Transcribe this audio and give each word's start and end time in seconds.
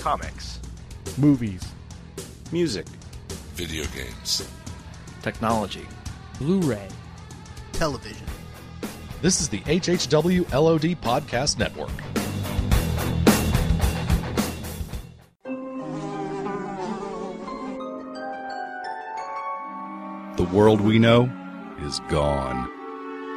comics, 0.00 0.58
movies, 1.18 1.62
music, 2.52 2.86
video 3.52 3.84
games, 3.94 4.48
technology, 5.20 5.86
Blu-ray, 6.38 6.88
television. 7.74 8.26
This 9.20 9.42
is 9.42 9.50
the 9.50 9.60
HHW 9.60 10.50
LOD 10.54 10.96
Podcast 11.02 11.58
Network. 11.58 11.90
The 20.38 20.44
world 20.56 20.80
we 20.80 20.98
know 20.98 21.30
is 21.82 22.00
gone. 22.08 22.70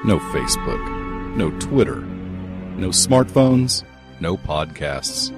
No 0.05 0.17
Facebook, 0.31 1.35
no 1.35 1.51
Twitter, 1.59 1.97
no 1.97 2.87
smartphones, 2.87 3.83
no 4.21 4.37
podcasts. 4.37 5.37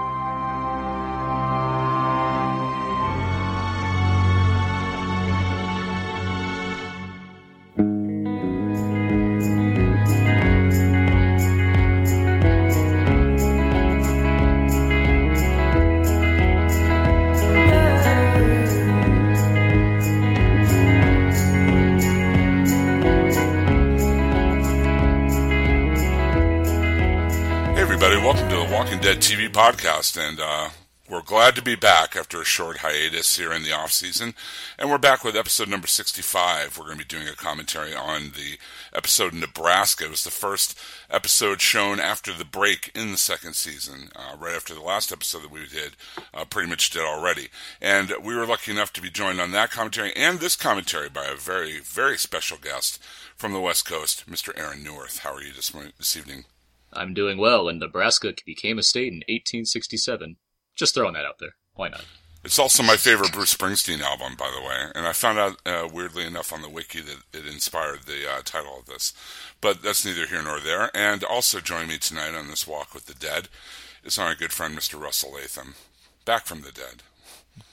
Podcast. 30.11 30.27
And 30.27 30.39
uh, 30.39 30.69
we're 31.09 31.21
glad 31.21 31.55
to 31.55 31.61
be 31.61 31.75
back 31.75 32.15
after 32.15 32.41
a 32.41 32.45
short 32.45 32.77
hiatus 32.77 33.37
here 33.37 33.51
in 33.51 33.63
the 33.63 33.73
off 33.73 33.91
season. 33.91 34.33
And 34.79 34.89
we're 34.89 34.97
back 34.97 35.23
with 35.23 35.35
episode 35.35 35.67
number 35.67 35.87
65. 35.87 36.77
We're 36.77 36.85
going 36.85 36.97
to 36.97 37.05
be 37.05 37.07
doing 37.07 37.27
a 37.27 37.35
commentary 37.35 37.93
on 37.93 38.31
the 38.31 38.57
episode 38.93 39.33
Nebraska. 39.33 40.05
It 40.05 40.11
was 40.11 40.23
the 40.23 40.31
first 40.31 40.79
episode 41.09 41.59
shown 41.59 41.99
after 41.99 42.33
the 42.33 42.45
break 42.45 42.91
in 42.95 43.11
the 43.11 43.17
second 43.17 43.55
season, 43.55 44.09
uh, 44.15 44.35
right 44.37 44.55
after 44.55 44.73
the 44.73 44.81
last 44.81 45.11
episode 45.11 45.43
that 45.43 45.51
we 45.51 45.67
did, 45.67 45.97
uh, 46.33 46.45
pretty 46.45 46.69
much 46.69 46.89
did 46.89 47.03
already. 47.03 47.49
And 47.81 48.13
we 48.23 48.35
were 48.35 48.45
lucky 48.45 48.71
enough 48.71 48.93
to 48.93 49.01
be 49.01 49.09
joined 49.09 49.41
on 49.41 49.51
that 49.51 49.71
commentary 49.71 50.13
and 50.15 50.39
this 50.39 50.55
commentary 50.55 51.09
by 51.09 51.25
a 51.25 51.35
very, 51.35 51.79
very 51.79 52.17
special 52.17 52.57
guest 52.57 53.01
from 53.35 53.53
the 53.53 53.59
West 53.59 53.85
Coast, 53.85 54.29
Mr. 54.29 54.57
Aaron 54.57 54.83
Neuwirth. 54.83 55.19
How 55.19 55.33
are 55.33 55.41
you 55.41 55.51
this, 55.51 55.73
morning, 55.73 55.93
this 55.97 56.15
evening? 56.15 56.45
I'm 56.93 57.13
doing 57.13 57.37
well, 57.37 57.67
and 57.67 57.79
Nebraska 57.79 58.33
became 58.45 58.77
a 58.77 58.83
state 58.83 59.13
in 59.13 59.19
1867. 59.27 60.37
Just 60.75 60.93
throwing 60.93 61.13
that 61.13 61.25
out 61.25 61.39
there. 61.39 61.55
Why 61.73 61.89
not? 61.89 62.05
It's 62.43 62.57
also 62.57 62.81
my 62.81 62.97
favorite 62.97 63.33
Bruce 63.33 63.55
Springsteen 63.55 64.01
album, 64.01 64.35
by 64.35 64.49
the 64.49 64.67
way, 64.67 64.91
and 64.95 65.05
I 65.05 65.13
found 65.13 65.37
out 65.37 65.61
uh, 65.63 65.87
weirdly 65.91 66.25
enough 66.25 66.51
on 66.51 66.63
the 66.63 66.69
wiki 66.69 66.99
that 66.99 67.17
it 67.33 67.45
inspired 67.45 68.03
the 68.03 68.27
uh, 68.27 68.41
title 68.43 68.79
of 68.79 68.87
this. 68.87 69.13
But 69.61 69.83
that's 69.83 70.03
neither 70.03 70.25
here 70.25 70.41
nor 70.41 70.59
there. 70.59 70.89
And 70.95 71.23
also 71.23 71.59
joining 71.59 71.89
me 71.89 71.97
tonight 71.99 72.33
on 72.33 72.47
this 72.47 72.65
walk 72.65 72.95
with 72.95 73.05
the 73.05 73.13
dead 73.13 73.47
is 74.03 74.17
our 74.17 74.33
good 74.33 74.51
friend 74.51 74.75
Mr. 74.75 74.99
Russell 74.99 75.33
Latham, 75.33 75.75
back 76.25 76.45
from 76.45 76.61
the 76.61 76.71
dead. 76.71 77.03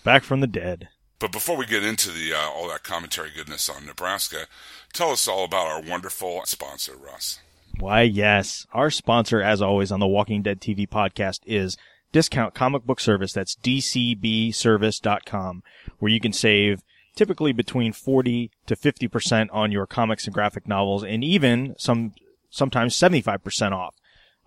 Back 0.04 0.22
from 0.22 0.40
the 0.40 0.46
dead. 0.46 0.88
But 1.18 1.32
before 1.32 1.56
we 1.56 1.64
get 1.64 1.82
into 1.82 2.10
the 2.10 2.34
uh, 2.34 2.50
all 2.50 2.68
that 2.68 2.84
commentary 2.84 3.30
goodness 3.34 3.70
on 3.70 3.86
Nebraska, 3.86 4.46
tell 4.92 5.10
us 5.10 5.26
all 5.26 5.44
about 5.44 5.66
our 5.66 5.80
wonderful 5.80 6.42
sponsor, 6.44 6.92
Russ. 6.94 7.40
Why, 7.78 8.02
yes. 8.02 8.66
Our 8.72 8.90
sponsor, 8.90 9.40
as 9.40 9.62
always, 9.62 9.92
on 9.92 10.00
the 10.00 10.06
Walking 10.06 10.42
Dead 10.42 10.60
TV 10.60 10.88
podcast 10.88 11.40
is 11.46 11.76
Discount 12.10 12.52
Comic 12.52 12.84
Book 12.84 12.98
Service. 12.98 13.32
That's 13.32 13.54
dcbservice.com, 13.54 15.62
where 16.00 16.10
you 16.10 16.18
can 16.18 16.32
save 16.32 16.82
typically 17.14 17.52
between 17.52 17.92
40 17.92 18.50
to 18.66 18.74
50% 18.74 19.48
on 19.52 19.70
your 19.70 19.86
comics 19.86 20.24
and 20.24 20.34
graphic 20.34 20.66
novels, 20.66 21.04
and 21.04 21.22
even 21.22 21.76
some, 21.78 22.14
sometimes 22.50 22.96
75% 22.96 23.72
off. 23.72 23.94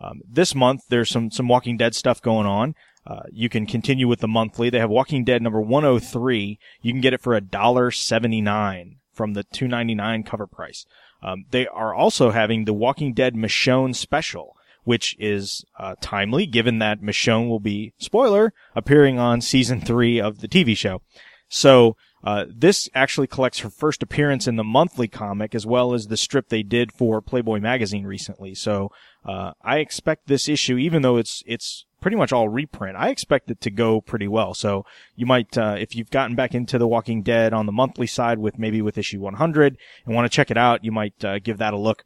Um, 0.02 0.22
this 0.30 0.54
month, 0.54 0.84
there's 0.90 1.10
some, 1.10 1.32
some 1.32 1.48
Walking 1.48 1.78
Dead 1.78 1.96
stuff 1.96 2.22
going 2.22 2.48
on. 2.48 2.76
Uh, 3.08 3.24
you 3.32 3.48
can 3.48 3.66
continue 3.66 4.10
with 4.10 4.20
the 4.20 4.28
monthly. 4.28 4.70
They 4.70 4.80
have 4.80 4.90
Walking 4.90 5.24
Dead 5.24 5.42
number 5.42 5.62
103. 5.62 6.60
You 6.82 6.92
can 6.92 7.02
get 7.02 7.14
it 7.14 7.22
for 7.22 7.34
a 7.34 7.42
dollar 7.42 7.92
seventy 7.92 8.42
nine 8.42 8.98
from 9.14 9.34
the 9.34 9.44
299 9.44 10.24
cover 10.24 10.48
price. 10.48 10.86
Um, 11.24 11.46
they 11.52 11.68
are 11.68 11.94
also 11.94 12.32
having 12.32 12.66
the 12.66 12.74
Walking 12.74 13.14
Dead 13.14 13.36
Michonne 13.36 13.96
special, 13.96 14.56
which 14.84 15.16
is 15.20 15.64
uh, 15.78 15.96
timely 16.02 16.46
given 16.46 16.80
that 16.80 17.02
Michonne 17.02 17.48
will 17.48 17.60
be, 17.60 17.94
spoiler, 17.98 18.54
appearing 18.76 19.20
on 19.20 19.42
season 19.42 19.82
three 19.82 20.20
of 20.20 20.40
the 20.40 20.48
TV 20.48 20.76
show. 20.76 21.02
So, 21.48 21.96
uh, 22.24 22.46
this 22.56 22.88
actually 22.94 23.28
collects 23.28 23.60
her 23.60 23.70
first 23.70 24.04
appearance 24.04 24.48
in 24.48 24.56
the 24.56 24.64
monthly 24.64 25.08
comic 25.08 25.56
as 25.56 25.66
well 25.66 25.94
as 25.94 26.08
the 26.08 26.18
strip 26.18 26.50
they 26.50 26.62
did 26.62 26.92
for 26.92 27.20
Playboy 27.20 27.60
magazine 27.60 28.06
recently. 28.06 28.54
So, 28.54 28.92
uh, 29.26 29.54
I 29.62 29.80
expect 29.80 30.28
this 30.28 30.48
issue, 30.48 30.78
even 30.78 31.02
though 31.02 31.18
it's, 31.18 31.44
it's 31.46 31.86
pretty 32.02 32.18
much 32.18 32.34
all 32.34 32.50
reprint, 32.50 32.98
I 32.98 33.10
expect 33.10 33.50
it 33.50 33.62
to 33.62 33.72
go 33.72 34.02
pretty 34.02 34.28
well. 34.28 34.54
So 34.54 34.86
you 35.16 35.26
might, 35.26 35.58
uh, 35.58 35.76
if 35.80 35.96
you've 35.96 36.10
gotten 36.10 36.36
back 36.36 36.54
into 36.54 36.78
The 36.78 36.88
Walking 36.88 37.22
Dead 37.22 37.54
on 37.54 37.68
the 37.68 37.72
monthly 37.72 38.08
side 38.08 38.40
with 38.40 38.60
maybe 38.60 38.82
with 38.82 38.98
issue 38.98 39.22
100 39.22 39.78
and 40.06 40.16
want 40.16 40.30
to 40.30 40.36
check 40.36 40.52
it 40.52 40.58
out, 40.58 40.84
you 40.84 40.92
might, 40.92 41.24
uh, 41.24 41.40
give 41.40 41.60
that 41.60 41.74
a 41.74 41.78
look. 41.78 42.04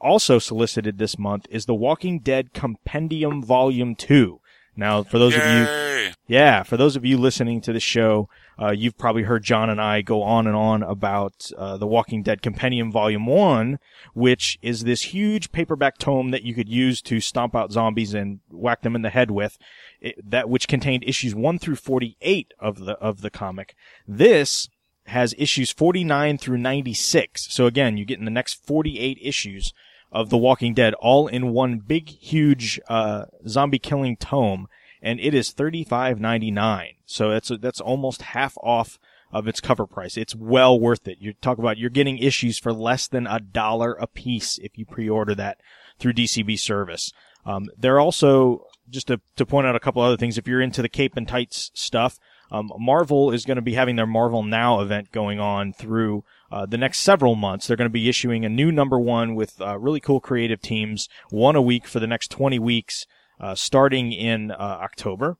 Also 0.00 0.38
solicited 0.38 0.98
this 0.98 1.18
month 1.18 1.46
is 1.50 1.66
The 1.66 1.74
Walking 1.74 2.20
Dead 2.20 2.54
Compendium 2.54 3.42
Volume 3.42 3.94
2. 3.94 4.40
Now, 4.78 5.02
for 5.02 5.18
those 5.18 5.34
Yay! 5.34 5.40
of 5.40 6.06
you, 6.06 6.12
yeah, 6.28 6.62
for 6.62 6.76
those 6.76 6.94
of 6.94 7.04
you 7.04 7.18
listening 7.18 7.60
to 7.62 7.72
the 7.72 7.80
show, 7.80 8.28
uh, 8.62 8.70
you've 8.70 8.96
probably 8.96 9.24
heard 9.24 9.42
John 9.42 9.70
and 9.70 9.80
I 9.80 10.02
go 10.02 10.22
on 10.22 10.46
and 10.46 10.54
on 10.54 10.84
about 10.84 11.50
uh, 11.58 11.76
the 11.78 11.86
Walking 11.86 12.22
Dead 12.22 12.42
Compendium 12.42 12.92
Volume 12.92 13.26
One, 13.26 13.80
which 14.14 14.56
is 14.62 14.84
this 14.84 15.02
huge 15.02 15.50
paperback 15.50 15.98
tome 15.98 16.30
that 16.30 16.44
you 16.44 16.54
could 16.54 16.68
use 16.68 17.02
to 17.02 17.18
stomp 17.18 17.56
out 17.56 17.72
zombies 17.72 18.14
and 18.14 18.38
whack 18.50 18.82
them 18.82 18.94
in 18.94 19.02
the 19.02 19.10
head 19.10 19.32
with. 19.32 19.58
It, 20.00 20.30
that 20.30 20.48
which 20.48 20.68
contained 20.68 21.02
issues 21.04 21.34
one 21.34 21.58
through 21.58 21.76
forty-eight 21.76 22.54
of 22.60 22.78
the 22.78 22.92
of 22.98 23.20
the 23.20 23.30
comic. 23.30 23.74
This 24.06 24.68
has 25.06 25.34
issues 25.36 25.72
forty-nine 25.72 26.38
through 26.38 26.58
ninety-six. 26.58 27.52
So 27.52 27.66
again, 27.66 27.96
you 27.96 28.04
get 28.04 28.20
in 28.20 28.26
the 28.26 28.30
next 28.30 28.64
forty-eight 28.64 29.18
issues 29.20 29.72
of 30.10 30.30
The 30.30 30.38
Walking 30.38 30.74
Dead 30.74 30.94
all 30.94 31.26
in 31.26 31.52
one 31.52 31.78
big, 31.78 32.08
huge 32.08 32.80
uh, 32.88 33.26
zombie 33.46 33.78
killing 33.78 34.16
tome, 34.16 34.68
and 35.02 35.20
it 35.20 35.34
is 35.34 35.52
thirty 35.52 35.84
five 35.84 36.20
ninety 36.20 36.50
nine. 36.50 36.94
So 37.06 37.30
that's 37.30 37.50
that's 37.60 37.80
almost 37.80 38.22
half 38.22 38.56
off 38.62 38.98
of 39.32 39.46
its 39.46 39.60
cover 39.60 39.86
price. 39.86 40.16
It's 40.16 40.34
well 40.34 40.78
worth 40.78 41.06
it. 41.06 41.18
You 41.20 41.34
talk 41.34 41.58
about 41.58 41.78
you're 41.78 41.90
getting 41.90 42.18
issues 42.18 42.58
for 42.58 42.72
less 42.72 43.06
than 43.06 43.26
a 43.26 43.40
dollar 43.40 43.92
a 43.94 44.06
piece 44.06 44.58
if 44.58 44.78
you 44.78 44.86
pre-order 44.86 45.34
that 45.34 45.60
through 45.98 46.14
DCB 46.14 46.58
service. 46.58 47.12
Um, 47.44 47.68
they're 47.76 48.00
also 48.00 48.66
just 48.88 49.08
to 49.08 49.20
to 49.36 49.46
point 49.46 49.66
out 49.66 49.76
a 49.76 49.80
couple 49.80 50.02
other 50.02 50.16
things. 50.16 50.38
If 50.38 50.48
you're 50.48 50.60
into 50.60 50.82
the 50.82 50.88
cape 50.88 51.16
and 51.16 51.28
tights 51.28 51.70
stuff, 51.74 52.18
um, 52.50 52.72
Marvel 52.78 53.30
is 53.30 53.44
going 53.44 53.56
to 53.56 53.62
be 53.62 53.74
having 53.74 53.96
their 53.96 54.06
Marvel 54.06 54.42
Now 54.42 54.80
event 54.80 55.12
going 55.12 55.38
on 55.38 55.72
through 55.72 56.24
uh, 56.50 56.66
the 56.66 56.78
next 56.78 57.00
several 57.00 57.34
months. 57.34 57.66
They're 57.66 57.76
going 57.76 57.90
to 57.90 57.92
be 57.92 58.08
issuing 58.08 58.44
a 58.44 58.48
new 58.48 58.72
number 58.72 58.98
one 58.98 59.34
with 59.34 59.60
uh, 59.60 59.78
really 59.78 60.00
cool 60.00 60.20
creative 60.20 60.60
teams, 60.60 61.08
one 61.30 61.56
a 61.56 61.62
week 61.62 61.86
for 61.86 62.00
the 62.00 62.06
next 62.06 62.30
20 62.30 62.58
weeks, 62.58 63.06
uh, 63.40 63.54
starting 63.54 64.12
in 64.12 64.50
uh, 64.50 64.56
October. 64.56 65.36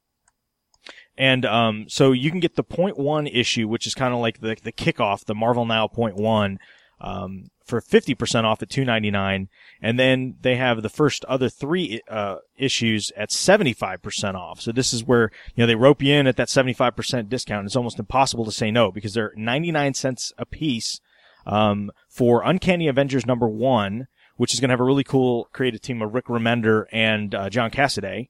And 1.16 1.44
um, 1.44 1.86
so 1.88 2.12
you 2.12 2.30
can 2.30 2.38
get 2.40 2.54
the 2.54 2.62
point 2.62 2.96
one 2.96 3.26
issue, 3.26 3.66
which 3.66 3.86
is 3.86 3.94
kind 3.94 4.14
of 4.14 4.20
like 4.20 4.40
the 4.40 4.56
the 4.62 4.72
kickoff, 4.72 5.24
the 5.24 5.34
Marvel 5.34 5.66
Now 5.66 5.88
point 5.88 6.14
one, 6.14 6.58
um, 7.00 7.48
for 7.68 7.80
fifty 7.80 8.14
percent 8.14 8.46
off 8.46 8.62
at 8.62 8.70
two 8.70 8.84
ninety 8.84 9.10
nine, 9.10 9.48
and 9.80 9.98
then 9.98 10.36
they 10.40 10.56
have 10.56 10.82
the 10.82 10.88
first 10.88 11.24
other 11.26 11.48
three 11.48 12.00
uh, 12.08 12.36
issues 12.56 13.12
at 13.16 13.30
seventy 13.30 13.72
five 13.72 14.02
percent 14.02 14.36
off. 14.36 14.60
So 14.60 14.72
this 14.72 14.92
is 14.92 15.04
where 15.04 15.30
you 15.54 15.62
know 15.62 15.66
they 15.66 15.74
rope 15.74 16.02
you 16.02 16.14
in 16.14 16.26
at 16.26 16.36
that 16.36 16.48
seventy 16.48 16.72
five 16.72 16.96
percent 16.96 17.28
discount. 17.28 17.66
It's 17.66 17.76
almost 17.76 17.98
impossible 17.98 18.44
to 18.44 18.52
say 18.52 18.70
no 18.70 18.90
because 18.90 19.14
they're 19.14 19.32
ninety 19.36 19.70
nine 19.70 19.94
cents 19.94 20.32
a 20.38 20.46
piece 20.46 21.00
um, 21.46 21.90
for 22.08 22.42
Uncanny 22.42 22.88
Avengers 22.88 23.26
number 23.26 23.48
one, 23.48 24.08
which 24.36 24.54
is 24.54 24.60
going 24.60 24.68
to 24.68 24.72
have 24.72 24.80
a 24.80 24.84
really 24.84 25.04
cool 25.04 25.48
creative 25.52 25.80
team 25.80 26.02
of 26.02 26.14
Rick 26.14 26.26
Remender 26.26 26.84
and 26.92 27.34
uh, 27.34 27.50
John 27.50 27.70
Cassaday, 27.70 28.28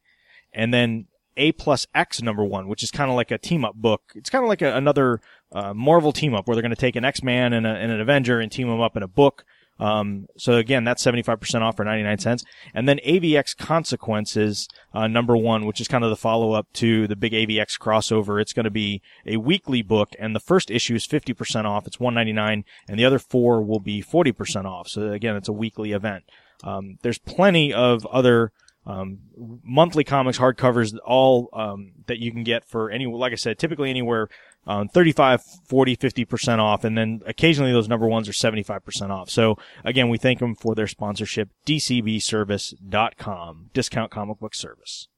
and 0.52 0.72
then 0.72 1.06
A 1.36 1.52
plus 1.52 1.86
X 1.94 2.22
number 2.22 2.44
one, 2.44 2.68
which 2.68 2.82
is 2.82 2.90
kind 2.90 3.10
of 3.10 3.16
like 3.16 3.30
a 3.30 3.38
team 3.38 3.64
up 3.64 3.74
book. 3.74 4.02
It's 4.14 4.30
kind 4.30 4.44
of 4.44 4.48
like 4.48 4.62
a, 4.62 4.74
another 4.74 5.20
uh, 5.52 5.72
Marvel 5.74 6.12
team 6.12 6.34
up 6.34 6.46
where 6.46 6.54
they're 6.54 6.62
going 6.62 6.70
to 6.70 6.76
take 6.76 6.96
an 6.96 7.04
X 7.04 7.22
Man 7.22 7.52
and, 7.52 7.66
and 7.66 7.92
an 7.92 8.00
Avenger 8.00 8.40
and 8.40 8.50
team 8.50 8.68
them 8.68 8.80
up 8.80 8.96
in 8.96 9.02
a 9.02 9.08
book. 9.08 9.44
Um, 9.80 10.26
so 10.36 10.54
again, 10.54 10.84
that's 10.84 11.04
75% 11.04 11.60
off 11.60 11.76
for 11.76 11.84
99 11.84 12.18
cents. 12.18 12.44
And 12.74 12.88
then 12.88 12.98
AVX 13.06 13.56
Consequences, 13.56 14.68
uh, 14.92 15.06
number 15.06 15.36
one, 15.36 15.66
which 15.66 15.80
is 15.80 15.88
kind 15.88 16.02
of 16.02 16.10
the 16.10 16.16
follow 16.16 16.52
up 16.52 16.66
to 16.74 17.06
the 17.06 17.16
big 17.16 17.32
AVX 17.32 17.78
crossover. 17.78 18.40
It's 18.40 18.52
going 18.52 18.64
to 18.64 18.70
be 18.70 19.02
a 19.24 19.36
weekly 19.36 19.82
book 19.82 20.14
and 20.18 20.34
the 20.34 20.40
first 20.40 20.70
issue 20.70 20.96
is 20.96 21.06
50% 21.06 21.64
off. 21.64 21.86
It's 21.86 22.00
199 22.00 22.64
and 22.88 22.98
the 22.98 23.04
other 23.04 23.18
four 23.18 23.62
will 23.62 23.80
be 23.80 24.02
40% 24.02 24.64
off. 24.64 24.88
So 24.88 25.12
again, 25.12 25.36
it's 25.36 25.48
a 25.48 25.52
weekly 25.52 25.92
event. 25.92 26.24
Um, 26.64 26.98
there's 27.02 27.18
plenty 27.18 27.72
of 27.72 28.04
other 28.06 28.52
um, 28.88 29.18
monthly 29.62 30.02
comics, 30.02 30.38
hardcovers, 30.38 30.96
all 31.04 31.50
um, 31.52 31.92
that 32.06 32.18
you 32.18 32.32
can 32.32 32.42
get 32.42 32.64
for 32.64 32.90
any, 32.90 33.06
like 33.06 33.32
I 33.32 33.36
said, 33.36 33.58
typically 33.58 33.90
anywhere 33.90 34.28
um, 34.66 34.88
35, 34.88 35.42
40, 35.66 35.96
50% 35.96 36.58
off. 36.58 36.84
And 36.84 36.96
then 36.96 37.20
occasionally 37.26 37.72
those 37.72 37.88
number 37.88 38.06
ones 38.06 38.28
are 38.28 38.32
75% 38.32 39.10
off. 39.10 39.30
So 39.30 39.56
again, 39.84 40.08
we 40.08 40.18
thank 40.18 40.40
them 40.40 40.54
for 40.54 40.74
their 40.74 40.86
sponsorship, 40.86 41.50
dcbservice.com, 41.66 43.70
discount 43.74 44.10
comic 44.10 44.38
book 44.38 44.54
service. 44.54 45.08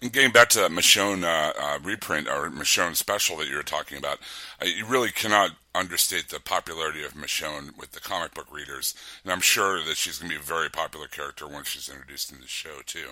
And 0.00 0.12
getting 0.12 0.32
back 0.32 0.48
to 0.50 0.58
that 0.60 0.70
Michonne 0.70 1.24
uh, 1.24 1.52
uh, 1.58 1.78
reprint 1.82 2.28
or 2.28 2.50
Michonne 2.50 2.96
special 2.96 3.36
that 3.38 3.48
you 3.48 3.56
were 3.56 3.62
talking 3.62 3.98
about, 3.98 4.18
uh, 4.60 4.66
you 4.66 4.86
really 4.86 5.10
cannot 5.10 5.52
understate 5.74 6.28
the 6.28 6.40
popularity 6.40 7.04
of 7.04 7.14
Michonne 7.14 7.76
with 7.78 7.92
the 7.92 8.00
comic 8.00 8.34
book 8.34 8.52
readers. 8.52 8.94
And 9.22 9.32
I'm 9.32 9.40
sure 9.40 9.84
that 9.84 9.96
she's 9.96 10.18
going 10.18 10.30
to 10.30 10.36
be 10.36 10.42
a 10.42 10.44
very 10.44 10.68
popular 10.68 11.06
character 11.06 11.46
once 11.46 11.68
she's 11.68 11.88
introduced 11.88 12.32
in 12.32 12.40
the 12.40 12.48
show, 12.48 12.80
too. 12.86 13.10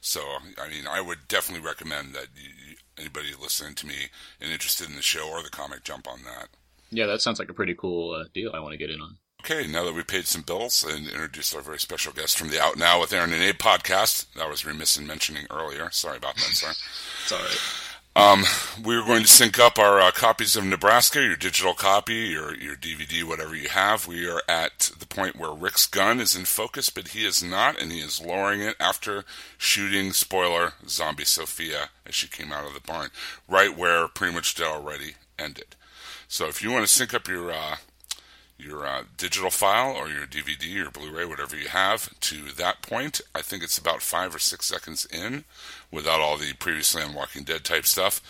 So, 0.00 0.20
I 0.60 0.68
mean, 0.68 0.86
I 0.88 1.00
would 1.00 1.28
definitely 1.28 1.66
recommend 1.66 2.14
that 2.14 2.28
you, 2.36 2.76
anybody 2.96 3.28
listening 3.40 3.74
to 3.76 3.86
me 3.86 4.08
and 4.40 4.50
interested 4.50 4.88
in 4.88 4.96
the 4.96 5.02
show 5.02 5.28
or 5.28 5.42
the 5.42 5.50
comic 5.50 5.84
jump 5.84 6.08
on 6.08 6.20
that. 6.24 6.48
Yeah, 6.90 7.06
that 7.06 7.20
sounds 7.20 7.38
like 7.38 7.50
a 7.50 7.54
pretty 7.54 7.74
cool 7.74 8.14
uh, 8.14 8.24
deal 8.32 8.52
I 8.54 8.60
want 8.60 8.72
to 8.72 8.78
get 8.78 8.90
in 8.90 9.00
on. 9.00 9.18
Okay, 9.42 9.66
now 9.66 9.84
that 9.84 9.94
we 9.94 10.02
paid 10.02 10.26
some 10.26 10.42
bills 10.42 10.84
and 10.84 11.06
introduced 11.06 11.54
our 11.54 11.62
very 11.62 11.78
special 11.78 12.12
guest 12.12 12.36
from 12.36 12.48
the 12.48 12.60
Out 12.60 12.76
Now 12.76 13.00
with 13.00 13.12
Aaron 13.12 13.32
and 13.32 13.42
Abe 13.42 13.56
podcast, 13.56 14.26
that 14.34 14.48
was 14.48 14.64
remiss 14.64 14.98
in 14.98 15.06
mentioning 15.06 15.46
earlier. 15.50 15.90
Sorry 15.90 16.16
about 16.16 16.34
that, 16.34 16.54
sir. 16.54 16.70
it's 17.22 17.32
all 17.32 17.38
right. 17.38 17.84
Um, 18.16 18.44
we 18.84 18.96
are 18.96 19.06
going 19.06 19.22
to 19.22 19.28
sync 19.28 19.60
up 19.60 19.78
our 19.78 20.00
uh, 20.00 20.10
copies 20.10 20.56
of 20.56 20.64
Nebraska, 20.64 21.22
your 21.22 21.36
digital 21.36 21.72
copy, 21.72 22.14
your 22.14 22.52
your 22.56 22.74
DVD, 22.74 23.22
whatever 23.22 23.54
you 23.54 23.68
have. 23.68 24.08
We 24.08 24.28
are 24.28 24.42
at 24.48 24.90
the 24.98 25.06
point 25.06 25.36
where 25.36 25.52
Rick's 25.52 25.86
gun 25.86 26.18
is 26.18 26.34
in 26.34 26.44
focus, 26.44 26.90
but 26.90 27.08
he 27.08 27.24
is 27.24 27.44
not, 27.44 27.80
and 27.80 27.92
he 27.92 28.00
is 28.00 28.20
lowering 28.20 28.60
it 28.60 28.74
after 28.80 29.24
shooting 29.56 30.12
spoiler 30.12 30.72
zombie 30.88 31.24
Sophia 31.24 31.90
as 32.04 32.16
she 32.16 32.26
came 32.26 32.50
out 32.52 32.66
of 32.66 32.74
the 32.74 32.80
barn, 32.80 33.10
right 33.46 33.76
where 33.76 34.08
pretty 34.08 34.34
much 34.34 34.56
they 34.56 34.64
already 34.64 35.14
ended. 35.38 35.76
So 36.26 36.48
if 36.48 36.60
you 36.60 36.72
want 36.72 36.84
to 36.84 36.92
sync 36.92 37.14
up 37.14 37.28
your 37.28 37.52
uh, 37.52 37.76
your 38.58 38.86
uh, 38.86 39.04
digital 39.16 39.50
file 39.50 39.94
or 39.94 40.08
your 40.08 40.26
DVD 40.26 40.84
or 40.84 40.90
Blu-ray, 40.90 41.24
whatever 41.24 41.56
you 41.56 41.68
have, 41.68 42.18
to 42.20 42.52
that 42.56 42.82
point. 42.82 43.20
I 43.34 43.40
think 43.40 43.62
it's 43.62 43.78
about 43.78 44.02
five 44.02 44.34
or 44.34 44.40
six 44.40 44.66
seconds 44.66 45.06
in, 45.06 45.44
without 45.92 46.20
all 46.20 46.36
the 46.36 46.52
previously 46.54 47.02
on 47.02 47.14
Walking 47.14 47.44
Dead 47.44 47.64
type 47.64 47.86
stuff. 47.86 48.20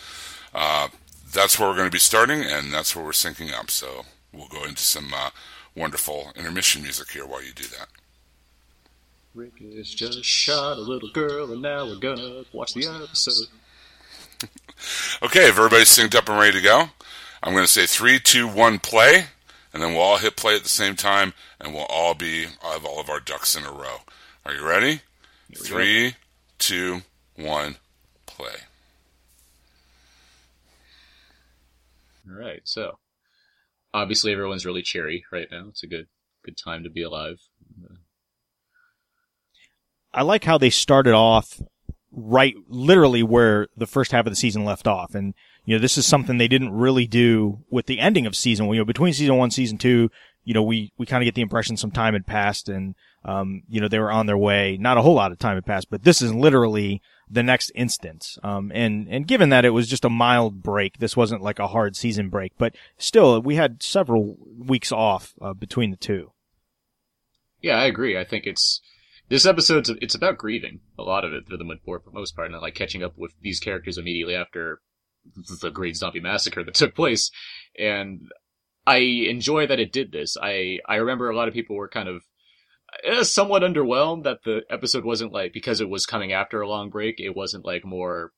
Uh, 0.53 0.89
that's 1.31 1.59
where 1.59 1.67
we're 1.67 1.75
going 1.75 1.87
to 1.87 1.91
be 1.91 1.99
starting, 1.99 2.43
and 2.43 2.71
that's 2.71 2.95
where 2.95 3.03
we're 3.03 3.11
syncing 3.11 3.53
up. 3.53 3.71
So 3.71 4.05
we'll 4.31 4.47
go 4.47 4.63
into 4.65 4.81
some 4.81 5.13
uh, 5.13 5.31
wonderful 5.75 6.31
intermission 6.35 6.83
music 6.83 7.09
here 7.09 7.25
while 7.25 7.43
you 7.43 7.53
do 7.53 7.67
that. 7.77 7.87
Rick 9.33 9.59
has 9.75 9.89
just 9.89 10.23
shot 10.23 10.77
a 10.77 10.81
little 10.81 11.09
girl, 11.11 11.51
and 11.51 11.61
now 11.61 11.85
we're 11.85 11.95
gonna 11.95 12.43
watch 12.51 12.73
the 12.73 12.87
episode. 12.87 13.47
okay, 15.23 15.47
if 15.47 15.57
everybody's 15.57 15.89
synced 15.89 16.15
up 16.15 16.29
and 16.29 16.39
ready 16.39 16.57
to 16.57 16.63
go, 16.63 16.89
I'm 17.41 17.53
going 17.53 17.65
to 17.65 17.71
say 17.71 17.85
three, 17.85 18.19
two, 18.19 18.47
one, 18.47 18.79
play 18.79 19.25
and 19.73 19.81
then 19.83 19.93
we'll 19.93 20.01
all 20.01 20.17
hit 20.17 20.35
play 20.35 20.55
at 20.55 20.63
the 20.63 20.69
same 20.69 20.95
time, 20.95 21.33
and 21.59 21.73
we'll 21.73 21.85
all 21.85 22.13
be 22.13 22.45
have 22.61 22.85
all 22.85 22.99
of 22.99 23.09
our 23.09 23.19
ducks 23.19 23.55
in 23.55 23.65
a 23.65 23.71
row. 23.71 23.97
Are 24.45 24.53
you 24.53 24.65
ready? 24.65 25.01
Three, 25.55 26.15
two, 26.57 27.01
one, 27.35 27.77
play. 28.25 28.55
All 32.29 32.35
right, 32.35 32.61
so 32.63 32.99
obviously 33.93 34.31
everyone's 34.31 34.65
really 34.65 34.81
cheery 34.81 35.25
right 35.31 35.47
now. 35.51 35.65
It's 35.69 35.83
a 35.83 35.87
good 35.87 36.07
good 36.43 36.57
time 36.57 36.83
to 36.83 36.89
be 36.89 37.03
alive. 37.03 37.39
I 40.13 40.23
like 40.23 40.43
how 40.43 40.57
they 40.57 40.69
started 40.69 41.13
off 41.13 41.61
right 42.11 42.55
literally 42.67 43.21
where 43.21 43.67
the 43.77 43.85
first 43.85 44.11
half 44.11 44.25
of 44.25 44.31
the 44.31 44.35
season 44.35 44.65
left 44.65 44.87
off 44.87 45.13
and 45.13 45.35
you 45.69 45.75
know, 45.75 45.81
this 45.81 45.99
is 45.99 46.07
something 46.07 46.39
they 46.39 46.47
didn't 46.47 46.73
really 46.73 47.05
do 47.05 47.59
with 47.69 47.85
the 47.85 47.99
ending 47.99 48.25
of 48.25 48.35
season 48.35 48.65
one. 48.65 48.73
You 48.73 48.81
know, 48.81 48.85
between 48.85 49.13
season 49.13 49.37
one, 49.37 49.51
season 49.51 49.77
two, 49.77 50.09
you 50.43 50.55
know, 50.55 50.63
we, 50.63 50.91
we 50.97 51.05
kind 51.05 51.21
of 51.21 51.25
get 51.25 51.35
the 51.35 51.43
impression 51.43 51.77
some 51.77 51.91
time 51.91 52.13
had 52.13 52.25
passed 52.25 52.69
and, 52.69 52.95
um, 53.23 53.61
you 53.69 53.79
know, 53.79 53.87
they 53.87 53.99
were 53.99 54.11
on 54.11 54.25
their 54.25 54.35
way. 54.35 54.77
Not 54.79 54.97
a 54.97 55.03
whole 55.03 55.13
lot 55.13 55.31
of 55.31 55.37
time 55.37 55.53
had 55.53 55.67
passed, 55.67 55.91
but 55.91 56.01
this 56.01 56.23
is 56.23 56.33
literally 56.33 57.03
the 57.29 57.43
next 57.43 57.71
instance. 57.75 58.39
Um, 58.41 58.71
and, 58.73 59.07
and 59.11 59.27
given 59.27 59.49
that 59.49 59.63
it 59.63 59.69
was 59.69 59.87
just 59.87 60.03
a 60.03 60.09
mild 60.09 60.63
break, 60.63 60.97
this 60.97 61.15
wasn't 61.15 61.43
like 61.43 61.59
a 61.59 61.67
hard 61.67 61.95
season 61.95 62.29
break, 62.29 62.53
but 62.57 62.73
still, 62.97 63.39
we 63.39 63.53
had 63.53 63.83
several 63.83 64.37
weeks 64.57 64.91
off, 64.91 65.35
uh, 65.39 65.53
between 65.53 65.91
the 65.91 65.97
two. 65.97 66.31
Yeah, 67.61 67.75
I 67.75 67.85
agree. 67.85 68.17
I 68.17 68.23
think 68.23 68.47
it's, 68.47 68.81
this 69.27 69.45
episode's, 69.45 69.91
it's 70.01 70.15
about 70.15 70.39
grieving. 70.39 70.79
A 70.97 71.03
lot 71.03 71.25
of 71.25 71.31
it 71.31 71.47
for 71.47 71.57
the 71.57 71.63
most 72.11 72.35
part, 72.35 72.51
and 72.51 72.59
like 72.59 72.73
catching 72.73 73.03
up 73.03 73.19
with 73.19 73.35
these 73.43 73.59
characters 73.59 73.99
immediately 73.99 74.33
after 74.33 74.81
the 75.61 75.71
great 75.71 75.95
zombie 75.95 76.19
massacre 76.19 76.63
that 76.63 76.73
took 76.73 76.95
place. 76.95 77.31
And 77.77 78.29
I 78.85 78.97
enjoy 78.97 79.67
that 79.67 79.79
it 79.79 79.91
did 79.91 80.11
this. 80.11 80.37
I, 80.41 80.79
I 80.87 80.95
remember 80.95 81.29
a 81.29 81.35
lot 81.35 81.47
of 81.47 81.53
people 81.53 81.75
were 81.75 81.89
kind 81.89 82.09
of 82.09 82.23
uh, 83.07 83.23
somewhat 83.23 83.61
underwhelmed 83.61 84.23
that 84.23 84.43
the 84.43 84.63
episode 84.69 85.05
wasn't 85.05 85.31
like, 85.31 85.53
because 85.53 85.81
it 85.81 85.89
was 85.89 86.05
coming 86.05 86.31
after 86.31 86.61
a 86.61 86.67
long 86.67 86.89
break, 86.89 87.19
it 87.19 87.35
wasn't 87.35 87.65
like 87.65 87.85
more 87.85 88.31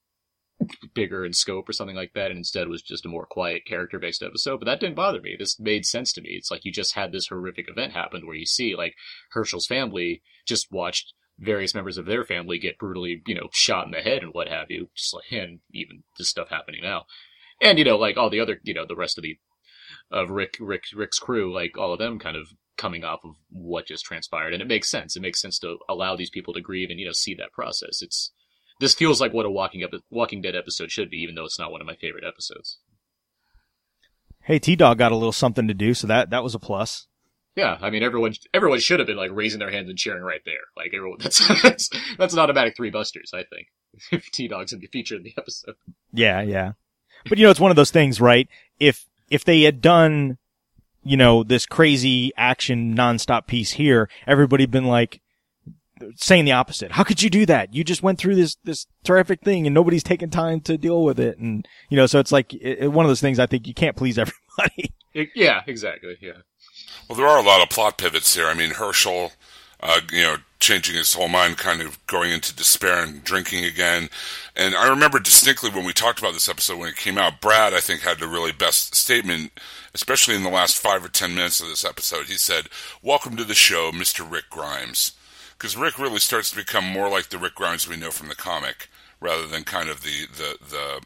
bigger 0.93 1.25
in 1.25 1.33
scope 1.33 1.67
or 1.67 1.73
something 1.73 1.95
like 1.95 2.13
that, 2.13 2.29
and 2.29 2.37
instead 2.37 2.67
was 2.67 2.81
just 2.81 3.05
a 3.05 3.09
more 3.09 3.25
quiet 3.25 3.65
character 3.65 3.99
based 3.99 4.21
episode. 4.21 4.59
But 4.59 4.65
that 4.65 4.79
didn't 4.79 4.95
bother 4.95 5.21
me. 5.21 5.35
This 5.37 5.59
made 5.59 5.85
sense 5.85 6.13
to 6.13 6.21
me. 6.21 6.31
It's 6.31 6.51
like 6.51 6.65
you 6.65 6.71
just 6.71 6.95
had 6.95 7.11
this 7.11 7.27
horrific 7.27 7.67
event 7.69 7.93
happen 7.93 8.27
where 8.27 8.35
you 8.35 8.45
see 8.45 8.75
like 8.75 8.93
Hershel's 9.31 9.65
family 9.65 10.21
just 10.45 10.67
watched 10.71 11.13
various 11.39 11.73
members 11.73 11.97
of 11.97 12.05
their 12.05 12.23
family 12.23 12.59
get 12.59 12.77
brutally, 12.77 13.21
you 13.25 13.35
know, 13.35 13.49
shot 13.51 13.85
in 13.85 13.91
the 13.91 14.01
head 14.01 14.23
and 14.23 14.33
what 14.33 14.47
have 14.47 14.69
you. 14.69 14.89
Just 14.95 15.13
like, 15.13 15.31
and 15.31 15.59
even 15.73 16.03
this 16.17 16.29
stuff 16.29 16.49
happening 16.49 16.81
now. 16.83 17.05
And, 17.61 17.77
you 17.77 17.85
know, 17.85 17.97
like 17.97 18.17
all 18.17 18.29
the 18.29 18.39
other, 18.39 18.59
you 18.63 18.73
know, 18.73 18.85
the 18.87 18.95
rest 18.95 19.17
of 19.17 19.23
the, 19.23 19.37
of 20.11 20.29
Rick, 20.29 20.57
Rick, 20.59 20.83
Rick's 20.95 21.19
crew, 21.19 21.53
like 21.53 21.77
all 21.77 21.93
of 21.93 21.99
them 21.99 22.19
kind 22.19 22.35
of 22.35 22.49
coming 22.77 23.03
off 23.03 23.19
of 23.23 23.35
what 23.49 23.87
just 23.87 24.05
transpired. 24.05 24.53
And 24.53 24.61
it 24.61 24.67
makes 24.67 24.89
sense. 24.89 25.15
It 25.15 25.21
makes 25.21 25.41
sense 25.41 25.59
to 25.59 25.77
allow 25.87 26.15
these 26.15 26.29
people 26.29 26.53
to 26.53 26.61
grieve 26.61 26.89
and, 26.89 26.99
you 26.99 27.05
know, 27.05 27.11
see 27.11 27.35
that 27.35 27.51
process. 27.51 28.01
It's, 28.01 28.31
this 28.79 28.95
feels 28.95 29.21
like 29.21 29.33
what 29.33 29.45
a 29.45 29.51
Walking, 29.51 29.83
Epi- 29.83 30.03
Walking 30.09 30.41
Dead 30.41 30.55
episode 30.55 30.91
should 30.91 31.09
be, 31.09 31.17
even 31.17 31.35
though 31.35 31.45
it's 31.45 31.59
not 31.59 31.71
one 31.71 31.81
of 31.81 31.87
my 31.87 31.95
favorite 31.95 32.23
episodes. 32.27 32.79
Hey, 34.43 34.57
T 34.57 34.75
Dog 34.75 34.97
got 34.97 35.11
a 35.11 35.15
little 35.15 35.31
something 35.31 35.67
to 35.67 35.73
do, 35.75 35.93
so 35.93 36.07
that, 36.07 36.31
that 36.31 36.43
was 36.43 36.55
a 36.55 36.59
plus. 36.59 37.05
Yeah, 37.55 37.77
I 37.81 37.89
mean 37.89 38.01
everyone 38.01 38.33
everyone 38.53 38.79
should 38.79 38.99
have 38.99 39.07
been 39.07 39.17
like 39.17 39.31
raising 39.33 39.59
their 39.59 39.71
hands 39.71 39.89
and 39.89 39.97
cheering 39.97 40.23
right 40.23 40.41
there. 40.45 40.53
Like 40.77 40.93
everyone, 40.93 41.19
that's 41.21 41.45
that's, 41.61 41.89
that's 42.17 42.33
an 42.33 42.39
automatic 42.39 42.75
three 42.75 42.89
busters. 42.89 43.31
I 43.33 43.43
think 43.43 43.67
if 44.11 44.31
T 44.31 44.47
Dog's 44.47 44.73
be 44.73 44.87
featured 44.87 45.17
in 45.17 45.23
the 45.23 45.33
episode. 45.37 45.75
Yeah, 46.13 46.41
yeah, 46.41 46.73
but 47.27 47.37
you 47.37 47.45
know 47.45 47.51
it's 47.51 47.59
one 47.59 47.71
of 47.71 47.77
those 47.77 47.91
things, 47.91 48.21
right? 48.21 48.47
If 48.79 49.05
if 49.29 49.43
they 49.43 49.61
had 49.63 49.81
done, 49.81 50.37
you 51.03 51.17
know, 51.17 51.43
this 51.43 51.65
crazy 51.65 52.31
action 52.37 52.95
nonstop 52.95 53.47
piece 53.47 53.71
here, 53.71 54.09
everybody'd 54.25 54.71
been 54.71 54.87
like 54.87 55.21
saying 56.15 56.45
the 56.45 56.51
opposite. 56.51 56.93
How 56.93 57.03
could 57.03 57.21
you 57.21 57.29
do 57.29 57.45
that? 57.45 57.73
You 57.73 57.83
just 57.83 58.01
went 58.01 58.17
through 58.17 58.35
this 58.35 58.55
this 58.63 58.87
terrific 59.03 59.41
thing 59.41 59.67
and 59.67 59.73
nobody's 59.73 60.03
taking 60.03 60.29
time 60.29 60.61
to 60.61 60.77
deal 60.77 61.03
with 61.03 61.19
it, 61.19 61.37
and 61.37 61.67
you 61.89 61.97
know, 61.97 62.05
so 62.05 62.19
it's 62.19 62.31
like 62.31 62.53
it, 62.53 62.87
one 62.87 63.05
of 63.05 63.09
those 63.09 63.21
things. 63.21 63.39
I 63.39 63.45
think 63.45 63.67
you 63.67 63.73
can't 63.73 63.95
please 63.95 64.17
everybody. 64.17 64.93
It, 65.13 65.29
yeah, 65.35 65.61
exactly. 65.67 66.15
Yeah. 66.21 66.43
Well, 67.07 67.17
there 67.17 67.27
are 67.27 67.39
a 67.39 67.45
lot 67.45 67.61
of 67.61 67.69
plot 67.69 67.97
pivots 67.97 68.35
here. 68.35 68.47
I 68.47 68.53
mean, 68.53 68.71
Hershel, 68.71 69.31
uh, 69.81 70.01
you 70.11 70.23
know, 70.23 70.37
changing 70.59 70.95
his 70.95 71.13
whole 71.13 71.27
mind, 71.27 71.57
kind 71.57 71.81
of 71.81 72.05
going 72.07 72.31
into 72.31 72.55
despair 72.55 73.03
and 73.03 73.23
drinking 73.23 73.65
again. 73.65 74.09
And 74.55 74.75
I 74.75 74.87
remember 74.87 75.19
distinctly 75.19 75.71
when 75.71 75.85
we 75.85 75.91
talked 75.91 76.19
about 76.19 76.33
this 76.33 76.47
episode 76.47 76.77
when 76.77 76.89
it 76.89 76.95
came 76.95 77.17
out, 77.17 77.41
Brad, 77.41 77.73
I 77.73 77.79
think, 77.79 78.01
had 78.01 78.19
the 78.19 78.27
really 78.27 78.51
best 78.51 78.95
statement, 78.95 79.51
especially 79.93 80.35
in 80.35 80.43
the 80.43 80.49
last 80.49 80.77
five 80.77 81.03
or 81.03 81.09
ten 81.09 81.33
minutes 81.33 81.59
of 81.59 81.67
this 81.67 81.83
episode. 81.83 82.27
He 82.27 82.35
said, 82.35 82.69
Welcome 83.01 83.35
to 83.37 83.43
the 83.43 83.55
show, 83.55 83.91
Mr. 83.91 84.29
Rick 84.29 84.49
Grimes. 84.49 85.13
Because 85.57 85.75
Rick 85.75 85.99
really 85.99 86.19
starts 86.19 86.49
to 86.51 86.55
become 86.55 86.85
more 86.85 87.09
like 87.09 87.29
the 87.29 87.37
Rick 87.37 87.55
Grimes 87.55 87.87
we 87.87 87.97
know 87.97 88.11
from 88.11 88.29
the 88.29 88.35
comic, 88.35 88.87
rather 89.19 89.47
than 89.47 89.63
kind 89.63 89.89
of 89.89 90.03
the, 90.03 90.27
the, 90.27 90.57
the 90.69 91.01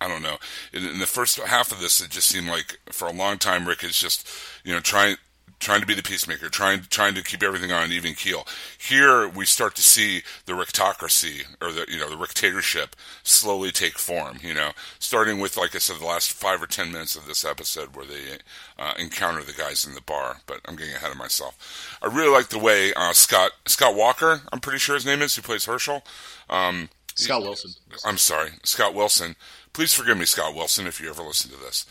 I 0.00 0.08
don't 0.08 0.22
know. 0.22 0.38
In, 0.72 0.84
in 0.86 0.98
the 0.98 1.06
first 1.06 1.38
half 1.38 1.72
of 1.72 1.80
this, 1.80 2.00
it 2.00 2.10
just 2.10 2.28
seemed 2.28 2.48
like 2.48 2.78
for 2.90 3.08
a 3.08 3.12
long 3.12 3.38
time, 3.38 3.68
Rick 3.68 3.84
is 3.84 3.98
just, 3.98 4.28
you 4.64 4.72
know, 4.72 4.80
trying 4.80 5.16
trying 5.60 5.80
to 5.80 5.86
be 5.86 5.94
the 5.94 6.02
peacemaker, 6.02 6.48
trying 6.48 6.80
trying 6.90 7.14
to 7.14 7.22
keep 7.22 7.42
everything 7.42 7.70
on 7.70 7.84
an 7.84 7.92
even 7.92 8.14
keel. 8.14 8.46
Here 8.76 9.28
we 9.28 9.44
start 9.44 9.74
to 9.76 9.82
see 9.82 10.22
the 10.46 10.54
rictocracy 10.54 11.44
or 11.60 11.70
the 11.70 11.84
you 11.88 11.98
know 11.98 12.08
the 12.08 12.16
Rictatorship 12.16 12.96
slowly 13.22 13.70
take 13.70 13.98
form. 13.98 14.38
You 14.42 14.54
know, 14.54 14.70
starting 14.98 15.38
with 15.38 15.56
like 15.56 15.74
I 15.74 15.78
said, 15.78 16.00
the 16.00 16.06
last 16.06 16.32
five 16.32 16.62
or 16.62 16.66
ten 16.66 16.90
minutes 16.90 17.14
of 17.14 17.26
this 17.26 17.44
episode 17.44 17.94
where 17.94 18.06
they 18.06 18.38
uh, 18.78 18.94
encounter 18.98 19.42
the 19.42 19.52
guys 19.52 19.86
in 19.86 19.94
the 19.94 20.00
bar. 20.00 20.38
But 20.46 20.60
I'm 20.64 20.76
getting 20.76 20.94
ahead 20.94 21.12
of 21.12 21.18
myself. 21.18 21.98
I 22.02 22.06
really 22.06 22.32
like 22.32 22.48
the 22.48 22.58
way 22.58 22.92
uh, 22.94 23.12
Scott 23.12 23.52
Scott 23.66 23.94
Walker, 23.94 24.40
I'm 24.52 24.60
pretty 24.60 24.78
sure 24.78 24.94
his 24.94 25.06
name 25.06 25.22
is, 25.22 25.36
who 25.36 25.42
plays 25.42 25.66
Hershel. 25.66 26.02
Um, 26.48 26.88
Scott 27.14 27.42
Wilson. 27.42 27.72
I'm 28.04 28.18
sorry, 28.18 28.50
Scott 28.64 28.94
Wilson. 28.94 29.36
Please 29.72 29.94
forgive 29.94 30.18
me, 30.18 30.24
Scott 30.24 30.54
Wilson, 30.54 30.86
if 30.86 31.00
you 31.00 31.08
ever 31.08 31.22
listen 31.22 31.50
to 31.50 31.56
this. 31.56 31.86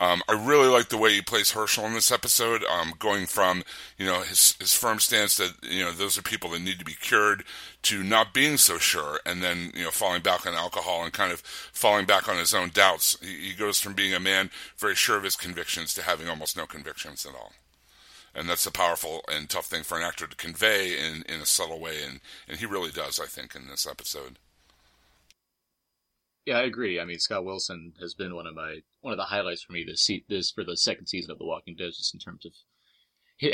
Um, 0.00 0.22
I 0.28 0.32
really 0.32 0.68
like 0.68 0.88
the 0.88 0.96
way 0.96 1.14
he 1.14 1.22
plays 1.22 1.52
Hershel 1.52 1.86
in 1.86 1.94
this 1.94 2.10
episode, 2.10 2.64
um, 2.64 2.94
going 2.98 3.26
from 3.26 3.62
you 3.96 4.04
know 4.06 4.22
his 4.22 4.56
his 4.58 4.74
firm 4.74 4.98
stance 4.98 5.36
that 5.36 5.52
you 5.62 5.84
know 5.84 5.92
those 5.92 6.18
are 6.18 6.22
people 6.22 6.50
that 6.50 6.62
need 6.62 6.80
to 6.80 6.84
be 6.84 6.94
cured 6.94 7.44
to 7.82 8.02
not 8.02 8.34
being 8.34 8.56
so 8.56 8.78
sure, 8.78 9.20
and 9.24 9.42
then 9.42 9.70
you 9.74 9.84
know 9.84 9.90
falling 9.90 10.22
back 10.22 10.46
on 10.46 10.54
alcohol 10.54 11.04
and 11.04 11.12
kind 11.12 11.32
of 11.32 11.40
falling 11.40 12.06
back 12.06 12.28
on 12.28 12.38
his 12.38 12.54
own 12.54 12.70
doubts. 12.70 13.16
He, 13.20 13.50
he 13.50 13.54
goes 13.54 13.78
from 13.80 13.94
being 13.94 14.14
a 14.14 14.20
man 14.20 14.50
very 14.76 14.96
sure 14.96 15.16
of 15.16 15.22
his 15.24 15.36
convictions 15.36 15.94
to 15.94 16.02
having 16.02 16.28
almost 16.28 16.56
no 16.56 16.66
convictions 16.66 17.24
at 17.24 17.34
all 17.34 17.52
and 18.34 18.48
that's 18.48 18.66
a 18.66 18.72
powerful 18.72 19.22
and 19.28 19.48
tough 19.48 19.66
thing 19.66 19.84
for 19.84 19.96
an 19.96 20.02
actor 20.02 20.26
to 20.26 20.36
convey 20.36 20.98
in, 20.98 21.22
in 21.28 21.40
a 21.40 21.46
subtle 21.46 21.78
way, 21.78 22.02
and, 22.02 22.20
and 22.48 22.58
he 22.58 22.66
really 22.66 22.90
does, 22.90 23.20
I 23.20 23.26
think, 23.26 23.54
in 23.54 23.68
this 23.68 23.86
episode. 23.86 24.38
Yeah, 26.46 26.58
I 26.58 26.62
agree. 26.62 27.00
I 27.00 27.04
mean, 27.04 27.18
Scott 27.18 27.44
Wilson 27.44 27.94
has 28.00 28.14
been 28.14 28.34
one 28.34 28.46
of 28.46 28.54
my 28.54 28.80
one 29.00 29.12
of 29.12 29.18
the 29.18 29.24
highlights 29.24 29.62
for 29.62 29.72
me 29.72 29.84
this 29.86 30.04
se- 30.04 30.26
this 30.28 30.50
for 30.50 30.64
the 30.64 30.76
second 30.76 31.06
season 31.06 31.30
of 31.30 31.38
The 31.38 31.46
Walking 31.46 31.74
Dead, 31.74 31.92
just 31.96 32.14
in 32.14 32.20
terms 32.20 32.44
of 32.44 32.52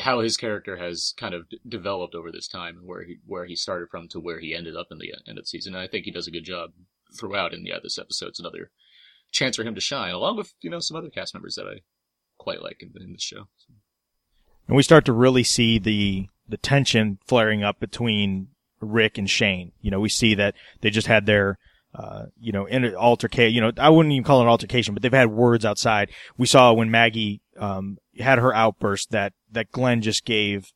how 0.00 0.20
his 0.20 0.36
character 0.36 0.76
has 0.76 1.14
kind 1.16 1.34
of 1.34 1.48
d- 1.48 1.60
developed 1.66 2.14
over 2.14 2.30
this 2.30 2.48
time 2.48 2.76
and 2.78 2.86
where 2.86 3.04
he 3.04 3.18
where 3.24 3.44
he 3.44 3.54
started 3.54 3.88
from 3.90 4.08
to 4.08 4.20
where 4.20 4.40
he 4.40 4.54
ended 4.54 4.76
up 4.76 4.88
in 4.90 4.98
the 4.98 5.12
end 5.26 5.38
of 5.38 5.44
the 5.44 5.48
season. 5.48 5.74
And 5.74 5.82
I 5.82 5.86
think 5.86 6.04
he 6.04 6.10
does 6.10 6.26
a 6.26 6.32
good 6.32 6.44
job 6.44 6.72
throughout. 7.18 7.54
And 7.54 7.66
yeah, 7.66 7.78
this 7.82 7.98
episode's 7.98 8.40
another 8.40 8.70
chance 9.30 9.56
for 9.56 9.62
him 9.62 9.74
to 9.76 9.80
shine, 9.80 10.12
along 10.12 10.36
with 10.36 10.54
you 10.60 10.70
know 10.70 10.80
some 10.80 10.96
other 10.96 11.10
cast 11.10 11.34
members 11.34 11.54
that 11.54 11.66
I 11.66 11.80
quite 12.38 12.62
like 12.62 12.82
in, 12.82 12.92
in 13.00 13.12
the 13.12 13.20
show. 13.20 13.48
And 14.66 14.76
we 14.76 14.82
start 14.82 15.04
to 15.04 15.12
really 15.12 15.44
see 15.44 15.78
the 15.78 16.28
the 16.48 16.56
tension 16.56 17.18
flaring 17.26 17.62
up 17.62 17.78
between 17.78 18.48
Rick 18.80 19.16
and 19.16 19.30
Shane. 19.30 19.72
You 19.80 19.92
know, 19.92 20.00
we 20.00 20.08
see 20.08 20.34
that 20.34 20.54
they 20.80 20.90
just 20.90 21.06
had 21.06 21.26
their 21.26 21.58
uh, 21.94 22.26
you 22.38 22.52
know, 22.52 22.66
in 22.66 22.84
an 22.84 22.94
altercation, 22.94 23.54
you 23.54 23.60
know, 23.60 23.72
I 23.76 23.90
wouldn't 23.90 24.12
even 24.12 24.24
call 24.24 24.40
it 24.40 24.44
an 24.44 24.48
altercation, 24.48 24.94
but 24.94 25.02
they've 25.02 25.12
had 25.12 25.30
words 25.30 25.64
outside. 25.64 26.10
We 26.38 26.46
saw 26.46 26.72
when 26.72 26.90
Maggie, 26.90 27.40
um, 27.58 27.98
had 28.18 28.38
her 28.38 28.54
outburst 28.54 29.10
that, 29.10 29.32
that 29.50 29.72
Glenn 29.72 30.00
just 30.00 30.24
gave, 30.24 30.72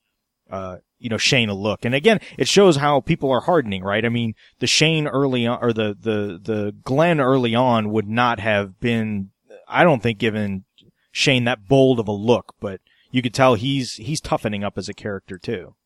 uh, 0.50 0.78
you 0.98 1.08
know, 1.08 1.18
Shane 1.18 1.48
a 1.48 1.54
look. 1.54 1.84
And 1.84 1.94
again, 1.94 2.20
it 2.36 2.48
shows 2.48 2.76
how 2.76 3.00
people 3.00 3.30
are 3.30 3.42
hardening, 3.42 3.84
right? 3.84 4.04
I 4.04 4.08
mean, 4.08 4.34
the 4.58 4.66
Shane 4.66 5.06
early 5.06 5.46
on, 5.46 5.58
or 5.62 5.72
the, 5.72 5.96
the, 5.98 6.40
the 6.42 6.74
Glenn 6.82 7.20
early 7.20 7.54
on 7.54 7.90
would 7.90 8.08
not 8.08 8.40
have 8.40 8.80
been, 8.80 9.30
I 9.68 9.84
don't 9.84 10.02
think 10.02 10.18
given 10.18 10.64
Shane 11.12 11.44
that 11.44 11.68
bold 11.68 12.00
of 12.00 12.08
a 12.08 12.12
look, 12.12 12.54
but 12.60 12.80
you 13.10 13.22
could 13.22 13.34
tell 13.34 13.54
he's, 13.54 13.94
he's 13.94 14.20
toughening 14.20 14.64
up 14.64 14.76
as 14.76 14.88
a 14.88 14.94
character 14.94 15.38
too. 15.38 15.76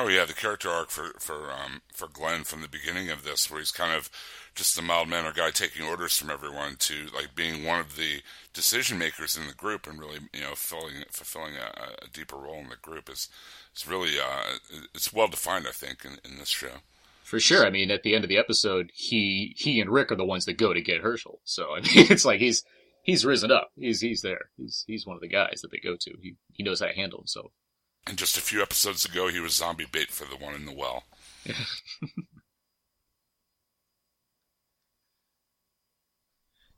Oh 0.00 0.06
yeah, 0.06 0.24
the 0.24 0.32
character 0.32 0.70
arc 0.70 0.90
for 0.90 1.10
for 1.18 1.50
um, 1.50 1.82
for 1.92 2.06
Glenn 2.06 2.44
from 2.44 2.62
the 2.62 2.68
beginning 2.68 3.10
of 3.10 3.24
this, 3.24 3.50
where 3.50 3.58
he's 3.58 3.72
kind 3.72 3.92
of 3.92 4.08
just 4.54 4.78
a 4.78 4.82
mild 4.82 5.08
mannered 5.08 5.34
guy 5.34 5.50
taking 5.50 5.84
orders 5.84 6.16
from 6.16 6.30
everyone 6.30 6.76
to 6.76 7.08
like 7.12 7.34
being 7.34 7.64
one 7.64 7.80
of 7.80 7.96
the 7.96 8.22
decision 8.54 8.96
makers 8.96 9.36
in 9.36 9.48
the 9.48 9.54
group 9.54 9.88
and 9.88 9.98
really 9.98 10.20
you 10.32 10.40
know 10.40 10.54
fulfilling 10.54 11.02
fulfilling 11.10 11.54
a, 11.56 12.04
a 12.04 12.08
deeper 12.12 12.36
role 12.36 12.60
in 12.60 12.68
the 12.68 12.76
group 12.76 13.10
is 13.10 13.28
is 13.76 13.88
really 13.88 14.20
uh, 14.20 14.58
it's 14.94 15.12
well 15.12 15.26
defined, 15.26 15.66
I 15.66 15.72
think, 15.72 16.04
in, 16.04 16.12
in 16.24 16.38
this 16.38 16.48
show. 16.48 16.78
For 17.24 17.40
sure. 17.40 17.66
I 17.66 17.70
mean, 17.70 17.90
at 17.90 18.04
the 18.04 18.14
end 18.14 18.22
of 18.22 18.28
the 18.28 18.38
episode, 18.38 18.92
he 18.94 19.52
he 19.58 19.80
and 19.80 19.90
Rick 19.90 20.12
are 20.12 20.16
the 20.16 20.24
ones 20.24 20.44
that 20.44 20.58
go 20.58 20.72
to 20.72 20.80
get 20.80 21.02
Hershel. 21.02 21.40
So 21.42 21.74
I 21.74 21.80
mean, 21.80 22.06
it's 22.08 22.24
like 22.24 22.38
he's 22.38 22.62
he's 23.02 23.24
risen 23.24 23.50
up. 23.50 23.72
He's 23.76 24.00
he's 24.00 24.22
there. 24.22 24.50
He's 24.56 24.84
he's 24.86 25.08
one 25.08 25.16
of 25.16 25.22
the 25.22 25.28
guys 25.28 25.60
that 25.62 25.72
they 25.72 25.80
go 25.80 25.96
to. 25.98 26.14
He 26.22 26.36
he 26.52 26.62
knows 26.62 26.78
how 26.78 26.86
to 26.86 26.94
handle 26.94 27.18
himself. 27.18 27.50
And 28.08 28.16
just 28.16 28.38
a 28.38 28.40
few 28.40 28.62
episodes 28.62 29.04
ago, 29.04 29.28
he 29.28 29.38
was 29.38 29.52
zombie 29.52 29.84
bait 29.84 30.10
for 30.10 30.24
the 30.24 30.42
one 30.42 30.54
in 30.54 30.64
the 30.64 30.72
well. 30.72 31.04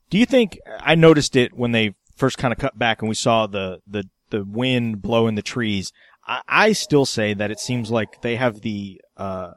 Do 0.09 0.17
you 0.17 0.25
think 0.25 0.59
I 0.81 0.95
noticed 0.95 1.37
it 1.37 1.53
when 1.53 1.71
they 1.71 1.95
first 2.17 2.37
kind 2.37 2.51
of 2.51 2.59
cut 2.59 2.77
back 2.77 3.01
and 3.01 3.07
we 3.07 3.15
saw 3.15 3.47
the 3.47 3.79
the 3.87 4.09
the 4.29 4.43
wind 4.43 5.01
blow 5.01 5.27
in 5.27 5.35
the 5.35 5.41
trees? 5.41 5.93
I, 6.27 6.41
I 6.49 6.73
still 6.73 7.05
say 7.05 7.33
that 7.33 7.49
it 7.49 7.61
seems 7.61 7.89
like 7.89 8.21
they 8.21 8.35
have 8.35 8.59
the 8.59 8.99
uh, 9.15 9.53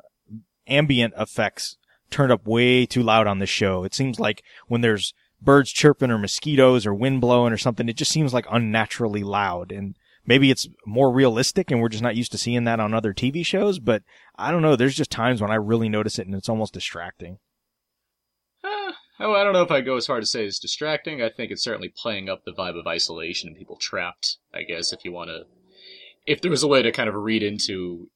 ambient 0.68 1.14
effects 1.18 1.76
turned 2.08 2.30
up 2.30 2.46
way 2.46 2.86
too 2.86 3.02
loud 3.02 3.26
on 3.26 3.40
the 3.40 3.46
show. 3.46 3.82
It 3.82 3.94
seems 3.94 4.20
like 4.20 4.44
when 4.68 4.80
there's 4.80 5.12
birds 5.42 5.72
chirping 5.72 6.12
or 6.12 6.18
mosquitoes 6.18 6.86
or 6.86 6.94
wind 6.94 7.20
blowing 7.20 7.52
or 7.52 7.58
something, 7.58 7.88
it 7.88 7.96
just 7.96 8.12
seems 8.12 8.32
like 8.32 8.46
unnaturally 8.48 9.24
loud. 9.24 9.72
And 9.72 9.96
maybe 10.26 10.50
it's 10.50 10.68
more 10.86 11.12
realistic 11.12 11.70
and 11.70 11.80
we're 11.80 11.88
just 11.88 12.02
not 12.02 12.16
used 12.16 12.32
to 12.32 12.38
seeing 12.38 12.64
that 12.64 12.80
on 12.80 12.94
other 12.94 13.12
TV 13.12 13.44
shows, 13.44 13.78
but 13.78 14.02
I 14.36 14.50
don't 14.50 14.62
know. 14.62 14.76
There's 14.76 14.96
just 14.96 15.10
times 15.10 15.40
when 15.40 15.50
I 15.50 15.56
really 15.56 15.88
notice 15.88 16.18
it 16.18 16.26
and 16.26 16.34
it's 16.34 16.48
almost 16.48 16.74
distracting. 16.74 17.38
Uh, 18.62 18.92
oh, 19.20 19.34
I 19.34 19.44
don't 19.44 19.52
know 19.52 19.62
if 19.62 19.70
I 19.70 19.80
go 19.80 19.96
as 19.96 20.06
far 20.06 20.20
to 20.20 20.26
say 20.26 20.44
it's 20.44 20.58
distracting. 20.58 21.22
I 21.22 21.30
think 21.30 21.50
it's 21.50 21.62
certainly 21.62 21.92
playing 21.94 22.28
up 22.28 22.44
the 22.44 22.52
vibe 22.52 22.78
of 22.78 22.86
isolation 22.86 23.48
and 23.48 23.56
people 23.56 23.76
trapped, 23.76 24.38
I 24.52 24.62
guess, 24.62 24.92
if 24.92 25.04
you 25.04 25.12
want 25.12 25.30
to. 25.30 25.44
If 26.26 26.40
there 26.40 26.50
was 26.50 26.62
a 26.62 26.68
way 26.68 26.82
to 26.82 26.92
kind 26.92 27.08
of 27.08 27.14
read 27.14 27.42
into 27.42 28.10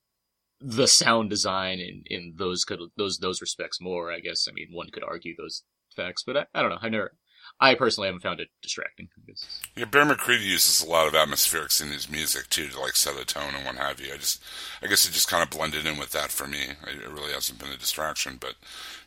the 0.60 0.88
sound 0.88 1.30
design 1.30 1.78
in, 1.78 2.02
in 2.06 2.34
those 2.36 2.64
could 2.64 2.80
those 2.96 3.18
those 3.18 3.40
respects 3.40 3.80
more, 3.80 4.10
I 4.10 4.20
guess. 4.20 4.48
I 4.48 4.52
mean, 4.52 4.68
one 4.72 4.88
could 4.90 5.04
argue 5.04 5.34
those 5.36 5.62
facts, 5.94 6.24
but 6.26 6.36
I, 6.36 6.46
I 6.54 6.62
don't 6.62 6.70
know. 6.70 6.78
I 6.80 6.88
never 6.88 7.12
I 7.60 7.74
personally 7.74 8.06
haven't 8.06 8.22
found 8.22 8.38
it 8.38 8.48
distracting. 8.62 9.08
Yeah, 9.76 9.86
Bear 9.86 10.04
McCreary 10.04 10.44
uses 10.46 10.82
a 10.82 10.88
lot 10.88 11.08
of 11.08 11.14
atmospherics 11.14 11.82
in 11.82 11.88
his 11.88 12.08
music 12.08 12.48
too 12.50 12.68
to 12.68 12.80
like 12.80 12.94
set 12.94 13.20
a 13.20 13.24
tone 13.24 13.54
and 13.56 13.66
what 13.66 13.74
have 13.74 14.00
you. 14.00 14.12
I 14.12 14.16
just, 14.16 14.42
I 14.80 14.86
guess 14.86 15.08
it 15.08 15.12
just 15.12 15.28
kind 15.28 15.42
of 15.42 15.50
blended 15.50 15.84
in 15.84 15.98
with 15.98 16.12
that 16.12 16.30
for 16.30 16.46
me. 16.46 16.60
It 16.86 17.08
really 17.08 17.32
hasn't 17.32 17.58
been 17.58 17.72
a 17.72 17.76
distraction, 17.76 18.38
but 18.40 18.54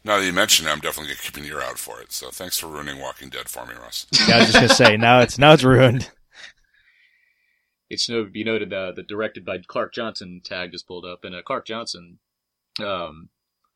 now 0.04 0.20
that 0.20 0.26
you 0.26 0.34
mention 0.34 0.68
it, 0.68 0.72
I'm 0.72 0.80
definitely 0.80 1.14
gonna 1.14 1.22
keep 1.22 1.38
an 1.38 1.46
ear 1.46 1.62
out 1.62 1.78
for 1.78 2.02
it. 2.02 2.12
So 2.12 2.30
thanks 2.30 2.58
for 2.58 2.68
ruining 2.68 3.00
Walking 3.00 3.30
Dead 3.30 3.48
for 3.48 3.66
me, 3.66 3.74
Russ. 3.82 4.06
Yeah, 4.28 4.36
I 4.36 4.40
was 4.40 4.48
just 4.48 4.56
gonna 4.56 4.70
say 4.70 4.98
now 4.98 5.22
it's 5.22 5.38
now 5.38 5.54
it's 5.54 5.64
ruined. 5.64 6.12
It 7.90 8.00
should 8.00 8.32
be 8.32 8.44
noted 8.44 8.74
uh, 8.74 8.94
the 8.94 9.04
directed 9.04 9.46
by 9.46 9.58
Clark 9.68 9.94
Johnson 9.94 10.42
tag 10.44 10.72
just 10.72 10.88
pulled 10.88 11.06
up, 11.06 11.24
and 11.24 11.36
uh, 11.36 11.42
Clark 11.42 11.66
Johnson, 11.66 12.20
um, 12.80 13.30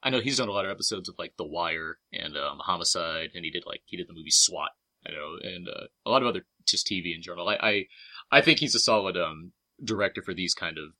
I 0.05 0.12
know 0.12 0.19
he's 0.21 0.38
done 0.38 0.47
a 0.47 0.51
lot 0.51 0.65
of 0.65 0.71
episodes 0.71 1.09
of 1.09 1.15
like 1.17 1.33
The 1.35 1.45
Wire 1.45 1.97
and 2.13 2.38
um, 2.38 2.59
Homicide, 2.59 3.31
and 3.33 3.43
he 3.43 3.50
did 3.50 3.63
like 3.65 3.81
he 3.85 3.97
did 3.97 4.07
the 4.07 4.13
movie 4.13 4.29
SWAT, 4.29 4.69
I 5.05 5.12
know, 5.12 5.38
and 5.41 5.67
uh, 5.67 5.88
a 6.05 6.12
lot 6.12 6.21
of 6.21 6.27
other 6.27 6.45
just 6.67 6.88
TV 6.88 7.15
in 7.15 7.24
general. 7.24 7.50
I, 7.50 7.55
I 7.55 7.85
I 8.31 8.41
think 8.41 8.59
he's 8.59 8.75
a 8.75 8.79
solid 8.79 9.17
um, 9.17 9.51
director 9.83 10.21
for 10.21 10.33
these 10.33 10.53
kind 10.53 10.77
of 10.77 10.93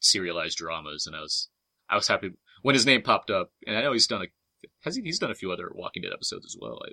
serialized 0.00 0.56
dramas, 0.56 1.06
and 1.06 1.14
I 1.14 1.20
was 1.20 1.48
I 1.90 1.96
was 1.96 2.08
happy 2.08 2.30
when 2.62 2.74
his 2.74 2.86
name 2.86 3.02
popped 3.02 3.30
up, 3.30 3.52
and 3.66 3.76
I 3.76 3.82
know 3.82 3.92
he's 3.92 4.06
done 4.06 4.22
a 4.22 4.26
has 4.82 4.96
he 4.96 5.02
he's 5.02 5.18
done 5.18 5.30
a 5.30 5.36
few 5.36 5.52
other 5.52 5.70
Walking 5.74 6.02
Dead 6.02 6.12
episodes 6.14 6.46
as 6.46 6.56
well. 6.58 6.80
I 6.86 6.92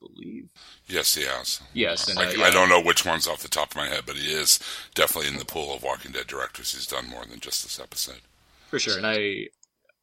believe. 0.00 0.50
Yes, 0.86 1.14
he 1.14 1.24
has. 1.24 1.62
Yes, 1.72 2.08
and 2.08 2.18
I, 2.18 2.26
uh, 2.26 2.30
yeah. 2.32 2.44
I 2.44 2.50
don't 2.50 2.68
know 2.68 2.82
which 2.82 3.06
ones 3.06 3.26
off 3.26 3.42
the 3.42 3.48
top 3.48 3.70
of 3.70 3.76
my 3.76 3.88
head, 3.88 4.02
but 4.06 4.16
he 4.16 4.32
is 4.32 4.60
definitely 4.94 5.30
in 5.30 5.38
the 5.38 5.46
pool 5.46 5.74
of 5.74 5.82
Walking 5.82 6.12
Dead 6.12 6.26
directors. 6.26 6.72
He's 6.72 6.86
done 6.86 7.08
more 7.08 7.24
than 7.24 7.40
just 7.40 7.62
this 7.62 7.80
episode. 7.80 8.20
for 8.68 8.78
sure. 8.78 8.98
And 8.98 9.06
I, 9.06 9.48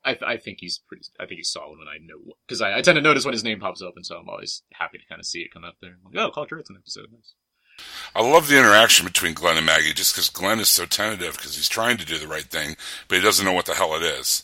I, 0.03 0.17
I 0.25 0.37
think 0.37 0.57
he's 0.59 0.79
pretty. 0.79 1.05
I 1.19 1.25
think 1.25 1.37
he's 1.37 1.51
solid 1.51 1.77
when 1.77 1.87
I 1.87 1.97
know 2.03 2.33
because 2.47 2.61
I, 2.61 2.77
I 2.77 2.81
tend 2.81 2.95
to 2.95 3.01
notice 3.01 3.25
when 3.25 3.33
his 3.33 3.43
name 3.43 3.59
pops 3.59 3.81
up, 3.81 3.93
and 3.95 4.05
so 4.05 4.17
I'm 4.17 4.29
always 4.29 4.63
happy 4.73 4.97
to 4.97 5.05
kind 5.07 5.19
of 5.19 5.25
see 5.25 5.41
it 5.41 5.53
come 5.53 5.63
up 5.63 5.75
there. 5.81 5.97
I'm 6.05 6.13
like, 6.13 6.25
oh, 6.25 6.31
Clark 6.31 6.49
Johnson 6.49 6.77
episode, 6.79 7.07
nice. 7.11 7.33
I 8.15 8.21
love 8.21 8.47
the 8.47 8.57
interaction 8.57 9.05
between 9.05 9.33
Glenn 9.33 9.57
and 9.57 9.65
Maggie 9.65 9.93
just 9.93 10.13
because 10.13 10.29
Glenn 10.29 10.59
is 10.59 10.69
so 10.69 10.85
tentative 10.85 11.33
because 11.33 11.55
he's 11.55 11.69
trying 11.69 11.97
to 11.97 12.05
do 12.05 12.17
the 12.17 12.27
right 12.27 12.43
thing, 12.43 12.75
but 13.07 13.17
he 13.17 13.23
doesn't 13.23 13.45
know 13.45 13.53
what 13.53 13.65
the 13.65 13.73
hell 13.73 13.95
it 13.95 14.03
is. 14.03 14.43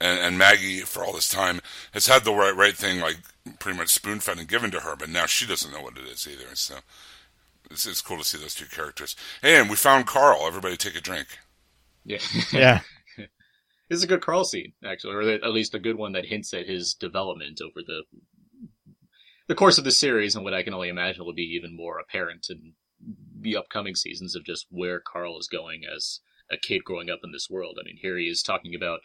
And, 0.00 0.18
and 0.18 0.38
Maggie, 0.38 0.80
for 0.80 1.04
all 1.04 1.12
this 1.12 1.28
time, 1.28 1.60
has 1.92 2.06
had 2.06 2.24
the 2.24 2.32
right 2.32 2.54
right 2.56 2.74
thing 2.74 3.00
like 3.00 3.18
pretty 3.58 3.78
much 3.78 3.90
spoon 3.90 4.20
fed 4.20 4.38
and 4.38 4.48
given 4.48 4.70
to 4.72 4.80
her, 4.80 4.96
but 4.96 5.08
now 5.08 5.26
she 5.26 5.46
doesn't 5.46 5.72
know 5.72 5.82
what 5.82 5.96
it 5.96 6.04
is 6.04 6.26
either. 6.26 6.54
So 6.54 6.76
it's, 7.70 7.86
it's 7.86 8.00
cool 8.00 8.18
to 8.18 8.24
see 8.24 8.38
those 8.38 8.54
two 8.54 8.66
characters. 8.66 9.14
Hey, 9.42 9.60
and 9.60 9.70
we 9.70 9.76
found 9.76 10.06
Carl. 10.06 10.46
Everybody 10.46 10.76
take 10.76 10.96
a 10.96 11.00
drink. 11.00 11.26
Yeah, 12.04 12.18
Yeah. 12.52 12.80
this 13.92 13.98
is 13.98 14.04
a 14.04 14.08
good 14.08 14.22
Carl 14.22 14.44
scene 14.44 14.72
actually, 14.82 15.14
or 15.14 15.22
at 15.30 15.52
least 15.52 15.74
a 15.74 15.78
good 15.78 15.96
one 15.96 16.12
that 16.12 16.24
hints 16.24 16.54
at 16.54 16.66
his 16.66 16.94
development 16.94 17.60
over 17.60 17.84
the 17.86 18.04
the 19.48 19.54
course 19.54 19.76
of 19.76 19.84
the 19.84 19.90
series, 19.90 20.34
and 20.34 20.44
what 20.44 20.54
I 20.54 20.62
can 20.62 20.72
only 20.72 20.88
imagine 20.88 21.26
will 21.26 21.34
be 21.34 21.42
even 21.42 21.76
more 21.76 21.98
apparent 21.98 22.46
in 22.48 22.72
the 23.38 23.54
upcoming 23.54 23.94
seasons 23.94 24.34
of 24.34 24.46
just 24.46 24.66
where 24.70 24.98
Carl 24.98 25.38
is 25.38 25.46
going 25.46 25.82
as 25.84 26.20
a 26.50 26.56
kid 26.56 26.84
growing 26.84 27.10
up 27.10 27.20
in 27.22 27.32
this 27.32 27.50
world. 27.50 27.76
I 27.78 27.84
mean, 27.84 27.98
here 28.00 28.16
he 28.16 28.28
is 28.28 28.42
talking 28.42 28.74
about 28.74 29.00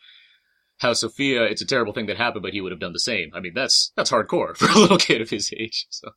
how 0.78 0.94
Sophia, 0.94 1.44
it's 1.44 1.62
a 1.62 1.66
terrible 1.66 1.92
thing 1.92 2.06
that 2.06 2.16
happened, 2.16 2.44
but 2.44 2.54
he 2.54 2.62
would 2.62 2.72
have 2.72 2.80
done 2.80 2.94
the 2.94 3.00
same. 3.00 3.32
I 3.34 3.42
mean, 3.42 3.54
that's 3.54 3.92
that's 3.98 4.12
hardcore 4.12 4.56
for 4.56 4.72
a 4.72 4.80
little 4.80 4.98
kid 4.98 5.22
of 5.22 5.30
his 5.30 5.52
age. 5.58 5.86
So 5.90 6.12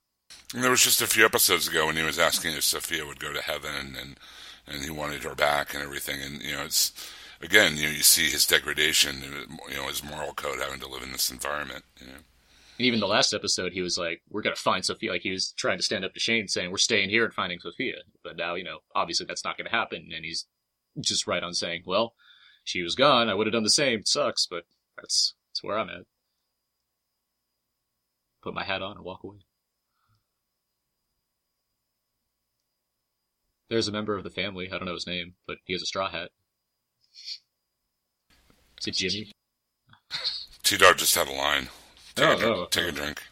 And 0.54 0.62
there 0.62 0.70
was 0.70 0.84
just 0.84 1.02
a 1.02 1.08
few 1.08 1.24
episodes 1.24 1.66
ago 1.66 1.86
when 1.86 1.96
he 1.96 2.04
was 2.04 2.20
asking 2.20 2.52
if 2.52 2.62
Sophia 2.62 3.04
would 3.04 3.18
go 3.18 3.32
to 3.32 3.42
heaven 3.42 3.74
and, 3.74 3.96
and, 3.96 4.20
and 4.68 4.84
he 4.84 4.90
wanted 4.90 5.24
her 5.24 5.34
back 5.34 5.74
and 5.74 5.82
everything. 5.82 6.20
And, 6.22 6.40
you 6.40 6.52
know, 6.52 6.62
it's, 6.62 6.92
again, 7.40 7.76
you 7.76 7.84
know, 7.84 7.90
you 7.90 8.02
see 8.02 8.30
his 8.30 8.46
degradation, 8.46 9.22
you 9.68 9.76
know, 9.76 9.88
his 9.88 10.04
moral 10.04 10.32
code 10.34 10.58
having 10.60 10.80
to 10.80 10.88
live 10.88 11.02
in 11.02 11.12
this 11.12 11.30
environment, 11.30 11.84
you 12.00 12.06
know. 12.06 12.18
And 12.78 12.86
even 12.86 13.00
the 13.00 13.06
last 13.06 13.34
episode, 13.34 13.72
he 13.72 13.82
was 13.82 13.98
like, 13.98 14.22
"We're 14.30 14.42
gonna 14.42 14.56
find 14.56 14.84
Sophia." 14.84 15.10
Like 15.10 15.22
he 15.22 15.30
was 15.30 15.52
trying 15.52 15.78
to 15.78 15.82
stand 15.82 16.04
up 16.04 16.14
to 16.14 16.20
Shane, 16.20 16.48
saying, 16.48 16.70
"We're 16.70 16.78
staying 16.78 17.10
here 17.10 17.24
and 17.24 17.34
finding 17.34 17.60
Sophia." 17.60 18.02
But 18.24 18.36
now, 18.36 18.54
you 18.54 18.64
know, 18.64 18.80
obviously 18.94 19.26
that's 19.26 19.44
not 19.44 19.58
gonna 19.58 19.70
happen, 19.70 20.10
and 20.14 20.24
he's 20.24 20.46
just 21.00 21.26
right 21.26 21.42
on 21.42 21.54
saying, 21.54 21.82
"Well, 21.86 22.14
she 22.64 22.82
was 22.82 22.94
gone. 22.94 23.28
I 23.28 23.34
would 23.34 23.46
have 23.46 23.52
done 23.52 23.64
the 23.64 23.70
same. 23.70 24.00
It 24.00 24.08
sucks, 24.08 24.46
but 24.46 24.64
that's 24.96 25.34
that's 25.48 25.62
where 25.62 25.78
I'm 25.78 25.90
at." 25.90 26.06
Put 28.42 28.54
my 28.54 28.64
hat 28.64 28.82
on 28.82 28.96
and 28.96 29.04
walk 29.04 29.22
away. 29.22 29.40
There's 33.68 33.88
a 33.88 33.92
member 33.92 34.16
of 34.16 34.24
the 34.24 34.30
family. 34.30 34.68
I 34.70 34.78
don't 34.78 34.86
know 34.86 34.94
his 34.94 35.06
name, 35.06 35.36
but 35.46 35.58
he 35.64 35.74
has 35.74 35.82
a 35.82 35.86
straw 35.86 36.10
hat. 36.10 36.30
Is 38.80 38.86
it 38.86 38.94
Jimmy? 38.94 39.32
T 40.62 40.76
Dog 40.76 40.98
just 40.98 41.14
had 41.14 41.28
a 41.28 41.32
line. 41.32 41.68
Take, 42.14 42.26
Oh, 42.26 42.32
a, 42.32 42.36
drink. 42.36 42.56
oh, 42.56 42.66
Take 42.70 42.84
oh. 42.84 42.88
a 42.88 42.92
drink. 42.92 43.22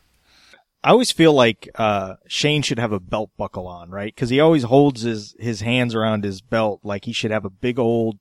I 0.84 0.90
always 0.90 1.10
feel 1.10 1.32
like 1.32 1.68
uh, 1.74 2.14
Shane 2.28 2.62
should 2.62 2.78
have 2.78 2.92
a 2.92 3.00
belt 3.00 3.30
buckle 3.36 3.66
on, 3.66 3.90
right? 3.90 4.14
Because 4.14 4.30
he 4.30 4.38
always 4.40 4.62
holds 4.62 5.02
his 5.02 5.34
his 5.38 5.60
hands 5.60 5.94
around 5.94 6.24
his 6.24 6.40
belt 6.40 6.80
like 6.84 7.04
he 7.04 7.12
should 7.12 7.32
have 7.32 7.44
a 7.44 7.50
big 7.50 7.78
old, 7.78 8.18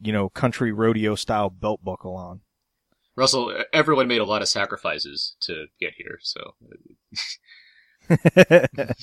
you 0.00 0.12
know, 0.12 0.28
country 0.28 0.70
rodeo 0.72 1.14
style 1.16 1.50
belt 1.50 1.82
buckle 1.84 2.14
on. 2.14 2.40
Russell, 3.16 3.52
everyone 3.72 4.06
made 4.06 4.20
a 4.20 4.24
lot 4.24 4.40
of 4.40 4.48
sacrifices 4.48 5.34
to 5.40 5.66
get 5.80 5.94
here, 5.96 6.20
so 6.22 6.54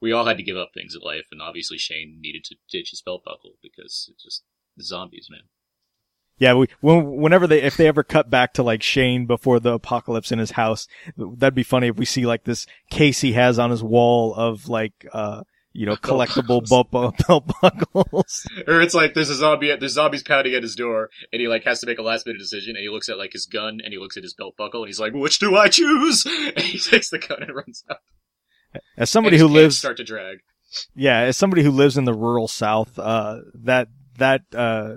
we 0.00 0.12
all 0.12 0.26
had 0.26 0.36
to 0.36 0.42
give 0.42 0.56
up 0.56 0.70
things 0.74 0.94
in 0.94 1.00
life, 1.00 1.26
and 1.32 1.40
obviously 1.40 1.78
Shane 1.78 2.18
needed 2.20 2.44
to 2.44 2.56
ditch 2.70 2.90
his 2.90 3.00
belt 3.02 3.24
buckle 3.24 3.54
because 3.62 4.08
it 4.10 4.20
just 4.22 4.42
the 4.42 4.61
zombies, 4.80 5.28
man. 5.30 5.40
Yeah, 6.38 6.54
we, 6.54 6.66
whenever 6.82 7.46
they, 7.46 7.62
if 7.62 7.76
they 7.76 7.86
ever 7.86 8.02
cut 8.02 8.28
back 8.30 8.54
to 8.54 8.62
like 8.62 8.82
Shane 8.82 9.26
before 9.26 9.60
the 9.60 9.74
apocalypse 9.74 10.32
in 10.32 10.38
his 10.40 10.52
house, 10.52 10.88
that'd 11.16 11.54
be 11.54 11.62
funny 11.62 11.88
if 11.88 11.96
we 11.96 12.04
see 12.04 12.26
like 12.26 12.44
this 12.44 12.66
case 12.90 13.20
he 13.20 13.34
has 13.34 13.58
on 13.58 13.70
his 13.70 13.82
wall 13.82 14.34
of 14.34 14.68
like, 14.68 15.06
uh, 15.12 15.42
you 15.72 15.86
know, 15.86 15.94
collectible 15.96 16.68
buckles. 16.68 16.70
belt, 16.90 16.90
bu- 16.90 17.24
belt 17.28 17.52
buckles. 17.62 18.46
Or 18.66 18.80
it's 18.80 18.94
like 18.94 19.14
there's 19.14 19.30
a 19.30 19.36
zombie, 19.36 19.74
there's 19.76 19.92
zombies 19.92 20.22
pounding 20.24 20.54
at 20.54 20.62
his 20.62 20.74
door, 20.74 21.10
and 21.32 21.40
he 21.40 21.46
like 21.48 21.64
has 21.64 21.80
to 21.80 21.86
make 21.86 21.98
a 21.98 22.02
last 22.02 22.26
minute 22.26 22.40
decision, 22.40 22.76
and 22.76 22.82
he 22.82 22.88
looks 22.88 23.08
at 23.08 23.18
like 23.18 23.32
his 23.32 23.46
gun, 23.46 23.78
and 23.84 23.92
he 23.92 23.98
looks 23.98 24.16
at 24.16 24.22
his 24.24 24.34
belt 24.34 24.54
buckle, 24.58 24.82
and 24.82 24.88
he's 24.88 24.98
like, 25.00 25.12
"Which 25.12 25.38
do 25.38 25.54
I 25.56 25.68
choose?" 25.68 26.26
And 26.56 26.58
he 26.60 26.78
takes 26.78 27.10
the 27.10 27.18
gun 27.18 27.42
and 27.42 27.54
runs 27.54 27.84
out. 27.88 27.98
As 28.96 29.10
somebody 29.10 29.38
who 29.38 29.46
lives, 29.46 29.78
start 29.78 29.98
to 29.98 30.04
drag. 30.04 30.38
yeah, 30.96 31.20
as 31.20 31.36
somebody 31.36 31.62
who 31.62 31.70
lives 31.70 31.96
in 31.96 32.04
the 32.04 32.14
rural 32.14 32.48
South, 32.48 32.98
uh, 32.98 33.38
that, 33.64 33.88
that, 34.18 34.42
uh, 34.54 34.96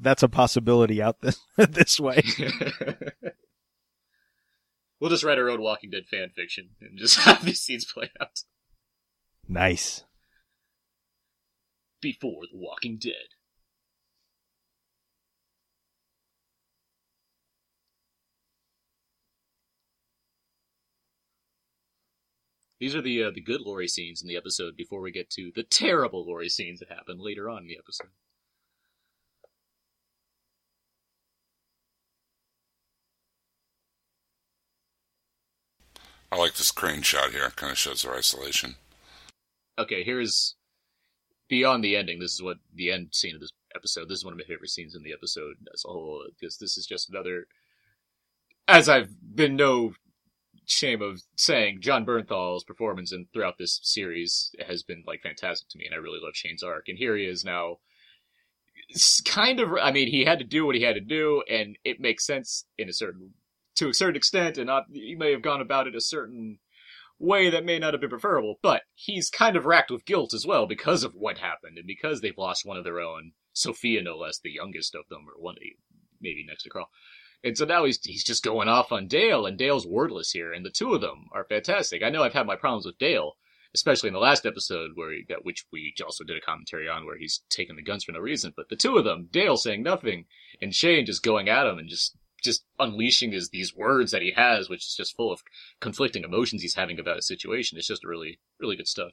that's 0.00 0.22
a 0.22 0.28
possibility 0.28 1.02
out 1.02 1.20
this, 1.20 1.38
this 1.56 1.98
way. 2.00 2.22
we'll 5.00 5.10
just 5.10 5.24
write 5.24 5.38
our 5.38 5.50
own 5.50 5.60
Walking 5.60 5.90
Dead 5.90 6.06
fan 6.10 6.30
fiction 6.34 6.70
and 6.80 6.98
just 6.98 7.18
have 7.20 7.44
these 7.44 7.60
scenes 7.60 7.84
play 7.84 8.10
out 8.20 8.40
Nice. 9.46 10.04
before 12.00 12.42
The 12.50 12.58
Walking 12.58 12.96
Dead. 12.98 13.34
These 22.80 22.94
are 22.94 23.02
the 23.02 23.22
uh, 23.24 23.30
the 23.30 23.40
good 23.40 23.60
Lori 23.62 23.88
scenes 23.88 24.20
in 24.20 24.28
the 24.28 24.36
episode 24.36 24.76
before 24.76 25.00
we 25.00 25.10
get 25.10 25.30
to 25.30 25.50
the 25.54 25.62
terrible 25.62 26.26
Lori 26.26 26.48
scenes 26.48 26.80
that 26.80 26.90
happen 26.90 27.18
later 27.18 27.48
on 27.48 27.62
in 27.62 27.68
the 27.68 27.78
episode. 27.78 28.10
I 36.34 36.36
like 36.36 36.54
this 36.54 36.72
crane 36.72 37.02
shot 37.02 37.30
here. 37.30 37.48
Kind 37.54 37.70
of 37.70 37.78
shows 37.78 38.02
their 38.02 38.16
isolation. 38.16 38.74
okay, 39.78 40.02
here's 40.02 40.56
beyond 41.48 41.84
the 41.84 41.94
ending. 41.94 42.18
This 42.18 42.32
is 42.32 42.42
what 42.42 42.56
the 42.74 42.90
end 42.90 43.10
scene 43.12 43.36
of 43.36 43.40
this 43.40 43.52
episode. 43.72 44.08
This 44.08 44.18
is 44.18 44.24
one 44.24 44.32
of 44.34 44.38
my 44.38 44.44
favorite 44.44 44.70
scenes 44.70 44.96
in 44.96 45.04
the 45.04 45.12
episode 45.12 45.54
as 45.72 45.84
a 45.86 45.92
whole 45.92 46.24
because 46.28 46.58
this 46.58 46.76
is 46.76 46.86
just 46.86 47.08
another. 47.08 47.46
As 48.66 48.88
I've 48.88 49.10
been 49.36 49.54
no 49.54 49.92
shame 50.66 51.02
of 51.02 51.22
saying, 51.36 51.82
Jon 51.82 52.04
Bernthal's 52.04 52.64
performance 52.64 53.12
and 53.12 53.26
throughout 53.32 53.56
this 53.56 53.78
series 53.84 54.50
has 54.66 54.82
been 54.82 55.04
like 55.06 55.22
fantastic 55.22 55.68
to 55.68 55.78
me, 55.78 55.86
and 55.86 55.94
I 55.94 55.98
really 55.98 56.18
love 56.20 56.34
Shane's 56.34 56.64
arc. 56.64 56.88
And 56.88 56.98
here 56.98 57.16
he 57.16 57.26
is 57.26 57.44
now. 57.44 57.76
It's 58.88 59.20
kind 59.20 59.60
of, 59.60 59.72
I 59.80 59.92
mean, 59.92 60.08
he 60.08 60.24
had 60.24 60.40
to 60.40 60.44
do 60.44 60.66
what 60.66 60.74
he 60.74 60.82
had 60.82 60.96
to 60.96 61.00
do, 61.00 61.44
and 61.48 61.78
it 61.84 62.00
makes 62.00 62.26
sense 62.26 62.64
in 62.76 62.88
a 62.88 62.92
certain, 62.92 63.34
to 63.76 63.88
a 63.88 63.94
certain 63.94 64.16
extent, 64.16 64.58
and 64.58 64.66
not, 64.66 64.84
he 64.92 65.14
may 65.14 65.32
have 65.32 65.42
gone 65.42 65.60
about 65.60 65.86
it 65.86 65.94
a 65.94 66.00
certain 66.00 66.58
way 67.18 67.50
that 67.50 67.64
may 67.64 67.78
not 67.78 67.94
have 67.94 68.00
been 68.00 68.10
preferable, 68.10 68.58
but 68.62 68.82
he's 68.94 69.30
kind 69.30 69.56
of 69.56 69.66
racked 69.66 69.90
with 69.90 70.04
guilt 70.04 70.34
as 70.34 70.46
well 70.46 70.66
because 70.66 71.04
of 71.04 71.14
what 71.14 71.38
happened 71.38 71.78
and 71.78 71.86
because 71.86 72.20
they've 72.20 72.38
lost 72.38 72.66
one 72.66 72.76
of 72.76 72.84
their 72.84 73.00
own, 73.00 73.32
Sophia 73.52 74.02
no 74.02 74.16
less, 74.16 74.38
the 74.38 74.50
youngest 74.50 74.94
of 74.94 75.04
them, 75.08 75.26
or 75.28 75.40
one 75.40 75.56
maybe 76.20 76.44
next 76.46 76.64
to 76.64 76.70
Carl. 76.70 76.88
And 77.44 77.56
so 77.58 77.66
now 77.66 77.84
he's 77.84 78.02
he's 78.02 78.24
just 78.24 78.42
going 78.42 78.68
off 78.68 78.90
on 78.90 79.06
Dale, 79.06 79.44
and 79.44 79.58
Dale's 79.58 79.86
wordless 79.86 80.30
here, 80.32 80.52
and 80.52 80.64
the 80.64 80.70
two 80.70 80.94
of 80.94 81.02
them 81.02 81.26
are 81.32 81.44
fantastic. 81.44 82.02
I 82.02 82.08
know 82.08 82.22
I've 82.22 82.32
had 82.32 82.46
my 82.46 82.56
problems 82.56 82.86
with 82.86 82.98
Dale, 82.98 83.34
especially 83.74 84.08
in 84.08 84.14
the 84.14 84.18
last 84.20 84.46
episode 84.46 84.92
where 84.94 85.12
he 85.12 85.24
got, 85.24 85.44
which 85.44 85.66
we 85.70 85.92
also 86.02 86.24
did 86.24 86.38
a 86.38 86.40
commentary 86.40 86.88
on, 86.88 87.04
where 87.04 87.18
he's 87.18 87.42
taking 87.50 87.76
the 87.76 87.82
guns 87.82 88.04
for 88.04 88.12
no 88.12 88.20
reason. 88.20 88.54
But 88.56 88.70
the 88.70 88.76
two 88.76 88.96
of 88.96 89.04
them, 89.04 89.28
Dale 89.30 89.58
saying 89.58 89.82
nothing, 89.82 90.24
and 90.62 90.74
Shane 90.74 91.04
just 91.04 91.22
going 91.22 91.50
at 91.50 91.66
him 91.66 91.78
and 91.78 91.88
just 91.88 92.16
just 92.44 92.64
unleashing 92.78 93.32
his 93.32 93.48
these 93.48 93.74
words 93.74 94.12
that 94.12 94.22
he 94.22 94.32
has, 94.32 94.68
which 94.68 94.86
is 94.86 94.94
just 94.94 95.16
full 95.16 95.32
of 95.32 95.42
conflicting 95.80 96.24
emotions 96.24 96.62
he's 96.62 96.74
having 96.74 97.00
about 97.00 97.18
a 97.18 97.22
situation. 97.22 97.78
It's 97.78 97.88
just 97.88 98.04
really 98.04 98.38
really 98.60 98.76
good 98.76 98.88
stuff. 98.88 99.12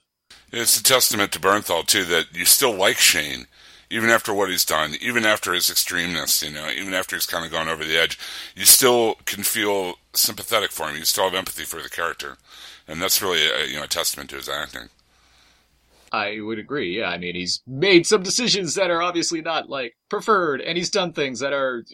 It's 0.51 0.79
a 0.79 0.83
testament 0.83 1.31
to 1.33 1.39
Bernthal 1.39 1.85
too 1.85 2.05
that 2.05 2.27
you 2.33 2.45
still 2.45 2.73
like 2.73 2.97
Shane, 2.97 3.47
even 3.89 4.09
after 4.09 4.33
what 4.33 4.49
he's 4.49 4.65
done, 4.65 4.95
even 5.01 5.25
after 5.25 5.53
his 5.53 5.69
extremeness. 5.69 6.43
You 6.43 6.53
know, 6.53 6.69
even 6.69 6.93
after 6.93 7.15
he's 7.15 7.25
kind 7.25 7.45
of 7.45 7.51
gone 7.51 7.67
over 7.67 7.83
the 7.83 7.97
edge, 7.97 8.19
you 8.55 8.65
still 8.65 9.15
can 9.25 9.43
feel 9.43 9.95
sympathetic 10.13 10.71
for 10.71 10.89
him. 10.89 10.97
You 10.97 11.05
still 11.05 11.25
have 11.25 11.33
empathy 11.33 11.63
for 11.63 11.81
the 11.81 11.89
character, 11.89 12.37
and 12.87 13.01
that's 13.01 13.21
really 13.21 13.45
a, 13.45 13.65
you 13.65 13.77
know 13.77 13.83
a 13.83 13.87
testament 13.87 14.29
to 14.31 14.37
his 14.37 14.49
acting. 14.49 14.89
I 16.11 16.41
would 16.41 16.59
agree. 16.59 16.97
Yeah, 16.97 17.09
I 17.09 17.17
mean, 17.17 17.35
he's 17.35 17.61
made 17.65 18.05
some 18.05 18.21
decisions 18.21 18.75
that 18.75 18.91
are 18.91 19.01
obviously 19.01 19.41
not 19.41 19.69
like 19.69 19.95
preferred, 20.09 20.59
and 20.61 20.77
he's 20.77 20.89
done 20.89 21.13
things 21.13 21.39
that 21.39 21.53
are 21.53 21.85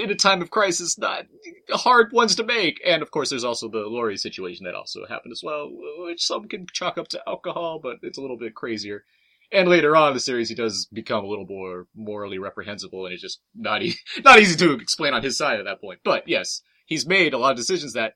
in 0.00 0.10
a 0.10 0.14
time 0.14 0.42
of 0.42 0.50
crisis 0.50 0.98
not 0.98 1.26
hard 1.70 2.12
ones 2.12 2.34
to 2.36 2.44
make. 2.44 2.80
And 2.86 3.02
of 3.02 3.10
course, 3.10 3.30
there's 3.30 3.44
also 3.44 3.68
the 3.68 3.78
Lori 3.78 4.16
situation 4.16 4.64
that 4.64 4.74
also 4.74 5.06
happened 5.08 5.32
as 5.32 5.42
well, 5.42 5.68
which 5.98 6.22
some 6.22 6.48
can 6.48 6.66
chalk 6.72 6.98
up 6.98 7.08
to 7.08 7.22
alcohol, 7.26 7.80
but 7.82 7.96
it's 8.02 8.18
a 8.18 8.20
little 8.20 8.38
bit 8.38 8.54
crazier. 8.54 9.04
And 9.50 9.68
later 9.68 9.96
on 9.96 10.08
in 10.08 10.14
the 10.14 10.20
series, 10.20 10.50
he 10.50 10.54
does 10.54 10.86
become 10.92 11.24
a 11.24 11.28
little 11.28 11.46
more 11.46 11.86
morally 11.96 12.38
reprehensible, 12.38 13.06
and 13.06 13.14
it's 13.14 13.22
just 13.22 13.40
not 13.54 13.82
e- 13.82 13.94
not 14.24 14.38
easy 14.38 14.56
to 14.56 14.72
explain 14.74 15.14
on 15.14 15.22
his 15.22 15.38
side 15.38 15.58
at 15.58 15.64
that 15.64 15.80
point. 15.80 16.00
But 16.04 16.28
yes, 16.28 16.60
he's 16.86 17.06
made 17.06 17.32
a 17.32 17.38
lot 17.38 17.52
of 17.52 17.56
decisions 17.56 17.94
that 17.94 18.14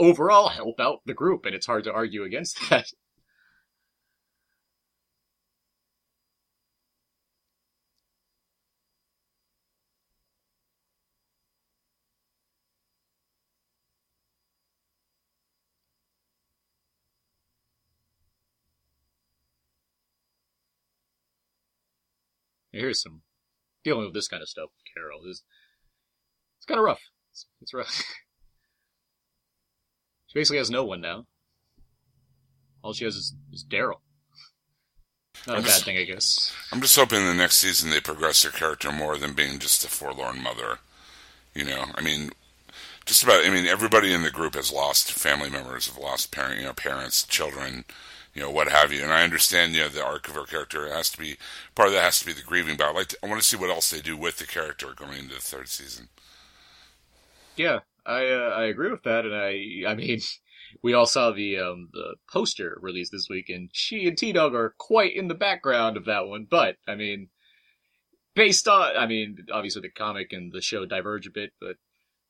overall 0.00 0.48
help 0.48 0.80
out 0.80 1.00
the 1.06 1.14
group, 1.14 1.46
and 1.46 1.54
it's 1.54 1.66
hard 1.66 1.84
to 1.84 1.92
argue 1.92 2.24
against 2.24 2.58
that. 2.70 2.86
Here's 22.72 23.02
some 23.02 23.22
dealing 23.84 24.04
with 24.04 24.14
this 24.14 24.28
kind 24.28 24.42
of 24.42 24.48
stuff. 24.48 24.70
Carol 24.94 25.20
is 25.28 25.42
it's 26.58 26.66
kind 26.66 26.78
of 26.78 26.84
rough. 26.84 27.00
It's, 27.30 27.46
it's 27.60 27.74
rough. 27.74 27.88
she 30.26 30.38
basically 30.38 30.58
has 30.58 30.70
no 30.70 30.84
one 30.84 31.00
now. 31.00 31.26
All 32.82 32.92
she 32.92 33.04
has 33.04 33.14
is, 33.14 33.34
is 33.52 33.64
Daryl. 33.64 34.00
Not 35.46 35.54
a 35.54 35.56
I'm 35.58 35.62
bad 35.62 35.68
just- 35.68 35.84
thing, 35.84 35.98
I 35.98 36.04
guess. 36.04 36.52
I'm 36.72 36.80
just 36.80 36.96
hoping 36.96 37.20
in 37.20 37.26
the 37.26 37.34
next 37.34 37.58
season 37.58 37.90
they 37.90 38.00
progress 38.00 38.42
their 38.42 38.52
character 38.52 38.90
more 38.92 39.18
than 39.18 39.34
being 39.34 39.58
just 39.58 39.84
a 39.84 39.88
forlorn 39.88 40.42
mother. 40.42 40.78
You 41.54 41.64
know, 41.64 41.84
I 41.94 42.00
mean, 42.00 42.30
just 43.04 43.22
about. 43.22 43.44
I 43.44 43.50
mean, 43.50 43.66
everybody 43.66 44.14
in 44.14 44.22
the 44.22 44.30
group 44.30 44.54
has 44.54 44.72
lost 44.72 45.12
family 45.12 45.50
members, 45.50 45.86
have 45.86 45.98
lost 45.98 46.32
parent, 46.32 46.58
you 46.58 46.64
know, 46.64 46.72
parents, 46.72 47.24
children, 47.24 47.84
you 48.34 48.42
know, 48.42 48.50
what 48.50 48.68
have 48.68 48.92
you. 48.92 49.02
And 49.02 49.12
I 49.12 49.24
understand, 49.24 49.74
you 49.74 49.82
know, 49.82 49.88
the 49.88 50.04
arc 50.04 50.28
of 50.28 50.34
her 50.34 50.44
character 50.44 50.92
has 50.92 51.10
to 51.10 51.18
be 51.18 51.36
part 51.74 51.88
of 51.88 51.94
that 51.94 52.04
has 52.04 52.20
to 52.20 52.26
be 52.26 52.32
the 52.32 52.42
grieving. 52.42 52.76
But 52.76 52.88
I 52.88 52.92
like, 52.92 53.08
to, 53.08 53.18
I 53.22 53.28
want 53.28 53.40
to 53.42 53.46
see 53.46 53.56
what 53.56 53.70
else 53.70 53.90
they 53.90 54.00
do 54.00 54.16
with 54.16 54.38
the 54.38 54.46
character 54.46 54.92
going 54.94 55.18
into 55.18 55.34
the 55.34 55.40
third 55.40 55.68
season. 55.68 56.08
Yeah, 57.56 57.80
I 58.06 58.28
uh, 58.28 58.54
I 58.56 58.64
agree 58.64 58.90
with 58.90 59.02
that, 59.02 59.26
and 59.26 59.34
I 59.34 59.90
I 59.90 59.94
mean, 59.94 60.20
we 60.82 60.94
all 60.94 61.06
saw 61.06 61.30
the 61.30 61.58
um 61.58 61.90
the 61.92 62.14
poster 62.30 62.78
released 62.80 63.12
this 63.12 63.28
week, 63.28 63.50
and 63.50 63.68
she 63.72 64.06
and 64.06 64.16
T 64.16 64.32
Dog 64.32 64.54
are 64.54 64.74
quite 64.78 65.14
in 65.14 65.28
the 65.28 65.34
background 65.34 65.96
of 65.96 66.06
that 66.06 66.26
one. 66.26 66.46
But 66.48 66.76
I 66.88 66.94
mean, 66.94 67.28
based 68.34 68.66
on 68.68 68.96
I 68.96 69.06
mean, 69.06 69.46
obviously 69.52 69.82
the 69.82 69.90
comic 69.90 70.32
and 70.32 70.52
the 70.52 70.62
show 70.62 70.86
diverge 70.86 71.26
a 71.26 71.30
bit, 71.30 71.52
but 71.60 71.76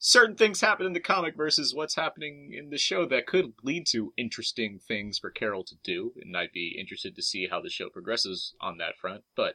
certain 0.05 0.35
things 0.35 0.61
happen 0.61 0.85
in 0.85 0.93
the 0.93 1.01
comic 1.01 1.37
versus 1.37 1.73
what's 1.73 1.95
happening 1.95 2.53
in 2.53 2.71
the 2.71 2.77
show 2.77 3.07
that 3.07 3.25
could 3.25 3.53
lead 3.63 3.87
to 3.87 4.13
interesting 4.17 4.81
things 4.81 5.17
for 5.17 5.31
Carol 5.31 5.63
to 5.63 5.77
do, 5.85 6.13
and 6.21 6.37
I'd 6.37 6.53
be 6.53 6.77
interested 6.79 7.15
to 7.15 7.23
see 7.23 7.47
how 7.49 7.63
the 7.63 7.71
show 7.71 7.89
progresses 7.89 8.55
on 8.61 8.79
that 8.79 8.99
front. 9.01 9.23
But 9.37 9.55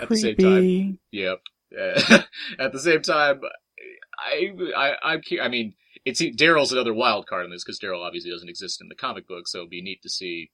at 0.00 0.08
the 0.08 0.16
same 0.16 0.36
time, 0.36 0.98
Yep. 1.12 1.38
At 2.58 2.72
the 2.72 2.80
same 2.80 3.00
time, 3.00 3.40
I, 4.18 4.52
I, 4.76 4.94
I'm, 5.02 5.22
I 5.40 5.48
mean, 5.48 5.74
it's 6.04 6.20
Daryl's 6.20 6.72
another 6.72 6.92
wild 6.92 7.26
card 7.26 7.46
in 7.46 7.50
this 7.50 7.64
because 7.64 7.80
Daryl 7.80 8.04
obviously 8.04 8.30
doesn't 8.30 8.50
exist 8.50 8.82
in 8.82 8.88
the 8.88 8.94
comic 8.94 9.26
book, 9.26 9.48
so 9.48 9.58
it'd 9.58 9.70
be 9.70 9.80
neat 9.80 10.02
to 10.02 10.10
see. 10.10 10.50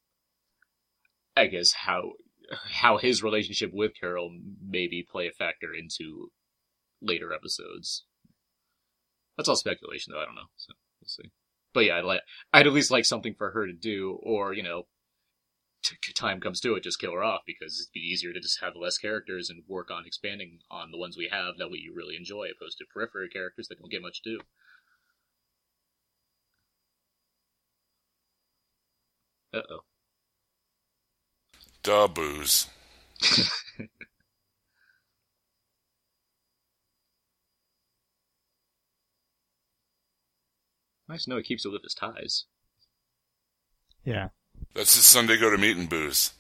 I 1.37 1.47
guess 1.47 1.73
how 1.73 2.13
how 2.71 2.99
his 2.99 3.23
relationship 3.23 3.71
with 3.73 3.99
Carol 3.99 4.31
maybe 4.65 5.05
play 5.09 5.27
a 5.27 5.33
factor 5.33 5.75
into 5.75 6.31
later 7.03 7.33
episodes. 7.33 8.05
That's 9.39 9.49
all 9.49 9.57
speculation, 9.57 10.13
though. 10.13 10.21
I 10.23 10.27
don't 10.27 10.37
know. 10.37 10.51
So 10.59 10.75
we'll 11.03 11.09
see. 11.09 11.31
But 11.75 11.87
yeah, 11.87 11.99
I'd 11.99 12.05
like 12.05 12.23
I'd 12.53 12.69
at 12.69 12.75
least 12.75 12.93
like 12.93 13.07
something 13.07 13.35
for 13.37 13.53
her 13.53 13.67
to 13.67 13.75
do, 13.75 14.19
or 14.23 14.55
you 14.55 14.65
know, 14.65 14.89
t- 15.85 15.97
time 16.15 16.41
comes 16.41 16.61
to 16.63 16.75
it, 16.77 16.83
just 16.85 17.01
kill 17.01 17.13
her 17.13 17.25
off 17.25 17.43
because 17.47 17.81
it'd 17.81 17.93
be 17.95 18.01
easier 18.01 18.33
to 18.35 18.41
just 18.41 18.61
have 18.63 18.75
less 18.77 18.99
characters 18.99 19.51
and 19.51 19.63
work 19.69 19.91
on 19.91 20.07
expanding 20.07 20.61
on 20.71 20.91
the 20.93 20.99
ones 20.99 21.17
we 21.17 21.29
have 21.33 21.57
that 21.59 21.71
we 21.71 21.91
really 21.95 22.17
enjoy, 22.17 22.49
opposed 22.51 22.79
to 22.79 22.87
periphery 22.93 23.29
characters 23.31 23.69
that 23.69 23.79
don't 23.81 23.91
get 23.93 24.03
much 24.03 24.23
to 24.23 24.39
do. 24.39 24.41
Uh 29.53 29.63
oh. 29.71 29.81
Duh, 31.83 32.07
booze. 32.09 32.69
Nice 41.09 41.25
to 41.25 41.31
know 41.31 41.37
he 41.37 41.43
keeps 41.43 41.65
it 41.65 41.71
with 41.73 41.83
his 41.83 41.95
ties. 41.95 42.45
Yeah. 44.05 44.29
That's 44.75 44.95
his 44.95 45.05
Sunday 45.05 45.37
go 45.39 45.51
to 45.51 45.59
meet 45.59 45.77
and 45.77 45.89
booze. 45.89 46.33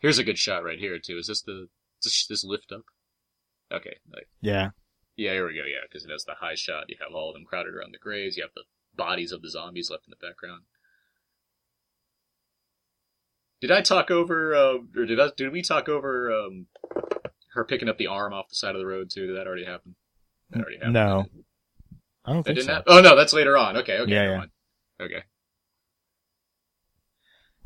Here's 0.00 0.18
a 0.18 0.24
good 0.24 0.38
shot 0.38 0.64
right 0.64 0.78
here 0.78 0.98
too. 0.98 1.18
Is 1.18 1.26
this 1.26 1.42
the 1.42 1.68
this, 2.02 2.26
this 2.26 2.44
lift 2.44 2.72
up? 2.72 2.82
Okay, 3.72 3.96
like, 4.12 4.28
Yeah. 4.40 4.70
yeah, 5.16 5.32
here 5.32 5.46
we 5.46 5.54
go. 5.54 5.64
Yeah, 5.66 5.80
because 5.88 6.04
it 6.04 6.10
has 6.10 6.24
the 6.24 6.34
high 6.34 6.54
shot. 6.54 6.88
You 6.88 6.96
have 7.00 7.14
all 7.14 7.30
of 7.30 7.34
them 7.34 7.44
crowded 7.44 7.74
around 7.74 7.92
the 7.92 7.98
graves. 7.98 8.36
You 8.36 8.44
have 8.44 8.52
the 8.54 8.62
bodies 8.94 9.32
of 9.32 9.42
the 9.42 9.50
zombies 9.50 9.90
left 9.90 10.04
in 10.06 10.10
the 10.10 10.24
background. 10.26 10.62
Did 13.60 13.70
I 13.72 13.80
talk 13.80 14.10
over, 14.10 14.54
uh, 14.54 14.78
or 14.96 15.06
did 15.06 15.18
I, 15.18 15.30
did 15.36 15.50
we 15.50 15.62
talk 15.62 15.88
over 15.88 16.30
um, 16.32 16.66
her 17.54 17.64
picking 17.64 17.88
up 17.88 17.98
the 17.98 18.06
arm 18.06 18.32
off 18.32 18.48
the 18.48 18.54
side 18.54 18.74
of 18.74 18.80
the 18.80 18.86
road 18.86 19.10
too? 19.10 19.26
Did 19.26 19.36
that 19.36 19.46
already 19.46 19.64
happen? 19.64 19.96
That 20.50 20.60
already 20.60 20.76
happened. 20.76 20.92
No. 20.94 21.26
I 22.26 22.32
don't 22.32 22.42
think 22.42 22.56
didn't 22.56 22.66
so. 22.66 22.74
happen? 22.74 22.92
Oh 22.92 23.00
no, 23.00 23.16
that's 23.16 23.32
later 23.32 23.56
on. 23.56 23.76
Okay, 23.78 23.98
okay, 23.98 24.12
Yeah, 24.12 24.22
never 24.22 24.46
yeah. 24.98 25.04
Okay. 25.04 25.22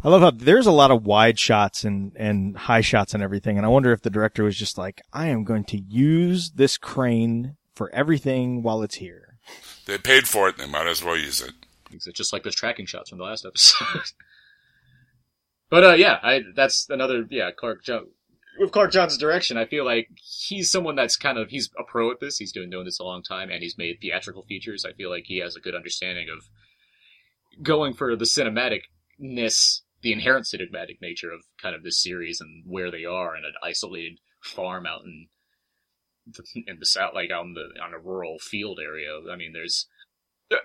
I 0.03 0.09
love 0.09 0.23
how 0.23 0.31
there's 0.31 0.67
a 0.67 0.73
lot 0.73 0.91
of 0.91 1.05
wide 1.05 1.39
shots 1.39 1.85
and, 1.85 2.13
and 2.17 2.57
high 2.57 2.81
shots 2.81 3.13
and 3.13 3.23
everything. 3.23 3.59
And 3.59 3.67
I 3.67 3.69
wonder 3.69 3.93
if 3.93 4.01
the 4.01 4.09
director 4.09 4.45
was 4.45 4.57
just 4.57 4.79
like, 4.79 5.03
I 5.13 5.27
am 5.27 5.45
going 5.45 5.65
to 5.65 5.79
use 5.79 6.53
this 6.53 6.79
crane 6.79 7.57
for 7.75 7.95
everything 7.95 8.63
while 8.63 8.83
it's 8.83 8.95
here. 8.95 9.37
They 9.85 9.99
paid 9.99 10.27
for 10.27 10.49
it, 10.49 10.57
they 10.57 10.67
might 10.67 10.87
as 10.87 11.05
well 11.05 11.19
use 11.19 11.43
it. 11.43 11.53
It's 11.93 12.07
just 12.07 12.33
like 12.33 12.45
those 12.45 12.55
tracking 12.55 12.87
shots 12.87 13.11
from 13.11 13.19
the 13.19 13.25
last 13.25 13.45
episode. 13.45 14.03
but 15.71 15.85
uh, 15.85 15.95
yeah, 15.95 16.19
I 16.23 16.43
that's 16.55 16.89
another 16.89 17.27
yeah 17.29 17.51
Clark 17.51 17.83
John 17.83 18.07
with 18.61 18.73
Clark 18.73 18.93
John's 18.93 19.17
direction. 19.17 19.57
I 19.57 19.65
feel 19.65 19.87
like 19.87 20.09
he's 20.17 20.71
someone 20.71 20.95
that's 20.95 21.17
kind 21.17 21.39
of 21.39 21.49
he's 21.49 21.71
a 21.79 21.83
pro 21.83 22.11
at 22.11 22.21
this. 22.21 22.37
He's 22.37 22.53
been 22.53 22.69
doing 22.69 22.85
this 22.85 23.01
a 23.01 23.05
long 23.05 23.23
time, 23.23 23.51
and 23.51 23.63
he's 23.63 23.79
made 23.79 23.97
theatrical 24.01 24.43
features. 24.43 24.85
I 24.85 24.93
feel 24.93 25.11
like 25.11 25.25
he 25.27 25.39
has 25.39 25.57
a 25.57 25.61
good 25.61 25.75
understanding 25.75 26.29
of 26.29 26.45
going 27.63 27.95
for 27.95 28.15
the 28.15 28.27
cinematicness, 28.27 29.81
the 30.03 30.13
inherent 30.13 30.45
cinematic 30.45 31.01
nature 31.01 31.33
of 31.33 31.41
kind 31.61 31.75
of 31.75 31.83
this 31.83 32.01
series 32.03 32.41
and 32.41 32.65
where 32.67 32.91
they 32.91 33.07
are 33.07 33.35
in 33.35 33.45
an 33.45 33.55
isolated 33.65 34.19
farm 34.43 34.87
out 34.87 35.05
in 35.05 35.29
the, 36.27 36.45
in 36.67 36.79
the 36.79 36.87
south, 36.87 37.15
like 37.15 37.31
in 37.31 37.55
the 37.55 37.83
on 37.83 37.95
a 37.95 37.99
rural 37.99 38.39
field 38.39 38.79
area. 38.79 39.21
I 39.33 39.37
mean, 39.37 39.55
there's 39.55 39.87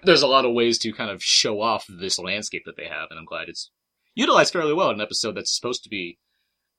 there's 0.04 0.22
a 0.22 0.28
lot 0.28 0.46
of 0.46 0.54
ways 0.54 0.78
to 0.80 0.92
kind 0.92 1.12
of 1.12 1.24
show 1.24 1.62
off 1.62 1.86
this 1.88 2.20
landscape 2.20 2.64
that 2.66 2.76
they 2.76 2.90
have, 2.90 3.08
and 3.10 3.18
I'm 3.18 3.26
glad 3.26 3.48
it's 3.48 3.72
utilized 4.16 4.52
fairly 4.52 4.74
well 4.74 4.90
in 4.90 4.96
an 4.96 5.02
episode 5.02 5.36
that's 5.36 5.56
supposed 5.56 5.84
to 5.84 5.90
be 5.90 6.20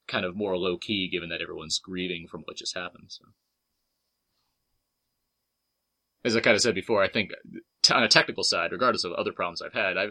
kind 0.08 0.24
of 0.24 0.36
more 0.36 0.56
low 0.56 0.76
key, 0.76 1.08
given 1.08 1.28
that 1.30 1.42
everyone's 1.42 1.78
grieving 1.78 2.26
from 2.28 2.42
what 2.42 2.56
just 2.56 2.76
happened. 2.76 3.06
So, 3.08 3.24
as 6.24 6.36
I 6.36 6.40
kind 6.40 6.54
of 6.54 6.62
said 6.62 6.74
before, 6.74 7.02
I 7.02 7.08
think 7.08 7.32
t- 7.82 7.94
on 7.94 8.02
a 8.02 8.08
technical 8.08 8.44
side, 8.44 8.72
regardless 8.72 9.04
of 9.04 9.12
other 9.12 9.32
problems 9.32 9.62
I've 9.62 9.72
had, 9.72 9.96
I, 9.96 10.06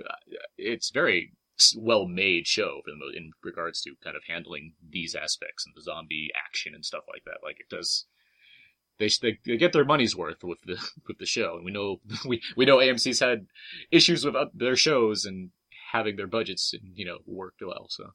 it's 0.58 0.90
very 0.90 1.34
well 1.78 2.06
made 2.06 2.48
show 2.48 2.82
for 2.84 2.92
the 2.92 3.18
in 3.18 3.32
regards 3.44 3.82
to 3.82 3.96
kind 4.04 4.16
of 4.16 4.24
handling 4.28 4.74
these 4.88 5.16
aspects 5.16 5.66
and 5.66 5.74
the 5.76 5.82
zombie 5.82 6.30
action 6.36 6.74
and 6.74 6.86
stuff 6.86 7.04
like 7.12 7.24
that. 7.26 7.40
Like 7.44 7.60
it 7.60 7.70
does 7.70 8.06
they, 8.98 9.10
they 9.22 9.40
they 9.46 9.58
get 9.58 9.74
their 9.74 9.86
money's 9.86 10.16
worth 10.16 10.44
with 10.44 10.62
the 10.66 10.78
with 11.08 11.18
the 11.18 11.26
show, 11.26 11.56
and 11.56 11.66
we 11.66 11.72
know 11.72 12.02
we 12.26 12.42
we 12.56 12.66
know 12.66 12.78
AMC's 12.78 13.20
had 13.20 13.48
issues 13.92 14.26
with 14.26 14.36
their 14.54 14.76
shows 14.76 15.26
and 15.26 15.52
having 15.92 16.16
their 16.16 16.28
budgets 16.28 16.74
and 16.74 16.98
you 16.98 17.06
know 17.06 17.20
worked 17.26 17.62
well. 17.66 17.88
So 17.90 18.12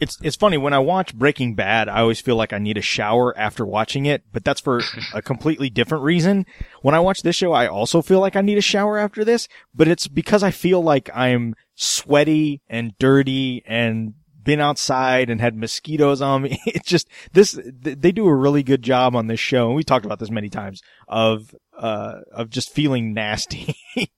It's 0.00 0.16
it's 0.22 0.36
funny 0.36 0.56
when 0.56 0.72
I 0.72 0.78
watch 0.78 1.14
Breaking 1.14 1.54
Bad, 1.54 1.88
I 1.88 2.00
always 2.00 2.20
feel 2.20 2.36
like 2.36 2.52
I 2.52 2.58
need 2.58 2.78
a 2.78 2.82
shower 2.82 3.36
after 3.36 3.66
watching 3.66 4.06
it, 4.06 4.22
but 4.32 4.44
that's 4.44 4.60
for 4.60 4.80
a 5.14 5.20
completely 5.20 5.68
different 5.68 6.04
reason. 6.04 6.46
When 6.82 6.94
I 6.94 7.00
watch 7.00 7.22
this 7.22 7.36
show, 7.36 7.52
I 7.52 7.66
also 7.66 8.00
feel 8.00 8.20
like 8.20 8.34
I 8.34 8.40
need 8.40 8.56
a 8.58 8.62
shower 8.62 8.96
after 8.98 9.24
this, 9.24 9.46
but 9.74 9.88
it's 9.88 10.08
because 10.08 10.42
I 10.42 10.50
feel 10.52 10.82
like 10.82 11.10
I'm 11.14 11.54
sweaty 11.74 12.62
and 12.68 12.96
dirty 12.98 13.62
and 13.66 14.14
been 14.42 14.60
outside 14.60 15.28
and 15.28 15.38
had 15.40 15.54
mosquitoes 15.54 16.22
on 16.22 16.42
me. 16.42 16.58
It's 16.66 16.88
just 16.88 17.08
this 17.32 17.58
they 17.62 18.10
do 18.12 18.26
a 18.26 18.34
really 18.34 18.62
good 18.62 18.82
job 18.82 19.14
on 19.14 19.26
this 19.26 19.40
show 19.40 19.66
and 19.66 19.76
we 19.76 19.84
talked 19.84 20.06
about 20.06 20.18
this 20.18 20.30
many 20.30 20.48
times 20.48 20.82
of 21.08 21.54
uh 21.78 22.20
of 22.32 22.48
just 22.48 22.70
feeling 22.70 23.12
nasty. 23.12 23.76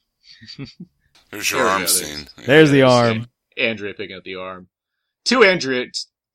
There's 1.30 1.50
your 1.50 1.60
There 1.60 1.66
we 1.66 1.72
arm 1.72 1.82
go, 1.82 1.86
scene. 1.86 2.28
There's 2.46 2.70
the 2.70 2.82
arm. 2.82 3.26
Andrea 3.56 3.94
picking 3.94 4.16
up 4.16 4.24
the 4.24 4.36
arm. 4.36 4.68
Two 5.24 5.44
Andrea, 5.44 5.86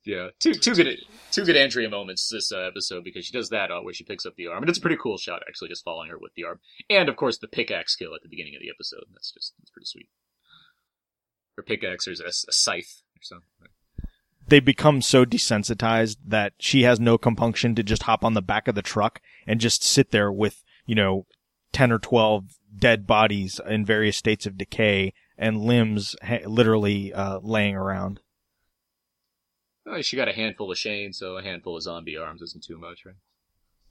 yeah, 0.06 0.30
two 0.39 0.54
two 0.54 0.73
good 0.73 0.97
two 1.32 1.43
good 1.43 1.58
Andrea 1.58 1.89
moments 1.89 2.30
this 2.30 2.52
uh, 2.52 2.60
episode 2.60 3.04
because 3.04 3.26
she 3.26 3.34
does 3.34 3.50
that 3.50 3.71
uh, 3.71 3.82
where 3.82 3.93
she 3.93 4.04
picks 4.04 4.26
up 4.26 4.36
the 4.36 4.47
arm, 4.47 4.63
and 4.63 4.69
it's 4.69 4.80
a 4.80 4.82
pretty 4.82 4.97
cool 5.02 5.17
shot 5.17 5.41
actually, 5.47 5.69
just 5.69 5.84
following 5.84 6.10
her 6.10 6.17
with 6.17 6.34
the 6.36 6.45
arm, 6.45 6.60
and 6.89 7.10
of 7.10 7.15
course 7.17 7.38
the 7.38 7.47
pickaxe 7.47 7.95
kill 7.95 8.15
at 8.15 8.21
the 8.23 8.30
beginning 8.30 8.56
of 8.56 8.62
the 8.62 8.69
episode. 8.69 9.04
That's 9.13 9.32
just 9.32 9.54
that's 9.60 9.71
pretty 9.71 9.88
sweet. 9.88 10.10
Her 11.58 11.63
pickaxe 11.63 12.08
or 12.08 12.12
a, 12.12 12.30
a 12.30 12.54
scythe 12.54 13.02
or 13.15 13.21
something. 13.21 13.47
they 14.47 14.60
become 14.60 15.02
so 15.02 15.26
desensitized 15.26 16.17
that 16.26 16.54
she 16.60 16.84
has 16.84 17.00
no 17.00 17.17
compunction 17.17 17.76
to 17.76 17.84
just 17.84 18.04
hop 18.04 18.23
on 18.23 18.34
the 18.34 18.41
back 18.41 18.67
of 18.67 18.76
the 18.76 18.82
truck 18.82 19.19
and 19.45 19.60
just 19.60 19.84
sit 19.84 20.12
there 20.12 20.32
with, 20.32 20.63
you 20.86 20.95
know, 20.95 21.26
10 21.73 21.91
or 21.91 22.00
12 22.00 22.45
dead 22.78 23.06
bodies 23.08 23.60
in 23.67 23.84
various 23.84 24.15
states 24.15 24.45
of 24.45 24.58
decay 24.58 25.13
and 25.38 25.62
limbs 25.62 26.15
ha- 26.23 26.45
literally 26.45 27.12
uh, 27.13 27.39
laying 27.41 27.76
around. 27.76 28.21
Oh, 29.89 30.02
she 30.02 30.17
got 30.17 30.28
a 30.28 30.34
handful 30.34 30.71
of 30.71 30.78
Shane, 30.78 31.13
so 31.13 31.38
a 31.38 31.43
handful 31.43 31.78
of 31.78 31.84
zombie 31.84 32.17
arms 32.17 32.41
isn't 32.41 32.63
too 32.63 32.78
much, 32.78 33.06
right? 33.06 33.15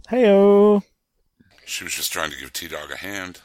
Heyo. 0.08 0.82
She 1.64 1.84
was 1.84 1.94
just 1.94 2.12
trying 2.12 2.30
to 2.30 2.38
give 2.38 2.52
T 2.52 2.68
Dog 2.68 2.90
a 2.90 2.96
hand. 2.96 3.40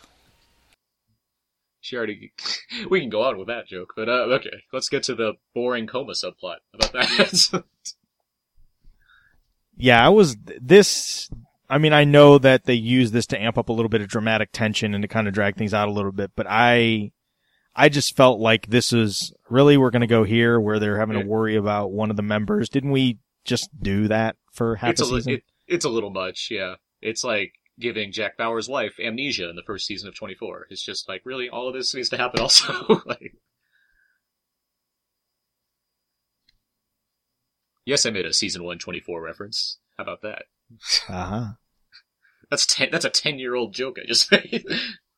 She 1.80 1.96
already. 1.96 2.34
we 2.90 3.00
can 3.00 3.10
go 3.10 3.24
on 3.24 3.38
with 3.38 3.48
that 3.48 3.68
joke, 3.68 3.94
but 3.96 4.10
uh, 4.10 4.28
okay, 4.36 4.64
let's 4.74 4.90
get 4.90 5.04
to 5.04 5.16
the 5.16 5.34
boring 5.56 5.88
coma 5.88 6.14
subplot 6.14 6.58
about 6.74 6.94
that. 6.94 7.64
Yeah, 9.78 10.06
I 10.06 10.10
was 10.10 10.38
this. 10.62 11.28
I 11.68 11.80
mean, 11.80 11.92
I 11.92 12.04
know 12.04 12.38
that 12.38 12.66
they 12.66 12.76
use 12.76 13.10
this 13.12 13.26
to 13.28 13.42
amp 13.42 13.58
up 13.58 13.70
a 13.70 13.74
little 13.74 13.90
bit 13.90 14.02
of 14.02 14.10
dramatic 14.10 14.52
tension 14.52 14.94
and 14.94 15.02
to 15.02 15.08
kind 15.08 15.28
of 15.28 15.34
drag 15.34 15.56
things 15.56 15.74
out 15.74 15.88
a 15.88 15.92
little 15.92 16.12
bit, 16.12 16.30
but 16.36 16.46
I, 16.48 17.14
I 17.76 17.90
just 17.90 18.16
felt 18.16 18.40
like 18.40 18.68
this 18.68 18.92
is 18.92 19.34
really 19.50 19.78
we're 19.78 19.92
going 19.92 20.02
to 20.02 20.08
go 20.08 20.24
here 20.24 20.60
where 20.60 20.80
they're 20.80 21.00
having 21.00 21.20
to 21.20 21.26
worry 21.26 21.56
about 21.56 21.92
one 21.92 22.10
of 22.10 22.18
the 22.18 22.24
members. 22.24 22.70
Didn't 22.70 22.92
we 22.92 23.20
just 23.46 23.70
do 23.82 24.08
that 24.10 24.36
for 24.52 24.76
half 24.76 24.92
it's 24.92 25.02
a 25.02 25.06
li- 25.06 25.20
season? 25.20 25.34
it, 25.34 25.44
it's 25.68 25.86
a 25.86 25.90
little 25.90 26.10
much, 26.10 26.50
yeah. 26.52 26.76
It's 27.02 27.24
like 27.24 27.54
giving 27.80 28.12
Jack 28.12 28.38
Bauer's 28.38 28.68
wife 28.68 29.00
amnesia 29.04 29.50
in 29.50 29.56
the 29.56 29.64
first 29.64 29.88
season 29.88 30.10
of 30.10 30.16
24. 30.16 30.68
It's 30.70 30.84
just 30.84 31.08
like, 31.08 31.22
really, 31.24 31.50
all 31.50 31.68
of 31.68 31.74
this 31.74 31.94
needs 31.96 32.10
to 32.10 32.18
happen 32.18 32.42
also. 32.42 33.02
like, 33.06 33.36
yes, 37.86 38.06
I 38.06 38.12
made 38.12 38.26
a 38.26 38.34
season 38.34 38.64
one 38.64 38.80
24 38.80 39.22
reference. 39.22 39.78
How 39.98 40.04
about 40.04 40.22
that? 40.22 40.44
uh 41.10 41.26
huh. 41.26 41.46
That's 42.50 42.66
ten. 42.66 42.90
That's 42.92 43.06
a 43.06 43.10
10 43.10 43.40
year 43.40 43.56
old 43.56 43.74
joke 43.74 43.98
I 43.98 44.06
just 44.06 44.30
made. 44.30 44.66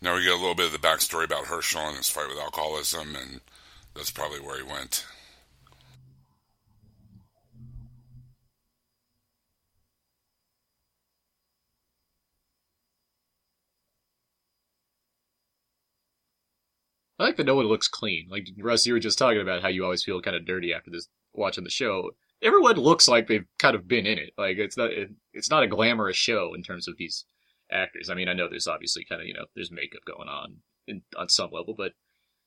Now 0.00 0.14
we 0.14 0.22
get 0.22 0.32
a 0.32 0.36
little 0.36 0.54
bit 0.54 0.66
of 0.66 0.72
the 0.72 0.78
backstory 0.78 1.24
about 1.24 1.46
Hershel 1.46 1.88
and 1.88 1.96
his 1.96 2.08
fight 2.08 2.28
with 2.28 2.38
alcoholism, 2.38 3.16
and 3.16 3.40
that's 3.94 4.10
probably 4.12 4.40
where 4.40 4.56
he 4.56 4.62
went. 4.62 5.04
I 17.18 17.24
like 17.24 17.36
that 17.36 17.46
no 17.46 17.56
one 17.56 17.66
looks 17.66 17.88
clean. 17.88 18.28
Like 18.30 18.46
Russ, 18.58 18.86
you 18.86 18.92
were 18.92 19.00
just 19.00 19.18
talking 19.18 19.40
about 19.40 19.62
how 19.62 19.68
you 19.68 19.82
always 19.84 20.04
feel 20.04 20.22
kind 20.22 20.36
of 20.36 20.46
dirty 20.46 20.72
after 20.72 20.90
this 20.90 21.08
watching 21.32 21.64
the 21.64 21.70
show. 21.70 22.12
Everyone 22.40 22.76
looks 22.76 23.08
like 23.08 23.26
they've 23.26 23.46
kind 23.58 23.74
of 23.74 23.88
been 23.88 24.06
in 24.06 24.18
it. 24.18 24.32
Like 24.38 24.58
it's 24.58 24.76
not 24.76 24.92
it, 24.92 25.10
it's 25.32 25.50
not 25.50 25.64
a 25.64 25.66
glamorous 25.66 26.16
show 26.16 26.54
in 26.54 26.62
terms 26.62 26.86
of 26.86 26.96
these 26.96 27.24
actors. 27.70 28.08
I 28.10 28.14
mean, 28.14 28.28
I 28.28 28.34
know 28.34 28.48
there's 28.48 28.66
obviously 28.66 29.04
kind 29.08 29.20
of 29.20 29.26
you 29.26 29.34
know 29.34 29.46
there's 29.54 29.70
makeup 29.70 30.02
going 30.06 30.28
on 30.28 30.56
in, 30.86 31.02
on 31.16 31.28
some 31.28 31.50
level, 31.52 31.74
but 31.76 31.92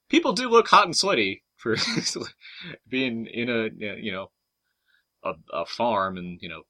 people 0.10 0.34
do 0.34 0.50
look 0.50 0.68
hot 0.68 0.86
and 0.86 0.96
sweaty 0.96 1.44
for 1.58 1.76
being 2.90 3.28
in 3.28 3.50
a 3.50 3.70
you 3.80 4.12
know 4.12 4.32
a, 5.24 5.34
a 5.54 5.66
farm 5.66 6.18
and 6.18 6.40
you 6.42 6.50
know 6.50 6.64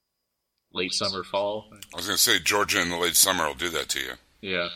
late 0.74 0.94
summer 0.94 1.24
fall. 1.24 1.70
I 1.72 1.98
was 1.98 2.08
going 2.08 2.18
to 2.18 2.22
say 2.22 2.40
Georgia 2.40 2.82
in 2.82 2.90
the 2.90 2.98
late 2.98 3.16
summer 3.16 3.48
will 3.48 3.54
do 3.54 3.70
that 3.70 3.90
to 3.90 4.00
you. 4.00 4.12
Yeah. 4.42 4.70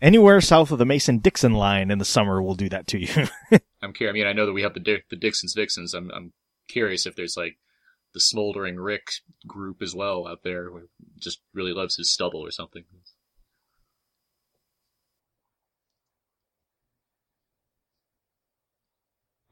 Anywhere 0.00 0.40
south 0.40 0.72
of 0.72 0.78
the 0.78 0.84
Mason 0.84 1.18
Dixon 1.18 1.54
line 1.54 1.90
in 1.90 1.98
the 1.98 2.04
summer 2.04 2.42
will 2.42 2.56
do 2.56 2.68
that 2.68 2.88
to 2.88 2.98
you. 2.98 3.28
I'm 3.82 3.92
curious. 3.92 4.12
I 4.12 4.14
mean, 4.14 4.26
I 4.26 4.32
know 4.32 4.46
that 4.46 4.52
we 4.52 4.62
have 4.62 4.74
the 4.74 4.80
Dick, 4.80 5.04
the 5.10 5.16
Dixons 5.16 5.54
Vixens. 5.54 5.94
I'm 5.94 6.10
I'm 6.10 6.32
curious 6.68 7.06
if 7.06 7.14
there's 7.14 7.36
like 7.36 7.56
the 8.14 8.20
smoldering 8.20 8.76
Rick 8.76 9.08
group 9.46 9.82
as 9.82 9.94
well 9.94 10.26
out 10.26 10.42
there, 10.44 10.70
who 10.70 10.88
just 11.18 11.40
really 11.52 11.72
loves 11.72 11.96
his 11.96 12.12
stubble 12.12 12.40
or 12.40 12.50
something. 12.50 12.84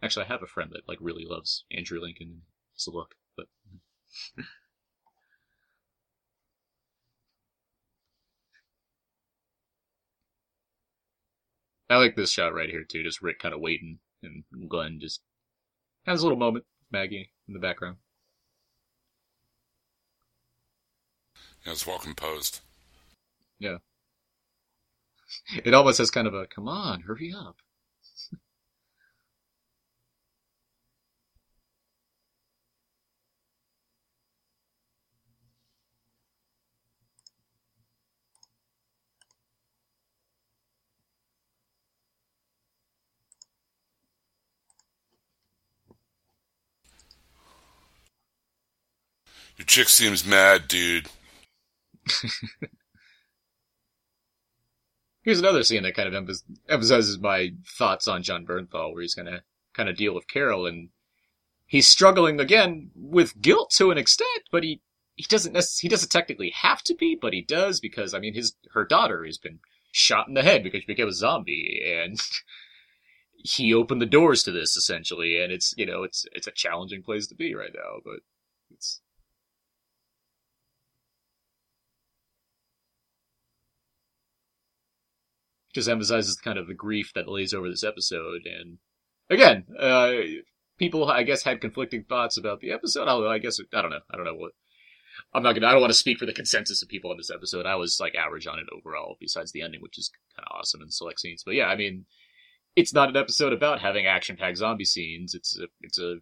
Actually, 0.03 0.25
I 0.25 0.29
have 0.29 0.43
a 0.43 0.47
friend 0.47 0.71
that 0.73 0.89
like 0.89 0.99
really 1.01 1.25
loves 1.27 1.65
Andrew 1.71 2.01
Lincoln 2.01 2.29
and 2.29 2.43
his 2.75 2.89
look, 2.89 3.15
but 3.37 3.47
I 11.91 11.97
like 11.97 12.17
this 12.17 12.31
shot 12.31 12.55
right 12.55 12.71
here 12.71 12.85
too. 12.85 13.03
Just 13.03 13.21
Rick 13.21 13.41
kind 13.41 13.53
of 13.55 13.61
waiting, 13.61 13.99
and 14.23 14.45
Glenn 14.69 15.01
just 15.01 15.23
has 16.07 16.21
a 16.23 16.25
little 16.25 16.39
moment. 16.39 16.65
Maggie 16.91 17.33
in 17.47 17.55
the 17.55 17.61
background. 17.61 17.99
It's 21.65 21.87
well 21.87 21.99
composed. 21.99 22.61
Yeah. 23.59 23.79
It 25.65 25.75
almost 25.75 25.99
has 25.99 26.11
kind 26.11 26.27
of 26.27 26.35
a 26.35 26.47
come 26.47 26.69
on, 26.69 27.03
hurry 27.03 27.33
up. 27.33 27.57
Your 49.57 49.67
chick 49.67 49.91
seems 49.91 50.25
mad, 50.25 50.69
dude. 50.69 51.09
Here's 55.23 55.41
another 55.41 55.63
scene 55.63 55.83
that 55.83 55.95
kind 55.95 56.15
of 56.15 56.29
emphasizes 56.69 57.19
my 57.19 57.53
thoughts 57.67 58.09
on 58.09 58.23
Jon 58.23 58.47
Bernthal, 58.47 58.93
where 58.93 59.03
he's 59.03 59.15
going 59.15 59.27
to 59.27 59.43
kind 59.75 59.89
of 59.89 59.97
deal 59.97 60.15
with 60.15 60.29
Carol, 60.29 60.67
and 60.67 60.89
he's 61.67 61.89
struggling 61.89 62.41
again 62.41 62.91
with 62.95 63.41
guilt 63.41 63.71
to 63.77 63.91
an 63.91 63.99
extent, 63.99 64.45
but 64.51 64.65
he 64.65 64.81
he 65.17 65.27
doesn't 65.29 65.55
necess- 65.55 65.81
he 65.81 65.89
doesn't 65.89 66.11
technically 66.11 66.51
have 66.51 66.83
to 66.83 66.95
be, 66.95 67.15
but 67.15 67.35
he 67.35 67.43
does 67.43 67.79
because 67.81 68.15
I 68.15 68.19
mean 68.19 68.35
his 68.35 68.55
her 68.73 68.87
daughter 68.87 69.25
has 69.27 69.37
been 69.37 69.61
shot 69.93 70.29
in 70.29 70.35
the 70.35 70.43
head 70.43 70.63
because 70.63 70.81
she 70.81 70.87
became 70.87 71.09
a 71.09 71.13
zombie, 71.13 71.83
and 71.85 72.19
he 73.37 73.75
opened 73.75 74.01
the 74.01 74.07
doors 74.07 74.43
to 74.45 74.51
this 74.51 74.77
essentially, 74.77 75.41
and 75.43 75.53
it's 75.53 75.75
you 75.77 75.85
know 75.87 76.03
it's 76.03 76.25
it's 76.33 76.47
a 76.47 76.53
challenging 76.53 77.03
place 77.03 77.27
to 77.27 77.35
be 77.35 77.55
right 77.55 77.73
now, 77.75 78.01
but 78.05 78.21
it's 78.71 79.03
just 85.75 85.89
emphasizes 85.89 86.37
kind 86.37 86.59
of 86.59 86.67
the 86.67 86.75
grief 86.75 87.13
that 87.15 87.29
lays 87.29 87.55
over 87.55 87.69
this 87.69 87.85
episode. 87.85 88.43
And 88.47 88.79
again, 89.29 89.65
uh, 89.79 90.13
people, 90.79 91.09
I 91.11 91.23
guess, 91.23 91.43
had 91.43 91.61
conflicting 91.61 92.05
thoughts 92.05 92.37
about 92.37 92.61
the 92.61 92.73
episode. 92.73 93.09
Although 93.09 93.31
I 93.31 93.39
guess, 93.39 93.61
I 93.73 93.83
don't 93.83 93.91
know. 93.91 94.01
I 94.11 94.17
don't 94.17 94.27
know 94.27 94.35
what. 94.35 94.53
I'm 95.35 95.43
not 95.43 95.53
gonna. 95.53 95.67
I 95.67 95.73
don't 95.73 95.81
want 95.81 95.93
to 95.93 95.99
speak 95.99 96.19
for 96.19 96.27
the 96.27 96.33
consensus 96.33 96.83
of 96.83 96.89
people 96.89 97.11
on 97.11 97.17
this 97.17 97.31
episode. 97.31 97.67
I 97.67 97.75
was 97.75 97.99
like 98.01 98.15
average 98.15 98.47
on 98.47 98.59
it 98.59 98.67
overall, 98.75 99.17
besides 99.21 99.53
the 99.53 99.63
ending, 99.63 99.81
which 99.83 99.99
is 99.99 100.11
kind 100.35 100.47
of 100.49 100.57
awesome 100.59 100.81
in 100.83 100.91
select 100.91 101.21
scenes. 101.21 101.43
But 101.45 101.55
yeah, 101.55 101.67
I 101.67 101.77
mean, 101.77 102.07
it's 102.75 102.95
not 102.95 103.11
an 103.11 103.17
episode 103.17 103.53
about 103.53 103.81
having 103.81 104.07
action-packed 104.07 104.57
zombie 104.57 104.85
scenes. 104.85 105.35
It's 105.35 105.59
a, 105.59 105.67
it's 105.83 105.99
a 105.99 106.17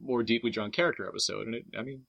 more 0.00 0.22
deeply 0.22 0.50
drawn 0.50 0.70
character 0.70 1.08
episode, 1.08 1.46
and 1.46 1.56
it, 1.56 1.64
I 1.76 1.82
mean, 1.82 2.02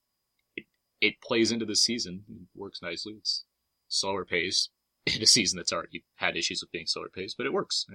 it, 0.56 0.66
it 1.02 1.22
plays 1.22 1.52
into 1.52 1.66
the 1.66 1.76
season. 1.76 2.48
Works 2.56 2.82
nicely. 2.82 3.16
It's 3.18 3.46
slower 3.88 4.24
paced, 4.24 4.70
in 5.16 5.22
a 5.22 5.28
season 5.28 5.58
that's 5.58 5.74
already 5.74 6.04
had 6.16 6.36
issues 6.36 6.62
with 6.62 6.72
being 6.72 6.88
slower 6.88 7.10
paced, 7.10 7.38
but 7.38 7.46
it 7.46 7.54
works. 7.54 7.86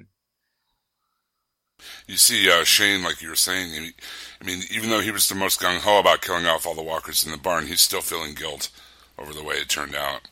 You 2.07 2.17
see, 2.17 2.51
uh, 2.51 2.65
Shane, 2.65 3.03
like 3.03 3.23
you 3.23 3.29
were 3.29 3.37
saying, 3.37 3.71
he- 3.73 3.95
I 4.41 4.45
mean, 4.45 4.63
even 4.71 4.91
though 4.91 5.01
he 5.01 5.11
was 5.11 5.29
the 5.29 5.35
most 5.35 5.61
gung 5.61 5.79
ho 5.81 5.99
about 5.99 6.23
killing 6.23 6.47
off 6.47 6.67
all 6.67 6.75
the 6.75 6.83
walkers 6.83 7.25
in 7.25 7.33
the 7.33 7.39
barn, 7.39 7.67
he's 7.67 7.81
still 7.81 8.03
feeling 8.03 8.35
guilt 8.35 8.71
over 9.19 9.33
the 9.33 9.43
way 9.43 9.57
it 9.57 9.69
turned 9.69 9.95
out. 9.95 10.23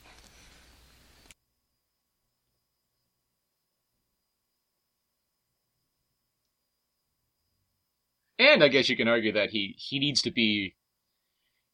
And 8.39 8.63
I 8.63 8.69
guess 8.69 8.89
you 8.89 8.97
can 8.97 9.07
argue 9.07 9.31
that 9.33 9.51
he 9.51 9.75
he 9.77 9.99
needs 9.99 10.21
to 10.23 10.31
be 10.31 10.75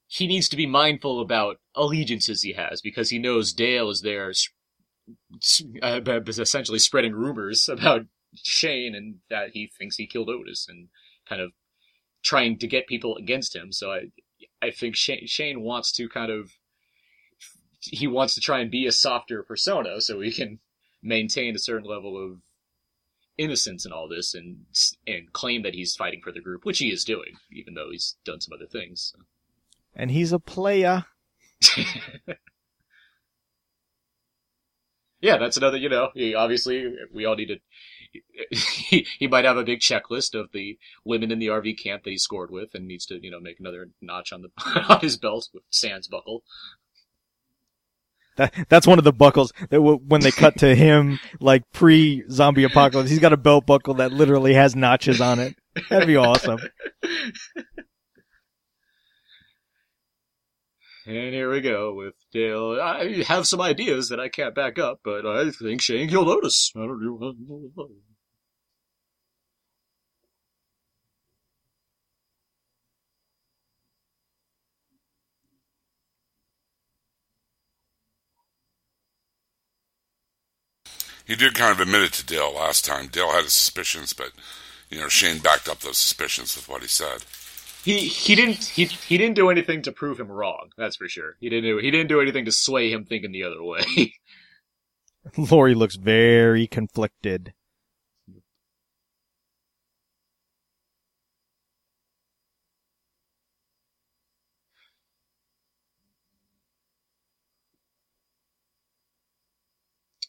he 0.07 0.27
needs 0.27 0.49
to 0.49 0.55
be 0.57 0.65
mindful 0.65 1.21
about 1.21 1.59
allegiances 1.75 2.41
he 2.41 2.53
has 2.53 2.81
because 2.81 3.09
he 3.09 3.19
knows 3.19 3.53
Dale 3.53 3.89
is 3.89 4.01
there, 4.01 4.31
uh, 5.81 5.99
b- 5.99 6.19
essentially 6.27 6.79
spreading 6.79 7.13
rumors 7.13 7.69
about 7.69 8.05
Shane 8.35 8.95
and 8.95 9.15
that 9.29 9.51
he 9.53 9.71
thinks 9.77 9.95
he 9.95 10.07
killed 10.07 10.29
Otis 10.29 10.67
and 10.67 10.89
kind 11.27 11.41
of 11.41 11.51
trying 12.23 12.57
to 12.59 12.67
get 12.67 12.87
people 12.87 13.15
against 13.15 13.55
him. 13.55 13.71
So 13.71 13.91
I 13.91 14.11
I 14.61 14.71
think 14.71 14.95
Shane, 14.95 15.27
Shane 15.27 15.61
wants 15.61 15.91
to 15.93 16.09
kind 16.09 16.31
of 16.31 16.51
he 17.79 18.07
wants 18.07 18.33
to 18.35 18.41
try 18.41 18.59
and 18.59 18.71
be 18.71 18.85
a 18.85 18.91
softer 18.91 19.43
persona 19.43 20.01
so 20.01 20.19
he 20.19 20.31
can 20.31 20.59
maintain 21.01 21.55
a 21.55 21.59
certain 21.59 21.87
level 21.87 22.17
of 22.21 22.41
innocence 23.37 23.85
in 23.85 23.91
all 23.91 24.09
this 24.09 24.33
and 24.33 24.65
and 25.05 25.31
claim 25.31 25.61
that 25.63 25.75
he's 25.75 25.95
fighting 25.95 26.21
for 26.23 26.31
the 26.31 26.41
group, 26.41 26.65
which 26.65 26.79
he 26.79 26.91
is 26.91 27.03
doing, 27.05 27.33
even 27.51 27.75
though 27.75 27.89
he's 27.91 28.17
done 28.25 28.41
some 28.41 28.53
other 28.53 28.65
things. 28.67 29.13
and 29.95 30.11
he's 30.11 30.31
a 30.31 30.39
playa. 30.39 31.03
yeah, 35.21 35.37
that's 35.37 35.57
another. 35.57 35.77
You 35.77 35.89
know, 35.89 36.09
he, 36.13 36.35
obviously 36.35 36.93
we 37.13 37.25
all 37.25 37.35
need 37.35 37.47
to. 37.47 37.57
He, 38.49 39.05
he 39.19 39.27
might 39.27 39.45
have 39.45 39.57
a 39.57 39.63
big 39.63 39.79
checklist 39.79 40.33
of 40.33 40.51
the 40.51 40.79
women 41.03 41.29
in 41.29 41.39
the 41.39 41.47
RV 41.47 41.77
camp 41.77 42.03
that 42.03 42.09
he 42.09 42.17
scored 42.17 42.49
with, 42.49 42.73
and 42.73 42.87
needs 42.87 43.05
to 43.07 43.19
you 43.21 43.29
know 43.29 43.39
make 43.39 43.59
another 43.59 43.89
notch 44.01 44.31
on 44.31 44.41
the 44.41 44.49
on 44.89 45.01
his 45.01 45.17
belt 45.17 45.49
with 45.53 45.63
Sans 45.69 46.07
buckle. 46.07 46.43
That, 48.37 48.53
that's 48.69 48.87
one 48.87 48.97
of 48.97 49.03
the 49.03 49.11
buckles 49.11 49.51
that 49.59 49.71
w- 49.71 49.99
when 50.07 50.21
they 50.21 50.31
cut 50.31 50.57
to 50.59 50.73
him, 50.73 51.19
like 51.39 51.63
pre 51.73 52.23
zombie 52.29 52.63
apocalypse, 52.63 53.09
he's 53.09 53.19
got 53.19 53.33
a 53.33 53.37
belt 53.37 53.65
buckle 53.65 53.95
that 53.95 54.13
literally 54.13 54.53
has 54.53 54.75
notches 54.75 55.19
on 55.19 55.39
it. 55.39 55.55
That'd 55.89 56.07
be 56.07 56.17
awesome. 56.17 56.59
And 61.07 61.33
here 61.33 61.49
we 61.49 61.61
go 61.61 61.93
with 61.93 62.15
Dale. 62.33 62.81
I 62.81 63.23
have 63.29 63.47
some 63.47 63.61
ideas 63.61 64.09
that 64.09 64.19
I 64.19 64.27
can't 64.27 64.53
back 64.53 64.77
up, 64.77 64.99
but 65.05 65.25
I 65.25 65.49
think 65.51 65.81
Shane 65.81 66.09
you'll 66.09 66.25
notice. 66.25 66.73
I 66.75 66.79
don't 66.79 67.01
know. 67.01 67.87
He 81.25 81.35
did 81.35 81.55
kind 81.55 81.71
of 81.71 81.79
admit 81.79 82.01
it 82.01 82.13
to 82.13 82.25
Dale 82.25 82.53
last 82.53 82.83
time. 82.83 83.07
Dale 83.07 83.31
had 83.31 83.45
his 83.45 83.53
suspicions, 83.53 84.11
but 84.11 84.31
you 84.89 84.97
know 84.97 85.07
Shane 85.07 85.39
backed 85.39 85.69
up 85.69 85.79
those 85.79 85.97
suspicions 85.97 86.53
with 86.55 86.67
what 86.67 86.81
he 86.81 86.89
said. 86.89 87.23
He 87.87 87.99
he 87.99 88.35
didn't 88.35 88.65
he 88.65 88.83
he 88.83 89.17
didn't 89.17 89.35
do 89.35 89.49
anything 89.49 89.81
to 89.83 89.93
prove 89.93 90.19
him 90.19 90.29
wrong. 90.29 90.71
That's 90.77 90.97
for 90.97 91.07
sure. 91.07 91.37
He 91.39 91.47
didn't 91.47 91.63
do 91.63 91.77
he 91.77 91.89
didn't 91.89 92.09
do 92.09 92.19
anything 92.19 92.43
to 92.43 92.51
sway 92.51 92.91
him 92.91 93.05
thinking 93.05 93.31
the 93.31 93.43
other 93.43 93.63
way. 93.63 94.13
Lori 95.37 95.73
looks 95.73 95.95
very 95.95 96.67
conflicted. 96.67 97.53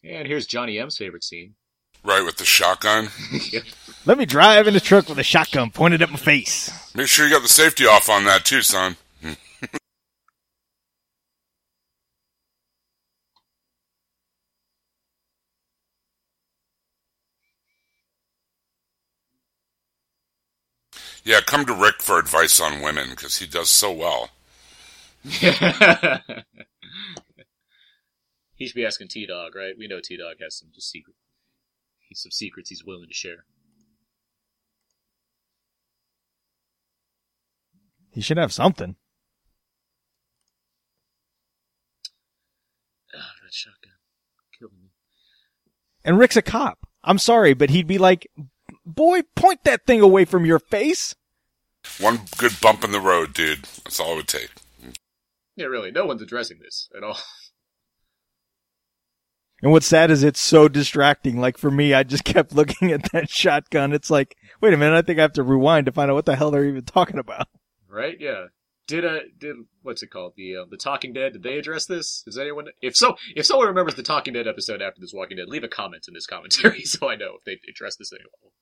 and 0.05 0.29
here's 0.29 0.47
Johnny 0.47 0.79
M's 0.79 0.97
favorite 0.97 1.25
scene. 1.25 1.57
Right, 2.09 2.25
with 2.25 2.39
the 2.39 2.47
shotgun? 2.47 3.11
Let 4.07 4.17
me 4.17 4.25
drive 4.25 4.67
in 4.67 4.73
the 4.73 4.81
truck 4.81 5.11
with 5.11 5.19
a 5.19 5.23
shotgun 5.23 5.71
pointed 5.71 6.01
at 6.01 6.11
my 6.11 6.17
face. 6.17 6.91
Make 6.95 7.07
sure 7.07 7.27
you 7.27 7.33
got 7.35 7.43
the 7.43 7.49
safety 7.49 7.85
off 7.85 8.09
on 8.09 8.25
that, 8.25 8.47
too, 8.47 8.63
son. 8.63 8.97
Yeah, 21.25 21.41
come 21.45 21.67
to 21.67 21.75
Rick 21.75 22.01
for 22.01 22.19
advice 22.19 22.59
on 22.59 22.81
women 22.81 23.11
because 23.11 23.37
he 23.37 23.47
does 23.47 23.69
so 23.69 23.93
well. 23.93 24.31
he 25.25 25.51
should 28.67 28.75
be 28.75 28.87
asking 28.87 29.09
T 29.09 29.27
Dog, 29.27 29.55
right? 29.55 29.75
We 29.77 29.89
know 29.89 30.01
T 30.03 30.17
Dog 30.17 30.37
has 30.41 30.57
some 30.57 30.71
just 30.75 30.91
secret 30.91 31.17
some 32.15 32.31
secrets 32.31 32.71
he's 32.71 32.85
willing 32.85 33.09
to 33.09 33.15
share. 33.15 33.45
He 38.13 38.21
should 38.21 38.37
have 38.37 38.53
something. 38.53 38.97
Ah, 43.15 43.33
that 43.43 43.53
shotgun 43.53 43.93
killing 44.59 44.83
me. 44.83 44.91
And 46.05 46.19
Rick's 46.19 46.37
a 46.37 46.43
cop. 46.43 46.79
I'm 47.05 47.19
sorry, 47.19 47.55
but 47.55 47.71
he'd 47.71 47.87
be 47.87 47.99
like, 47.99 48.27
boy, 48.85 49.21
point 49.37 49.65
that 49.65 49.87
thing 49.87 50.01
away 50.01 50.25
from 50.25 50.45
your 50.45 50.59
face. 50.59 51.15
One 52.01 52.21
good 52.37 52.61
bump 52.61 52.85
in 52.85 52.93
the 52.93 53.01
road, 53.01 53.35
dude. 53.35 53.65
That's 53.85 54.01
all 54.01 54.13
it 54.13 54.17
would 54.17 54.29
take. 54.29 54.51
Yeah, 55.57 55.67
really. 55.67 55.91
No 55.91 56.07
one's 56.07 56.23
addressing 56.23 56.59
this 56.61 56.89
at 56.97 57.03
all. 57.03 57.19
And 59.63 59.73
what's 59.73 59.87
sad 59.87 60.11
is 60.11 60.23
it's 60.23 60.41
so 60.41 60.69
distracting. 60.69 61.41
Like 61.41 61.59
for 61.59 61.71
me, 61.71 61.95
I 61.95 62.03
just 62.03 62.25
kept 62.25 62.55
looking 62.55 62.93
at 62.93 63.11
that 63.13 63.31
shotgun. 63.31 63.93
It's 63.93 64.11
like, 64.11 64.37
wait 64.61 64.75
a 64.75 64.77
minute, 64.77 64.97
I 64.97 65.03
think 65.03 65.19
I 65.19 65.23
have 65.23 65.33
to 65.35 65.43
rewind 65.43 65.87
to 65.87 65.93
find 65.93 66.11
out 66.11 66.15
what 66.15 66.27
the 66.27 66.37
hell 66.37 66.51
they're 66.51 66.65
even 66.65 66.85
talking 66.85 67.19
about. 67.19 67.49
Right? 67.89 68.17
Yeah. 68.21 68.47
Did 68.87 69.05
uh 69.05 69.21
did 69.39 69.57
what's 69.83 70.03
it 70.03 70.07
called 70.07 70.33
the 70.35 70.57
uh, 70.57 70.65
the 70.71 70.79
Talking 70.79 71.13
Dead? 71.13 71.35
Did 71.35 71.43
they 71.43 71.59
address 71.59 71.85
this? 71.85 72.23
Does 72.25 72.39
anyone? 72.39 72.69
If 72.81 72.97
so, 72.97 73.17
if 73.37 73.45
someone 73.45 73.67
remembers 73.67 73.97
the 73.97 74.03
Talking 74.03 74.33
Dead 74.33 74.49
episode 74.49 74.81
after 74.81 74.99
this 74.99 75.13
Walking 75.13 75.37
Dead, 75.37 75.49
leave 75.49 75.63
a 75.63 75.69
comment 75.69 76.07
in 76.09 76.15
this 76.15 76.27
commentary 76.27 76.83
so 76.85 77.11
I 77.11 77.15
know 77.15 77.35
if 77.37 77.45
they 77.45 77.59
addressed 77.69 77.99
this 77.99 78.13
at 78.15 78.21
all. 78.43 78.53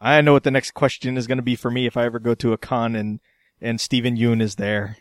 I 0.00 0.20
know 0.22 0.32
what 0.32 0.42
the 0.42 0.50
next 0.50 0.72
question 0.72 1.16
is 1.16 1.28
going 1.28 1.38
to 1.38 1.42
be 1.42 1.54
for 1.54 1.70
me 1.70 1.86
if 1.86 1.96
I 1.96 2.04
ever 2.04 2.18
go 2.18 2.34
to 2.34 2.52
a 2.52 2.58
con 2.58 2.96
and 2.96 3.20
and 3.60 3.80
Steven 3.80 4.16
Yeun 4.16 4.42
is 4.42 4.56
there. 4.56 4.96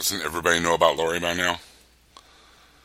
Doesn't 0.00 0.22
everybody 0.22 0.60
know 0.60 0.72
about 0.72 0.96
Lori 0.96 1.20
by 1.20 1.34
now? 1.34 1.60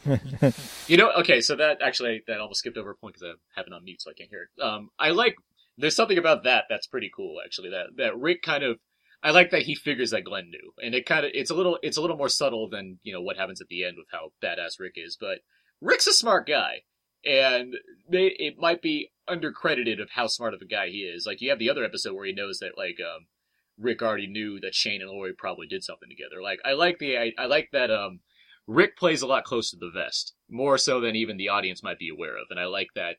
You 0.87 0.97
know, 0.97 1.11
okay, 1.19 1.39
so 1.39 1.55
that 1.55 1.81
actually 1.81 2.23
that 2.27 2.41
almost 2.41 2.59
skipped 2.59 2.77
over 2.77 2.91
a 2.91 2.95
point 2.95 3.15
because 3.15 3.29
I 3.29 3.59
have 3.59 3.67
it 3.67 3.73
on 3.73 3.85
mute, 3.85 4.01
so 4.01 4.11
I 4.11 4.13
can't 4.13 4.29
hear 4.29 4.49
it. 4.49 4.61
Um, 4.61 4.89
I 4.99 5.11
like 5.11 5.35
there's 5.77 5.95
something 5.95 6.17
about 6.17 6.43
that 6.43 6.65
that's 6.69 6.87
pretty 6.87 7.09
cool, 7.15 7.37
actually. 7.43 7.69
That 7.69 7.95
that 7.95 8.19
Rick 8.19 8.41
kind 8.41 8.65
of, 8.65 8.79
I 9.23 9.31
like 9.31 9.51
that 9.51 9.61
he 9.61 9.75
figures 9.75 10.11
that 10.11 10.25
Glenn 10.25 10.49
knew, 10.49 10.73
and 10.83 10.93
it 10.93 11.05
kind 11.05 11.25
of 11.25 11.31
it's 11.33 11.49
a 11.49 11.55
little 11.55 11.79
it's 11.81 11.95
a 11.95 12.01
little 12.01 12.17
more 12.17 12.27
subtle 12.27 12.69
than 12.69 12.99
you 13.03 13.13
know 13.13 13.21
what 13.21 13.37
happens 13.37 13.61
at 13.61 13.67
the 13.69 13.85
end 13.85 13.95
with 13.97 14.07
how 14.11 14.33
badass 14.43 14.77
Rick 14.77 14.95
is, 14.97 15.17
but 15.17 15.39
Rick's 15.79 16.07
a 16.07 16.13
smart 16.13 16.45
guy, 16.45 16.81
and 17.25 17.75
they 18.09 18.27
it 18.37 18.59
might 18.59 18.81
be 18.81 19.11
undercredited 19.29 20.01
of 20.01 20.09
how 20.11 20.27
smart 20.27 20.53
of 20.53 20.61
a 20.61 20.67
guy 20.67 20.89
he 20.89 20.97
is. 20.99 21.25
Like 21.25 21.39
you 21.39 21.49
have 21.49 21.59
the 21.59 21.69
other 21.69 21.85
episode 21.85 22.13
where 22.13 22.25
he 22.25 22.33
knows 22.33 22.59
that 22.59 22.77
like 22.77 22.97
um, 22.99 23.27
Rick 23.77 24.01
already 24.01 24.27
knew 24.27 24.59
that 24.61 24.75
Shane 24.75 25.01
and 25.01 25.09
Lori 25.09 25.33
probably 25.33 25.67
did 25.67 25.83
something 25.83 26.09
together. 26.09 26.41
Like 26.41 26.59
I 26.65 26.73
like 26.73 26.99
the 26.99 27.17
I, 27.17 27.33
I 27.37 27.45
like 27.45 27.69
that 27.73 27.91
um 27.91 28.21
Rick 28.67 28.97
plays 28.97 29.21
a 29.21 29.27
lot 29.27 29.43
close 29.43 29.69
to 29.71 29.77
the 29.77 29.91
vest, 29.93 30.33
more 30.49 30.77
so 30.77 30.99
than 30.99 31.15
even 31.15 31.37
the 31.37 31.49
audience 31.49 31.83
might 31.83 31.99
be 31.99 32.09
aware 32.09 32.35
of, 32.35 32.47
and 32.49 32.59
I 32.59 32.65
like 32.65 32.89
that. 32.95 33.17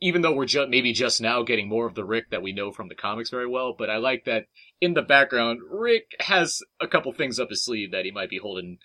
Even 0.00 0.22
though 0.22 0.32
we're 0.32 0.46
just 0.46 0.68
maybe 0.70 0.92
just 0.92 1.20
now 1.20 1.42
getting 1.42 1.68
more 1.68 1.86
of 1.86 1.94
the 1.94 2.04
Rick 2.04 2.30
that 2.30 2.42
we 2.42 2.52
know 2.52 2.70
from 2.70 2.88
the 2.88 2.94
comics 2.94 3.28
very 3.28 3.46
well, 3.46 3.74
but 3.76 3.90
I 3.90 3.96
like 3.96 4.24
that 4.24 4.46
in 4.80 4.94
the 4.94 5.02
background, 5.02 5.60
Rick 5.68 6.14
has 6.20 6.62
a 6.80 6.86
couple 6.86 7.12
things 7.12 7.40
up 7.40 7.50
his 7.50 7.64
sleeve 7.64 7.90
that 7.90 8.04
he 8.04 8.10
might 8.10 8.30
be 8.30 8.38
holding 8.38 8.78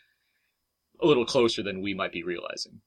a 1.01 1.05
little 1.05 1.25
closer 1.25 1.61
than 1.61 1.81
we 1.81 1.93
might 1.93 2.11
be 2.11 2.23
realizing. 2.23 2.81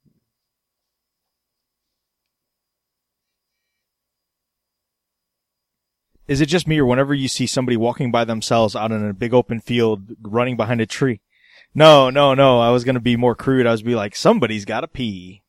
Is 6.27 6.41
it 6.41 6.47
just 6.47 6.67
me 6.67 6.77
or 6.77 6.85
whenever 6.85 7.13
you 7.13 7.29
see 7.29 7.47
somebody 7.47 7.77
walking 7.77 8.11
by 8.11 8.25
themselves 8.25 8.75
out 8.75 8.91
in 8.91 9.05
a 9.05 9.13
big 9.13 9.33
open 9.33 9.61
field 9.61 10.11
running 10.21 10.57
behind 10.57 10.81
a 10.81 10.85
tree? 10.85 11.21
No, 11.73 12.09
no, 12.09 12.33
no. 12.33 12.59
I 12.59 12.69
was 12.69 12.83
going 12.83 12.95
to 12.95 13.01
be 13.01 13.15
more 13.15 13.35
crude. 13.35 13.65
I 13.65 13.71
was 13.71 13.81
be 13.81 13.95
like, 13.95 14.15
somebody's 14.15 14.65
got 14.65 14.81
to 14.81 14.87
pee. 14.87 15.43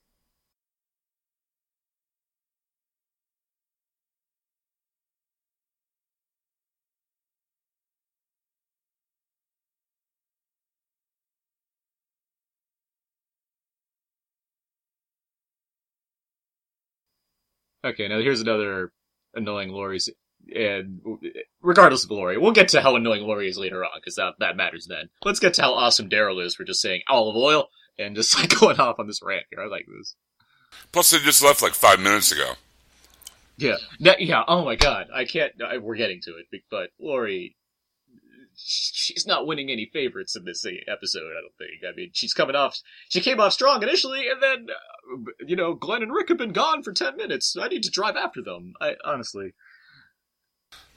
Okay, 17.85 18.07
now 18.09 18.19
here's 18.21 18.41
another 18.41 18.93
annoying 19.35 19.71
Lori's, 19.71 20.11
and 20.55 21.01
regardless 21.63 22.05
of 22.05 22.11
Lori, 22.11 22.39
we'll 22.39 22.53
get 22.53 22.69
to 22.69 22.81
how 22.81 22.97
annoying 22.97 23.23
Lori 23.23 23.49
is 23.49 23.59
later 23.59 23.85
on 23.85 23.91
because 23.97 24.17
that 24.17 24.35
that 24.41 24.57
matters 24.57 24.87
then. 24.87 25.09
Let's 25.25 25.41
get 25.41 25.55
to 25.55 25.63
how 25.63 25.75
awesome 25.75 26.09
Daryl 26.09 26.45
is 26.45 26.55
for 26.55 26.65
just 26.65 26.81
saying 26.81 27.03
olive 27.09 27.37
oil 27.37 27.69
and 27.99 28.17
just 28.17 28.37
like 28.39 28.59
going 28.59 28.81
off 28.81 28.99
on 28.99 29.07
this 29.07 29.23
rant 29.23 29.45
here. 29.51 29.61
I 29.61 29.67
like 29.67 29.87
this. 29.87 30.15
Plus, 30.93 31.11
they 31.11 31.19
just 31.19 31.43
left 31.43 31.63
like 31.63 31.75
five 31.75 32.01
minutes 32.01 32.33
ago. 32.33 32.53
Yeah, 33.57 33.77
that, 34.01 34.21
yeah. 34.21 34.45
Oh 34.47 34.65
my 34.65 34.77
god, 34.77 35.09
I 35.13 35.25
can't. 35.25 35.53
I, 35.63 35.79
we're 35.79 35.97
getting 35.97 36.21
to 36.23 36.37
it, 36.37 36.63
but 36.71 36.91
Lori, 37.01 37.57
she's 38.55 39.27
not 39.27 39.47
winning 39.47 39.71
any 39.71 39.91
favorites 39.93 40.37
in 40.37 40.45
this 40.45 40.65
episode. 40.87 41.33
I 41.33 41.41
don't 41.41 41.57
think. 41.59 41.83
I 41.87 41.95
mean, 41.97 42.11
she's 42.13 42.35
coming 42.35 42.55
off. 42.55 42.79
She 43.09 43.21
came 43.21 43.41
off 43.41 43.53
strong 43.53 43.83
initially, 43.83 44.29
and 44.29 44.41
then, 44.41 44.67
uh, 44.71 45.33
you 45.45 45.57
know, 45.57 45.75
Glenn 45.75 46.03
and 46.03 46.13
Rick 46.13 46.29
have 46.29 46.39
been 46.39 46.53
gone 46.53 46.85
for 46.85 46.93
ten 46.93 47.17
minutes. 47.17 47.57
I 47.61 47.67
need 47.67 47.83
to 47.83 47.91
drive 47.91 48.17
after 48.17 48.43
them. 48.43 48.75
I 48.81 48.95
honestly, 49.05 49.55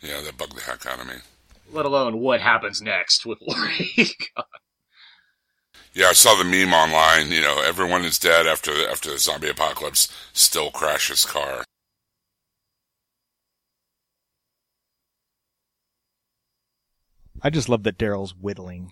Yeah, 0.02 0.22
that 0.22 0.38
bugged 0.38 0.56
the 0.56 0.62
heck 0.62 0.86
out 0.86 1.00
of 1.00 1.08
me. 1.08 1.16
let 1.72 1.86
alone 1.86 2.20
what 2.20 2.42
happens 2.42 2.82
next 2.82 3.26
with 3.26 3.40
Lori. 3.48 3.92
Yeah, 5.94 6.08
I 6.08 6.14
saw 6.14 6.36
the 6.36 6.44
meme 6.44 6.74
online. 6.74 7.32
You 7.32 7.42
know, 7.42 7.62
everyone 7.62 8.04
is 8.06 8.18
dead 8.18 8.48
after 8.48 8.74
the, 8.74 8.90
after 8.90 9.12
the 9.12 9.20
zombie 9.20 9.50
apocalypse. 9.50 10.12
Still 10.34 10.72
crashes 10.72 11.26
car. 11.26 11.64
I 17.42 17.50
just 17.50 17.70
love 17.70 17.84
that 17.84 17.98
Daryl's 17.98 18.36
whittling. 18.36 18.92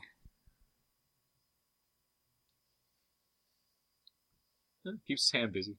Keeps 5.08 5.30
his 5.30 5.32
hand 5.32 5.54
busy. 5.54 5.76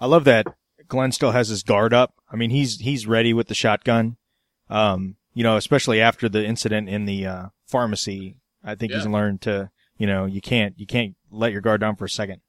I 0.00 0.06
love 0.06 0.24
that 0.24 0.46
Glenn 0.88 1.12
still 1.12 1.32
has 1.32 1.48
his 1.48 1.62
guard 1.62 1.94
up. 1.94 2.14
I 2.30 2.36
mean, 2.36 2.50
he's 2.50 2.80
he's 2.80 3.06
ready 3.06 3.32
with 3.32 3.48
the 3.48 3.54
shotgun. 3.54 4.16
Um, 4.68 5.16
you 5.34 5.42
know, 5.42 5.56
especially 5.56 6.00
after 6.00 6.28
the 6.28 6.44
incident 6.44 6.88
in 6.88 7.04
the 7.04 7.26
uh, 7.26 7.46
pharmacy, 7.66 8.36
I 8.62 8.74
think 8.74 8.92
he's 8.92 9.06
learned 9.06 9.40
to, 9.42 9.70
you 9.96 10.06
know, 10.06 10.26
you 10.26 10.40
can't 10.40 10.78
you 10.78 10.86
can't 10.86 11.16
let 11.30 11.52
your 11.52 11.60
guard 11.60 11.80
down 11.80 11.96
for 11.96 12.04
a 12.04 12.10
second. 12.10 12.40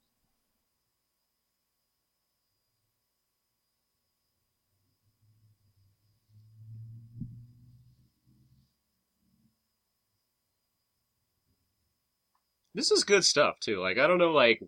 This 12.74 12.90
is 12.90 13.04
good 13.04 13.24
stuff 13.24 13.60
too. 13.60 13.80
Like 13.80 13.98
I 13.98 14.06
don't 14.06 14.18
know 14.18 14.32
like 14.32 14.60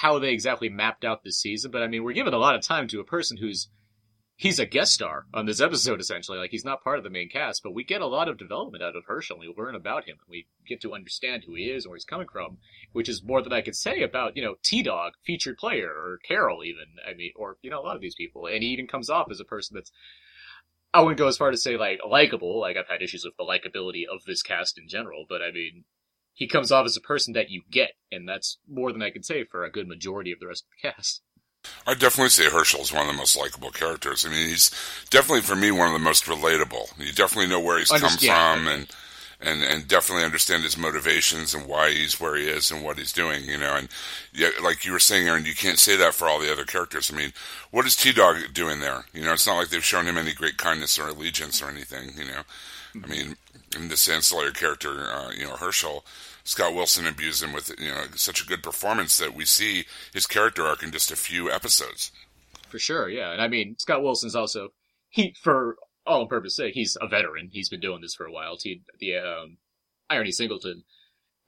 how 0.00 0.18
they 0.18 0.32
exactly 0.32 0.68
mapped 0.68 1.04
out 1.04 1.24
this 1.24 1.40
season, 1.40 1.70
but 1.70 1.82
I 1.82 1.86
mean 1.86 2.04
we're 2.04 2.12
giving 2.12 2.34
a 2.34 2.38
lot 2.38 2.54
of 2.54 2.62
time 2.62 2.88
to 2.88 3.00
a 3.00 3.04
person 3.04 3.36
who's 3.36 3.68
he's 4.36 4.58
a 4.58 4.64
guest 4.64 4.94
star 4.94 5.26
on 5.34 5.44
this 5.44 5.60
episode 5.60 6.00
essentially. 6.00 6.38
Like 6.38 6.50
he's 6.50 6.64
not 6.64 6.82
part 6.82 6.96
of 6.96 7.04
the 7.04 7.10
main 7.10 7.28
cast, 7.28 7.62
but 7.62 7.74
we 7.74 7.84
get 7.84 8.00
a 8.00 8.06
lot 8.06 8.28
of 8.28 8.38
development 8.38 8.82
out 8.82 8.96
of 8.96 9.04
Hershel. 9.06 9.36
and 9.36 9.40
We 9.40 9.54
learn 9.54 9.74
about 9.74 10.04
him 10.04 10.16
and 10.18 10.30
we 10.30 10.46
get 10.66 10.80
to 10.82 10.94
understand 10.94 11.44
who 11.44 11.54
he 11.54 11.64
is 11.64 11.84
and 11.84 11.90
where 11.90 11.96
he's 11.96 12.06
coming 12.06 12.28
from, 12.32 12.56
which 12.92 13.08
is 13.08 13.22
more 13.22 13.42
than 13.42 13.52
I 13.52 13.60
could 13.60 13.76
say 13.76 14.02
about, 14.02 14.36
you 14.36 14.42
know, 14.42 14.54
T 14.62 14.82
Dog, 14.82 15.12
featured 15.26 15.58
player, 15.58 15.88
or 15.88 16.20
Carol 16.26 16.64
even. 16.64 16.86
I 17.06 17.14
mean 17.14 17.32
or, 17.36 17.58
you 17.60 17.70
know, 17.70 17.80
a 17.80 17.84
lot 17.84 17.96
of 17.96 18.02
these 18.02 18.14
people. 18.14 18.46
And 18.46 18.62
he 18.62 18.70
even 18.70 18.86
comes 18.86 19.10
off 19.10 19.30
as 19.30 19.40
a 19.40 19.44
person 19.44 19.74
that's 19.74 19.92
I 20.92 21.02
wouldn't 21.02 21.18
go 21.18 21.28
as 21.28 21.36
far 21.36 21.50
to 21.50 21.56
say 21.56 21.76
like 21.76 22.00
likable. 22.08 22.60
Like 22.60 22.76
I've 22.78 22.88
had 22.88 23.02
issues 23.02 23.24
with 23.24 23.36
the 23.36 23.44
likability 23.44 24.04
of 24.10 24.24
this 24.24 24.42
cast 24.42 24.78
in 24.78 24.88
general, 24.88 25.26
but 25.28 25.42
I 25.42 25.52
mean, 25.52 25.84
he 26.40 26.48
comes 26.48 26.72
off 26.72 26.86
as 26.86 26.96
a 26.96 27.02
person 27.02 27.34
that 27.34 27.50
you 27.50 27.60
get, 27.70 27.90
and 28.10 28.26
that's 28.26 28.56
more 28.66 28.92
than 28.92 29.02
I 29.02 29.10
can 29.10 29.22
say 29.22 29.44
for 29.44 29.62
a 29.62 29.70
good 29.70 29.86
majority 29.86 30.32
of 30.32 30.40
the 30.40 30.46
rest 30.46 30.64
of 30.64 30.68
the 30.70 30.88
cast. 30.88 31.20
I 31.86 31.92
definitely 31.92 32.30
say 32.30 32.48
Hershel 32.48 32.80
is 32.80 32.90
one 32.90 33.02
of 33.02 33.08
the 33.08 33.12
most 33.12 33.36
likable 33.36 33.70
characters. 33.70 34.24
I 34.24 34.30
mean, 34.30 34.48
he's 34.48 34.70
definitely 35.10 35.42
for 35.42 35.54
me 35.54 35.70
one 35.70 35.88
of 35.88 35.92
the 35.92 35.98
most 35.98 36.24
relatable. 36.24 36.98
You 36.98 37.12
definitely 37.12 37.50
know 37.50 37.60
where 37.60 37.78
he's 37.78 37.90
come 37.90 38.16
from, 38.16 38.68
and 38.68 38.86
and 39.40 39.62
and 39.62 39.88
definitely 39.88 40.24
understand 40.24 40.62
his 40.62 40.76
motivations 40.76 41.54
and 41.54 41.66
why 41.66 41.90
he's 41.90 42.20
where 42.20 42.36
he 42.36 42.46
is 42.46 42.70
and 42.70 42.84
what 42.84 42.98
he's 42.98 43.12
doing. 43.12 43.44
You 43.44 43.58
know, 43.58 43.74
and 43.74 43.88
yeah, 44.32 44.50
like 44.62 44.84
you 44.84 44.92
were 44.92 44.98
saying, 44.98 45.26
Aaron, 45.26 45.44
you 45.44 45.54
can't 45.54 45.78
say 45.78 45.96
that 45.96 46.14
for 46.14 46.28
all 46.28 46.38
the 46.38 46.52
other 46.52 46.64
characters. 46.64 47.10
I 47.12 47.16
mean, 47.16 47.32
what 47.70 47.86
is 47.86 47.96
T 47.96 48.12
Dog 48.12 48.36
doing 48.52 48.80
there? 48.80 49.04
You 49.12 49.22
know, 49.22 49.32
it's 49.32 49.46
not 49.46 49.56
like 49.56 49.68
they've 49.68 49.84
shown 49.84 50.06
him 50.06 50.18
any 50.18 50.32
great 50.32 50.56
kindness 50.56 50.98
or 50.98 51.08
allegiance 51.08 51.62
or 51.62 51.68
anything. 51.68 52.10
You 52.16 52.26
know, 52.26 52.42
I 53.02 53.06
mean, 53.06 53.36
in 53.76 53.88
this 53.88 54.08
ancillary 54.08 54.52
character, 54.52 55.10
uh, 55.10 55.30
you 55.30 55.44
know, 55.44 55.54
Hershel. 55.56 56.04
Scott 56.42 56.74
Wilson 56.74 57.06
imbues 57.06 57.42
him 57.42 57.52
with 57.52 57.70
you 57.78 57.90
know 57.90 58.04
such 58.16 58.42
a 58.42 58.46
good 58.46 58.62
performance 58.62 59.18
that 59.18 59.34
we 59.34 59.44
see 59.44 59.84
his 60.12 60.26
character 60.26 60.66
arc 60.66 60.82
in 60.82 60.90
just 60.90 61.12
a 61.12 61.16
few 61.16 61.50
episodes. 61.50 62.10
For 62.70 62.78
sure, 62.78 63.08
yeah. 63.08 63.32
And 63.32 63.42
I 63.42 63.46
mean, 63.46 63.76
Scott 63.78 64.02
Wilson's 64.02 64.34
also 64.34 64.70
he 65.10 65.34
for 65.40 65.76
all 66.06 66.22
in 66.22 66.28
purpose 66.28 66.56
sake, 66.56 66.74
he's 66.74 66.96
a 67.00 67.08
veteran. 67.08 67.50
He's 67.52 67.68
been 67.68 67.80
doing 67.80 68.00
this 68.00 68.14
for 68.14 68.26
a 68.26 68.32
while. 68.32 68.56
T 68.56 68.82
the 68.98 69.16
um, 69.16 69.58
IronE 70.10 70.32
Singleton, 70.32 70.84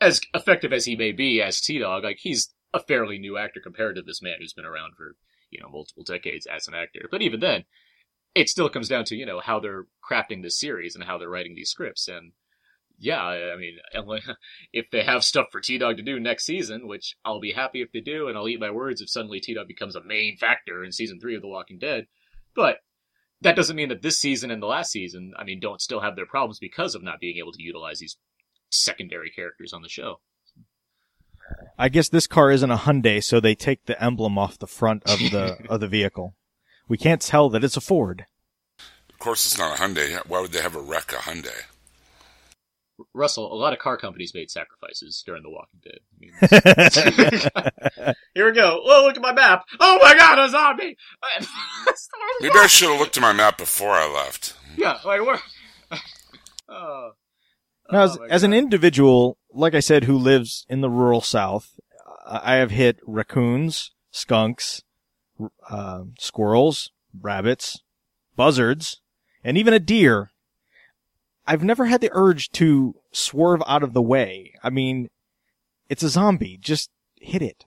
as 0.00 0.20
effective 0.34 0.72
as 0.72 0.84
he 0.84 0.96
may 0.96 1.12
be 1.12 1.42
as 1.42 1.60
T 1.60 1.78
Dog, 1.78 2.04
like 2.04 2.18
he's 2.20 2.52
a 2.74 2.80
fairly 2.80 3.18
new 3.18 3.36
actor 3.36 3.60
compared 3.60 3.96
to 3.96 4.02
this 4.02 4.22
man 4.22 4.36
who's 4.38 4.54
been 4.54 4.64
around 4.64 4.94
for 4.96 5.16
you 5.50 5.60
know 5.60 5.68
multiple 5.68 6.04
decades 6.04 6.46
as 6.46 6.68
an 6.68 6.74
actor. 6.74 7.08
But 7.10 7.22
even 7.22 7.40
then, 7.40 7.64
it 8.34 8.48
still 8.48 8.68
comes 8.68 8.88
down 8.88 9.04
to 9.06 9.16
you 9.16 9.26
know 9.26 9.40
how 9.40 9.60
they're 9.60 9.86
crafting 10.08 10.42
this 10.42 10.58
series 10.58 10.94
and 10.94 11.04
how 11.04 11.18
they're 11.18 11.28
writing 11.28 11.54
these 11.54 11.70
scripts 11.70 12.08
and 12.08 12.32
yeah, 13.02 13.20
I 13.20 13.56
mean, 13.56 13.78
if 14.72 14.86
they 14.92 15.02
have 15.02 15.24
stuff 15.24 15.48
for 15.50 15.60
T 15.60 15.76
Dog 15.76 15.96
to 15.96 16.02
do 16.02 16.20
next 16.20 16.46
season, 16.46 16.86
which 16.86 17.16
I'll 17.24 17.40
be 17.40 17.52
happy 17.52 17.82
if 17.82 17.90
they 17.90 18.00
do, 18.00 18.28
and 18.28 18.38
I'll 18.38 18.48
eat 18.48 18.60
my 18.60 18.70
words 18.70 19.00
if 19.00 19.10
suddenly 19.10 19.40
T 19.40 19.54
Dog 19.54 19.66
becomes 19.66 19.96
a 19.96 20.04
main 20.04 20.36
factor 20.36 20.84
in 20.84 20.92
season 20.92 21.18
three 21.18 21.34
of 21.34 21.42
The 21.42 21.48
Walking 21.48 21.78
Dead. 21.78 22.06
But 22.54 22.76
that 23.42 23.56
doesn't 23.56 23.76
mean 23.76 23.88
that 23.88 24.02
this 24.02 24.18
season 24.18 24.50
and 24.50 24.62
the 24.62 24.66
last 24.66 24.90
season, 24.90 25.32
I 25.36 25.44
mean, 25.44 25.60
don't 25.60 25.80
still 25.80 26.00
have 26.00 26.16
their 26.16 26.26
problems 26.26 26.58
because 26.58 26.94
of 26.94 27.02
not 27.02 27.20
being 27.20 27.38
able 27.38 27.52
to 27.52 27.62
utilize 27.62 27.98
these 27.98 28.16
secondary 28.70 29.30
characters 29.30 29.72
on 29.72 29.82
the 29.82 29.88
show. 29.88 30.20
I 31.78 31.88
guess 31.88 32.08
this 32.08 32.26
car 32.26 32.50
isn't 32.50 32.70
a 32.70 32.76
Hyundai, 32.76 33.22
so 33.22 33.40
they 33.40 33.54
take 33.54 33.84
the 33.84 34.02
emblem 34.02 34.38
off 34.38 34.58
the 34.58 34.66
front 34.66 35.02
of 35.04 35.18
the 35.18 35.58
of 35.68 35.80
the 35.80 35.88
vehicle. 35.88 36.34
We 36.88 36.96
can't 36.96 37.20
tell 37.20 37.48
that 37.50 37.64
it's 37.64 37.76
a 37.76 37.80
Ford. 37.80 38.26
Of 39.10 39.18
course, 39.18 39.44
it's 39.44 39.58
not 39.58 39.78
a 39.78 39.82
Hyundai. 39.82 40.26
Why 40.26 40.40
would 40.40 40.52
they 40.52 40.62
have 40.62 40.76
a 40.76 40.80
wreck 40.80 41.12
a 41.12 41.16
Hyundai? 41.16 41.64
Russell, 43.14 43.52
a 43.52 43.56
lot 43.56 43.72
of 43.72 43.78
car 43.78 43.96
companies 43.96 44.32
made 44.34 44.50
sacrifices 44.50 45.22
during 45.24 45.42
The 45.42 45.50
Walking 45.50 45.80
Dead. 45.82 46.00
I 46.10 46.18
mean, 48.04 48.14
Here 48.34 48.46
we 48.46 48.52
go. 48.52 48.80
Oh, 48.84 49.04
look 49.06 49.16
at 49.16 49.22
my 49.22 49.32
map. 49.32 49.64
Oh 49.80 49.98
my 50.02 50.14
god, 50.14 50.38
a 50.38 50.48
zombie! 50.48 50.96
Maybe 52.40 52.54
I 52.56 52.66
should 52.66 52.90
have 52.90 53.00
looked 53.00 53.16
at 53.16 53.20
my 53.20 53.32
map 53.32 53.58
before 53.58 53.90
I 53.90 54.12
left. 54.12 54.56
Yeah, 54.76 54.98
like 55.04 55.24
where? 55.24 55.40
Oh. 56.68 57.10
Now, 57.90 58.04
as, 58.04 58.16
Oh 58.18 58.24
as 58.30 58.42
an 58.44 58.54
individual, 58.54 59.36
like 59.52 59.74
I 59.74 59.80
said, 59.80 60.04
who 60.04 60.16
lives 60.16 60.64
in 60.70 60.80
the 60.80 60.88
rural 60.88 61.20
South, 61.20 61.78
I 62.26 62.54
have 62.54 62.70
hit 62.70 62.98
raccoons, 63.06 63.90
skunks, 64.10 64.82
uh, 65.68 66.04
squirrels, 66.18 66.90
rabbits, 67.18 67.82
buzzards, 68.36 69.00
and 69.44 69.58
even 69.58 69.74
a 69.74 69.78
deer. 69.78 70.30
I've 71.46 71.64
never 71.64 71.86
had 71.86 72.00
the 72.00 72.10
urge 72.12 72.50
to 72.52 72.94
swerve 73.12 73.62
out 73.66 73.82
of 73.82 73.92
the 73.92 74.02
way. 74.02 74.54
I 74.62 74.70
mean, 74.70 75.08
it's 75.88 76.02
a 76.02 76.08
zombie. 76.08 76.58
Just 76.60 76.90
hit 77.20 77.42
it. 77.42 77.64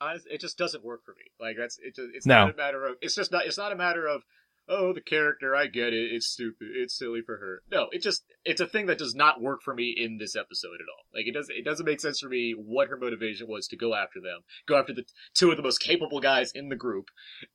honest, 0.00 0.26
it 0.30 0.40
just 0.40 0.58
doesn't 0.58 0.84
work 0.84 1.04
for 1.04 1.12
me. 1.12 1.24
Like 1.40 1.56
that's 1.58 1.78
it. 1.82 1.94
Just, 1.96 2.08
it's 2.14 2.26
No. 2.26 2.46
not 2.46 2.54
a 2.54 2.56
matter 2.56 2.84
of. 2.86 2.96
It's 3.00 3.14
just 3.14 3.32
not. 3.32 3.46
It's 3.46 3.58
not 3.58 3.72
a 3.72 3.76
matter 3.76 4.06
of. 4.06 4.22
Oh, 4.68 4.92
the 4.92 5.00
character. 5.00 5.54
I 5.54 5.66
get 5.66 5.92
it. 5.92 6.12
It's 6.12 6.26
stupid. 6.26 6.68
It's 6.74 6.96
silly 6.96 7.20
for 7.20 7.36
her. 7.36 7.62
No, 7.70 7.88
it 7.92 8.02
just. 8.02 8.24
It's 8.44 8.60
a 8.60 8.66
thing 8.66 8.86
that 8.86 8.98
does 8.98 9.14
not 9.14 9.40
work 9.42 9.60
for 9.62 9.74
me 9.74 9.94
in 9.96 10.16
this 10.18 10.34
episode 10.34 10.76
at 10.76 10.88
all. 10.88 11.04
Like 11.14 11.26
it 11.26 11.32
doesn't. 11.32 11.54
It 11.54 11.64
doesn't 11.64 11.84
make 11.84 12.00
sense 12.00 12.20
for 12.20 12.28
me 12.28 12.54
what 12.56 12.88
her 12.88 12.96
motivation 12.96 13.46
was 13.46 13.66
to 13.68 13.76
go 13.76 13.94
after 13.94 14.20
them. 14.20 14.40
Go 14.66 14.76
after 14.76 14.94
the 14.94 15.04
two 15.34 15.50
of 15.50 15.56
the 15.56 15.62
most 15.62 15.78
capable 15.78 16.20
guys 16.20 16.50
in 16.52 16.68
the 16.70 16.76
group, 16.76 17.10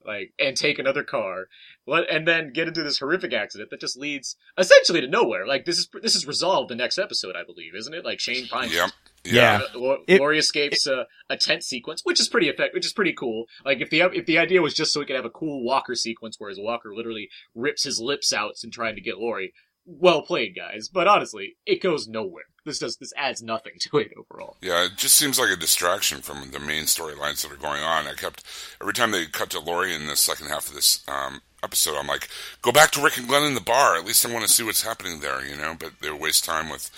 like, 0.05 0.33
and 0.39 0.55
take 0.55 0.77
another 0.77 1.03
car. 1.03 1.47
What 1.85 2.09
and 2.09 2.27
then 2.27 2.53
get 2.53 2.67
into 2.67 2.83
this 2.83 2.99
horrific 2.99 3.33
accident 3.33 3.71
that 3.71 3.81
just 3.81 3.97
leads 3.97 4.35
essentially 4.57 5.01
to 5.01 5.07
nowhere. 5.07 5.47
Like 5.47 5.65
this 5.65 5.77
is 5.79 5.89
this 6.01 6.15
is 6.15 6.27
resolved 6.27 6.69
the 6.69 6.75
next 6.75 6.99
episode, 6.99 7.35
I 7.35 7.43
believe, 7.43 7.73
isn't 7.75 7.93
it? 7.93 8.05
Like 8.05 8.19
Shane 8.19 8.45
finds 8.45 8.73
Yep. 8.73 8.91
Yeah. 9.25 9.61
uh, 9.75 9.79
Lo- 9.79 10.03
It- 10.07 10.19
Lori 10.19 10.39
escapes 10.39 10.87
uh, 10.87 11.03
a 11.29 11.37
tent 11.37 11.63
sequence, 11.63 12.01
which 12.03 12.19
is 12.19 12.29
pretty 12.29 12.49
effect, 12.49 12.73
which 12.73 12.85
is 12.85 12.93
pretty 12.93 13.13
cool. 13.13 13.45
Like 13.65 13.81
if 13.81 13.89
the 13.89 14.01
if 14.01 14.25
the 14.25 14.37
idea 14.37 14.61
was 14.61 14.73
just 14.73 14.93
so 14.93 14.99
we 14.99 15.05
could 15.05 15.15
have 15.15 15.25
a 15.25 15.29
cool 15.29 15.63
Walker 15.63 15.95
sequence, 15.95 16.35
whereas 16.39 16.57
Walker 16.59 16.93
literally 16.95 17.29
rips 17.55 17.83
his 17.83 17.99
lips 17.99 18.31
out 18.33 18.53
in 18.63 18.71
trying 18.71 18.95
to 18.95 19.01
get 19.01 19.17
Lori. 19.19 19.53
Well 19.91 20.21
played, 20.21 20.55
guys. 20.55 20.87
But 20.87 21.07
honestly, 21.07 21.55
it 21.65 21.81
goes 21.81 22.07
nowhere. 22.07 22.43
This 22.63 22.77
does 22.77 22.97
this 22.97 23.13
adds 23.17 23.41
nothing 23.41 23.73
to 23.79 23.97
it 23.97 24.11
overall. 24.15 24.57
Yeah, 24.61 24.85
it 24.85 24.91
just 24.97 25.15
seems 25.15 25.39
like 25.39 25.49
a 25.49 25.55
distraction 25.55 26.19
from 26.21 26.51
the 26.51 26.59
main 26.59 26.83
storylines 26.83 27.41
that 27.41 27.51
are 27.51 27.55
going 27.55 27.81
on. 27.81 28.05
I 28.05 28.13
kept 28.13 28.43
every 28.79 28.93
time 28.93 29.09
they 29.11 29.25
cut 29.25 29.49
to 29.51 29.59
Lori 29.59 29.95
in 29.95 30.05
the 30.05 30.15
second 30.15 30.47
half 30.47 30.67
of 30.67 30.75
this 30.75 31.03
um, 31.07 31.41
episode, 31.63 31.97
I'm 31.97 32.05
like, 32.05 32.29
go 32.61 32.71
back 32.71 32.91
to 32.91 33.01
Rick 33.01 33.17
and 33.17 33.27
Glenn 33.27 33.43
in 33.43 33.55
the 33.55 33.61
bar. 33.61 33.95
At 33.97 34.05
least 34.05 34.23
I 34.25 34.31
want 34.31 34.45
to 34.45 34.51
see 34.53 34.61
what's 34.63 34.83
happening 34.83 35.21
there, 35.21 35.43
you 35.43 35.55
know. 35.55 35.75
But 35.79 35.93
they 36.01 36.11
waste 36.11 36.45
time 36.45 36.69
with, 36.69 36.91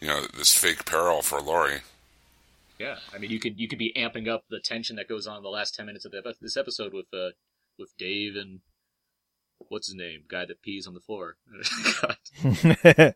you 0.00 0.08
know, 0.08 0.26
this 0.36 0.54
fake 0.54 0.84
peril 0.84 1.22
for 1.22 1.40
Lori. 1.40 1.80
Yeah, 2.78 2.98
I 3.12 3.18
mean, 3.18 3.30
you 3.30 3.40
could 3.40 3.58
you 3.58 3.68
could 3.68 3.78
be 3.78 3.92
amping 3.96 4.28
up 4.28 4.44
the 4.48 4.60
tension 4.60 4.96
that 4.96 5.08
goes 5.08 5.26
on 5.26 5.38
in 5.38 5.42
the 5.42 5.48
last 5.48 5.74
ten 5.74 5.86
minutes 5.86 6.04
of 6.04 6.12
the, 6.12 6.34
this 6.40 6.56
episode 6.56 6.92
with 6.94 7.06
uh 7.12 7.30
with 7.78 7.96
Dave 7.96 8.36
and 8.36 8.60
what's 9.68 9.88
his 9.88 9.96
name, 9.96 10.22
guy 10.28 10.44
that 10.44 10.62
pees 10.62 10.86
on 10.86 10.94
the 10.94 11.00
floor. 11.00 11.36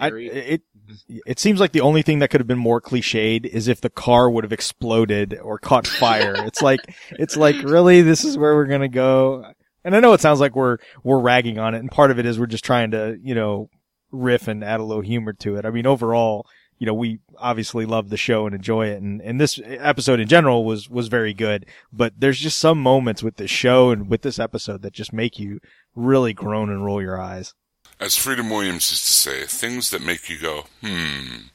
I, 0.00 0.08
it 0.08 0.62
it 1.08 1.38
seems 1.38 1.60
like 1.60 1.70
the 1.72 1.82
only 1.82 2.02
thing 2.02 2.18
that 2.18 2.30
could 2.30 2.40
have 2.40 2.48
been 2.48 2.58
more 2.58 2.80
cliched 2.80 3.46
is 3.46 3.68
if 3.68 3.80
the 3.80 3.90
car 3.90 4.28
would 4.28 4.42
have 4.42 4.52
exploded 4.52 5.38
or 5.40 5.58
caught 5.58 5.86
fire. 5.86 6.34
it's 6.38 6.62
like 6.62 6.80
it's 7.12 7.36
like 7.36 7.56
really 7.62 8.02
this 8.02 8.24
is 8.24 8.36
where 8.36 8.54
we're 8.54 8.66
gonna 8.66 8.88
go. 8.88 9.52
And 9.84 9.94
I 9.94 10.00
know 10.00 10.14
it 10.14 10.20
sounds 10.20 10.40
like 10.40 10.56
we're 10.56 10.78
we're 11.04 11.20
ragging 11.20 11.58
on 11.58 11.74
it, 11.74 11.78
and 11.78 11.90
part 11.90 12.10
of 12.10 12.18
it 12.18 12.26
is 12.26 12.38
we're 12.38 12.46
just 12.46 12.64
trying 12.64 12.90
to 12.92 13.16
you 13.22 13.34
know 13.34 13.68
riff 14.14 14.48
and 14.48 14.64
add 14.64 14.80
a 14.80 14.84
little 14.84 15.02
humor 15.02 15.32
to 15.34 15.56
it. 15.56 15.64
I 15.66 15.70
mean, 15.70 15.86
overall, 15.86 16.46
you 16.78 16.86
know, 16.86 16.94
we 16.94 17.20
obviously 17.38 17.86
love 17.86 18.10
the 18.10 18.16
show 18.16 18.46
and 18.46 18.54
enjoy 18.54 18.86
it, 18.88 19.00
and 19.00 19.20
and 19.20 19.40
this 19.40 19.60
episode 19.64 20.20
in 20.20 20.28
general 20.28 20.64
was 20.64 20.88
was 20.88 21.08
very 21.08 21.34
good. 21.34 21.66
But 21.92 22.14
there's 22.18 22.38
just 22.38 22.58
some 22.58 22.78
moments 22.80 23.22
with 23.22 23.36
this 23.36 23.50
show 23.50 23.90
and 23.90 24.08
with 24.08 24.22
this 24.22 24.38
episode 24.38 24.82
that 24.82 24.92
just 24.92 25.12
make 25.12 25.38
you 25.38 25.60
really 25.94 26.32
groan 26.32 26.70
and 26.70 26.84
roll 26.84 27.02
your 27.02 27.20
eyes. 27.20 27.54
As 28.00 28.16
Freedom 28.16 28.50
Williams 28.50 28.90
used 28.90 29.06
to 29.06 29.12
say, 29.12 29.44
things 29.44 29.90
that 29.90 30.02
make 30.02 30.28
you 30.28 30.38
go, 30.38 30.64
hmm. 30.82 31.48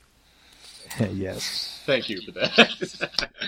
yes. 1.11 1.81
Thank 1.85 2.09
you 2.09 2.21
for 2.21 2.31
that. 2.31 3.29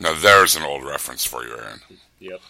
Now 0.00 0.14
there's 0.14 0.56
an 0.56 0.62
old 0.62 0.82
reference 0.82 1.26
for 1.26 1.44
you, 1.44 1.52
Aaron. 1.52 1.80
Yep. 2.20 2.40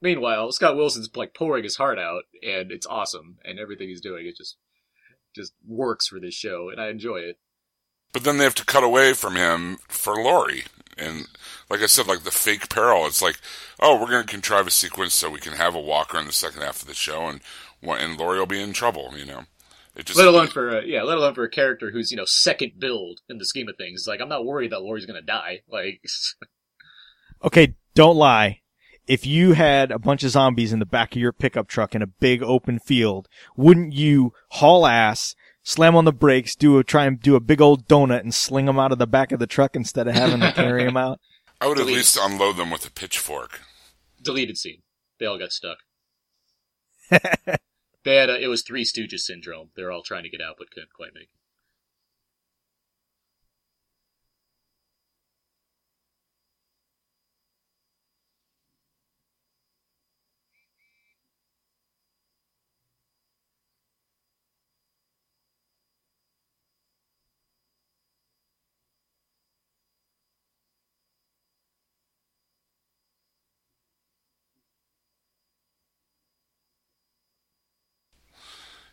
Meanwhile, 0.00 0.52
Scott 0.52 0.76
Wilson's 0.76 1.08
like 1.14 1.34
pouring 1.34 1.64
his 1.64 1.76
heart 1.76 1.98
out, 1.98 2.24
and 2.42 2.70
it's 2.70 2.86
awesome, 2.86 3.38
and 3.44 3.58
everything 3.58 3.88
he's 3.88 4.00
doing 4.00 4.26
it 4.26 4.36
just 4.36 4.56
just 5.34 5.52
works 5.66 6.08
for 6.08 6.20
this 6.20 6.34
show, 6.34 6.70
and 6.70 6.80
I 6.80 6.88
enjoy 6.88 7.18
it. 7.18 7.38
But 8.12 8.24
then 8.24 8.38
they 8.38 8.44
have 8.44 8.54
to 8.56 8.64
cut 8.64 8.84
away 8.84 9.12
from 9.12 9.36
him 9.36 9.78
for 9.88 10.14
Lori. 10.14 10.64
And 10.96 11.26
like 11.68 11.80
I 11.80 11.86
said, 11.86 12.06
like 12.06 12.22
the 12.22 12.30
fake 12.30 12.70
peril, 12.70 13.06
it's 13.06 13.20
like, 13.20 13.38
oh, 13.78 14.00
we're 14.00 14.08
going 14.08 14.24
to 14.24 14.32
contrive 14.32 14.66
a 14.66 14.70
sequence 14.70 15.12
so 15.12 15.28
we 15.28 15.40
can 15.40 15.52
have 15.52 15.74
a 15.74 15.80
walker 15.80 16.18
in 16.18 16.26
the 16.26 16.32
second 16.32 16.62
half 16.62 16.80
of 16.80 16.88
the 16.88 16.94
show, 16.94 17.26
and 17.26 17.40
and 17.82 18.18
Lori 18.18 18.38
will 18.38 18.46
be 18.46 18.62
in 18.62 18.72
trouble. 18.72 19.12
You 19.16 19.26
know, 19.26 19.42
it 19.94 20.06
just 20.06 20.18
Let 20.18 20.28
alone 20.28 20.48
for 20.48 20.78
a, 20.78 20.84
yeah, 20.86 21.02
let 21.02 21.18
alone 21.18 21.34
for 21.34 21.44
a 21.44 21.50
character 21.50 21.90
who's 21.90 22.10
you 22.10 22.16
know 22.16 22.24
second 22.24 22.72
build 22.78 23.20
in 23.28 23.38
the 23.38 23.44
scheme 23.44 23.68
of 23.68 23.76
things. 23.76 24.06
Like 24.06 24.20
I'm 24.20 24.28
not 24.28 24.44
worried 24.44 24.72
that 24.72 24.82
Lori's 24.82 25.06
gonna 25.06 25.22
die. 25.22 25.60
Like 25.68 26.02
Okay, 27.44 27.74
don't 27.94 28.16
lie. 28.16 28.60
If 29.06 29.24
you 29.24 29.52
had 29.52 29.92
a 29.92 29.98
bunch 29.98 30.24
of 30.24 30.30
zombies 30.30 30.72
in 30.72 30.80
the 30.80 30.86
back 30.86 31.14
of 31.14 31.22
your 31.22 31.32
pickup 31.32 31.68
truck 31.68 31.94
in 31.94 32.02
a 32.02 32.06
big 32.08 32.42
open 32.42 32.78
field, 32.80 33.28
wouldn't 33.56 33.92
you 33.92 34.32
haul 34.50 34.84
ass, 34.86 35.36
slam 35.62 35.94
on 35.94 36.04
the 36.04 36.12
brakes, 36.12 36.56
do 36.56 36.78
a 36.78 36.84
try 36.84 37.06
and 37.06 37.20
do 37.20 37.36
a 37.36 37.40
big 37.40 37.60
old 37.60 37.86
donut 37.86 38.20
and 38.20 38.34
sling 38.34 38.66
them 38.66 38.78
out 38.78 38.90
of 38.90 38.98
the 38.98 39.06
back 39.06 39.30
of 39.30 39.38
the 39.38 39.46
truck 39.46 39.76
instead 39.76 40.08
of 40.08 40.14
having 40.14 40.40
to 40.40 40.52
carry 40.52 40.84
them 40.84 40.96
out? 40.96 41.20
I 41.60 41.68
would 41.68 41.78
at 41.78 41.86
least 41.86 42.18
unload 42.20 42.56
them 42.56 42.70
with 42.70 42.86
a 42.86 42.90
pitchfork. 42.90 43.60
deleted 44.20 44.58
scene. 44.58 44.82
They 45.18 45.26
all 45.26 45.38
got 45.38 45.52
stuck. 45.52 45.78
they 47.10 48.16
had 48.16 48.28
a, 48.28 48.42
it 48.42 48.48
was 48.48 48.62
Three 48.62 48.84
Stooges 48.84 49.20
syndrome. 49.20 49.70
They're 49.76 49.92
all 49.92 50.02
trying 50.02 50.24
to 50.24 50.28
get 50.28 50.42
out 50.42 50.56
but 50.58 50.70
couldn't 50.70 50.92
quite 50.92 51.14
make. 51.14 51.24
it. 51.24 51.28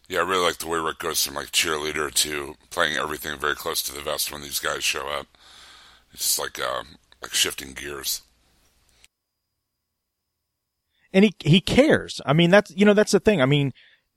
Yeah, 0.08 0.20
I 0.20 0.24
really 0.24 0.46
like 0.46 0.58
the 0.58 0.68
way 0.68 0.80
Rick 0.80 1.00
goes 1.00 1.26
from 1.26 1.36
like 1.36 1.52
cheerleader 1.52 2.14
to 2.14 2.56
playing 2.70 2.98
everything 2.98 3.40
very 3.40 3.56
close 3.56 3.82
to 3.84 3.94
the 3.94 4.02
vest 4.02 4.32
when 4.32 4.42
these 4.42 4.60
guys 4.60 4.84
show 4.84 5.08
up. 5.08 5.28
It's 6.14 6.38
like 6.38 6.60
uh, 6.60 6.84
like 7.22 7.34
shifting 7.34 7.74
gears. 7.74 8.22
And 11.14 11.26
he 11.26 11.34
he 11.40 11.62
cares. 11.62 12.22
I 12.26 12.34
mean, 12.34 12.50
that's 12.50 12.72
you 12.76 12.86
know 12.86 12.94
that's 12.94 13.12
the 13.12 13.20
thing. 13.20 13.42
I 13.42 13.46
mean, 13.46 13.74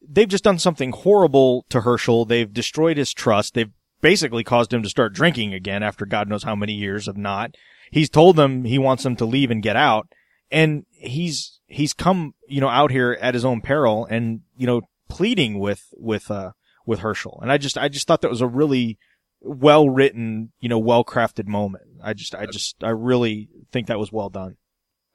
they've 0.07 0.29
just 0.29 0.45
done 0.45 0.59
something 0.59 0.93
horrible 0.93 1.65
to 1.69 1.83
Hershel. 1.83 2.27
They've 2.27 2.53
destroyed 2.53 2.97
his 2.97 3.13
trust. 3.13 3.55
They've 3.55 3.73
basically 4.01 4.45
caused 4.45 4.73
him 4.73 4.83
to 4.83 4.89
start 4.89 5.13
drinking 5.13 5.55
again 5.55 5.83
after 5.83 6.05
God 6.05 6.29
knows 6.29 6.43
how 6.43 6.57
many 6.57 6.73
years 6.73 7.07
of 7.07 7.17
not. 7.17 7.55
He's 7.91 8.11
told 8.11 8.37
them 8.37 8.65
he 8.65 8.79
wants 8.79 9.03
them 9.05 9.17
to 9.17 9.25
leave 9.25 9.51
and 9.51 9.63
get 9.63 9.77
out, 9.77 10.09
and 10.51 10.85
he's 10.91 11.61
he's 11.69 11.93
come 11.93 12.35
you 12.49 12.61
know 12.61 12.69
out 12.69 12.91
here 12.91 13.17
at 13.21 13.35
his 13.35 13.45
own 13.45 13.61
peril 13.61 14.07
and 14.11 14.41
you 14.57 14.67
know 14.67 14.83
pleading 15.09 15.59
with 15.59 15.93
with 15.97 16.31
uh 16.31 16.53
with 16.87 17.01
Hershel. 17.01 17.39
And 17.43 17.51
I 17.51 17.59
just 17.59 17.77
I 17.77 17.89
just 17.89 18.07
thought 18.07 18.23
that 18.23 18.31
was 18.31 18.41
a 18.41 18.47
really 18.47 18.99
well 19.41 19.89
written, 19.89 20.53
you 20.61 20.69
know, 20.69 20.79
well 20.79 21.05
crafted 21.05 21.47
moment. 21.47 21.85
I 22.03 22.15
just 22.15 22.35
I 22.35 22.47
just 22.47 22.83
I 22.83 22.91
really 22.91 23.49
think 23.73 23.89
that 23.89 23.99
was 23.99 24.13
well 24.13 24.31
done. 24.31 24.57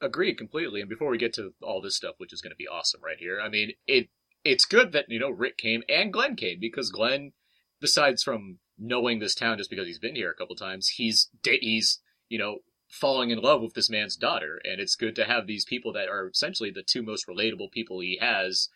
Agreed 0.00 0.36
completely. 0.36 0.80
And 0.80 0.90
before 0.90 1.10
we 1.10 1.18
get 1.18 1.32
to 1.34 1.54
all 1.62 1.80
this 1.80 1.96
stuff, 1.96 2.16
which 2.18 2.32
is 2.32 2.40
going 2.40 2.50
to 2.50 2.56
be 2.56 2.68
awesome 2.68 3.00
right 3.04 3.18
here, 3.18 3.40
I 3.40 3.48
mean, 3.48 3.72
it 3.86 4.08
it's 4.44 4.64
good 4.64 4.92
that 4.92 5.06
you 5.08 5.18
know 5.18 5.30
Rick 5.30 5.56
came 5.56 5.82
and 5.88 6.12
Glenn 6.12 6.36
came 6.36 6.58
because 6.60 6.90
Glenn, 6.90 7.32
besides 7.80 8.22
from 8.22 8.58
knowing 8.78 9.18
this 9.18 9.34
town 9.34 9.58
just 9.58 9.70
because 9.70 9.86
he's 9.86 9.98
been 9.98 10.16
here 10.16 10.30
a 10.30 10.34
couple 10.34 10.56
times, 10.56 10.88
he's 10.88 11.28
he's 11.44 12.00
you 12.28 12.38
know 12.38 12.58
falling 12.88 13.30
in 13.30 13.40
love 13.40 13.62
with 13.62 13.74
this 13.74 13.88
man's 13.88 14.16
daughter, 14.16 14.60
and 14.64 14.80
it's 14.80 14.96
good 14.96 15.16
to 15.16 15.24
have 15.24 15.46
these 15.46 15.64
people 15.64 15.92
that 15.92 16.08
are 16.08 16.28
essentially 16.28 16.70
the 16.70 16.82
two 16.82 17.02
most 17.02 17.26
relatable 17.26 17.70
people 17.70 18.00
he 18.00 18.18
has 18.20 18.68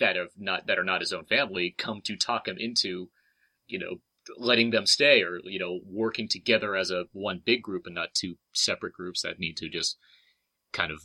that 0.00 0.16
have 0.16 0.30
not 0.36 0.66
that 0.66 0.78
are 0.78 0.84
not 0.84 1.00
his 1.00 1.12
own 1.12 1.24
family 1.24 1.74
come 1.76 2.00
to 2.02 2.16
talk 2.16 2.48
him 2.48 2.56
into, 2.58 3.10
you 3.66 3.78
know, 3.78 3.96
letting 4.38 4.70
them 4.70 4.86
stay 4.86 5.22
or 5.22 5.40
you 5.44 5.58
know 5.58 5.80
working 5.86 6.28
together 6.28 6.76
as 6.76 6.90
a 6.90 7.04
one 7.12 7.40
big 7.44 7.62
group 7.62 7.86
and 7.86 7.94
not 7.94 8.14
two 8.14 8.36
separate 8.52 8.92
groups 8.92 9.22
that 9.22 9.38
need 9.38 9.56
to 9.56 9.68
just 9.68 9.96
kind 10.72 10.90
of 10.90 11.02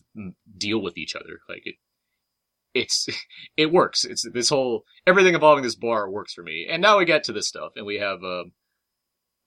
deal 0.58 0.82
with 0.82 0.98
each 0.98 1.16
other. 1.16 1.40
Like 1.48 1.64
it, 1.66 1.76
it's 2.74 3.08
it 3.58 3.72
works. 3.72 4.06
It's 4.06 4.28
this 4.34 4.50
whole 4.50 4.84
everything 5.08 5.34
involving 5.34 5.64
this 5.64 5.76
bar 5.76 6.10
works 6.10 6.34
for 6.34 6.44
me. 6.44 6.68
And 6.70 6.82
now 6.82 6.98
we 6.98 7.06
get 7.06 7.24
to 7.26 7.34
this 7.34 7.48
stuff, 7.48 7.74
and 7.76 7.86
we 7.86 7.98
have 8.00 8.24
um, 8.24 8.52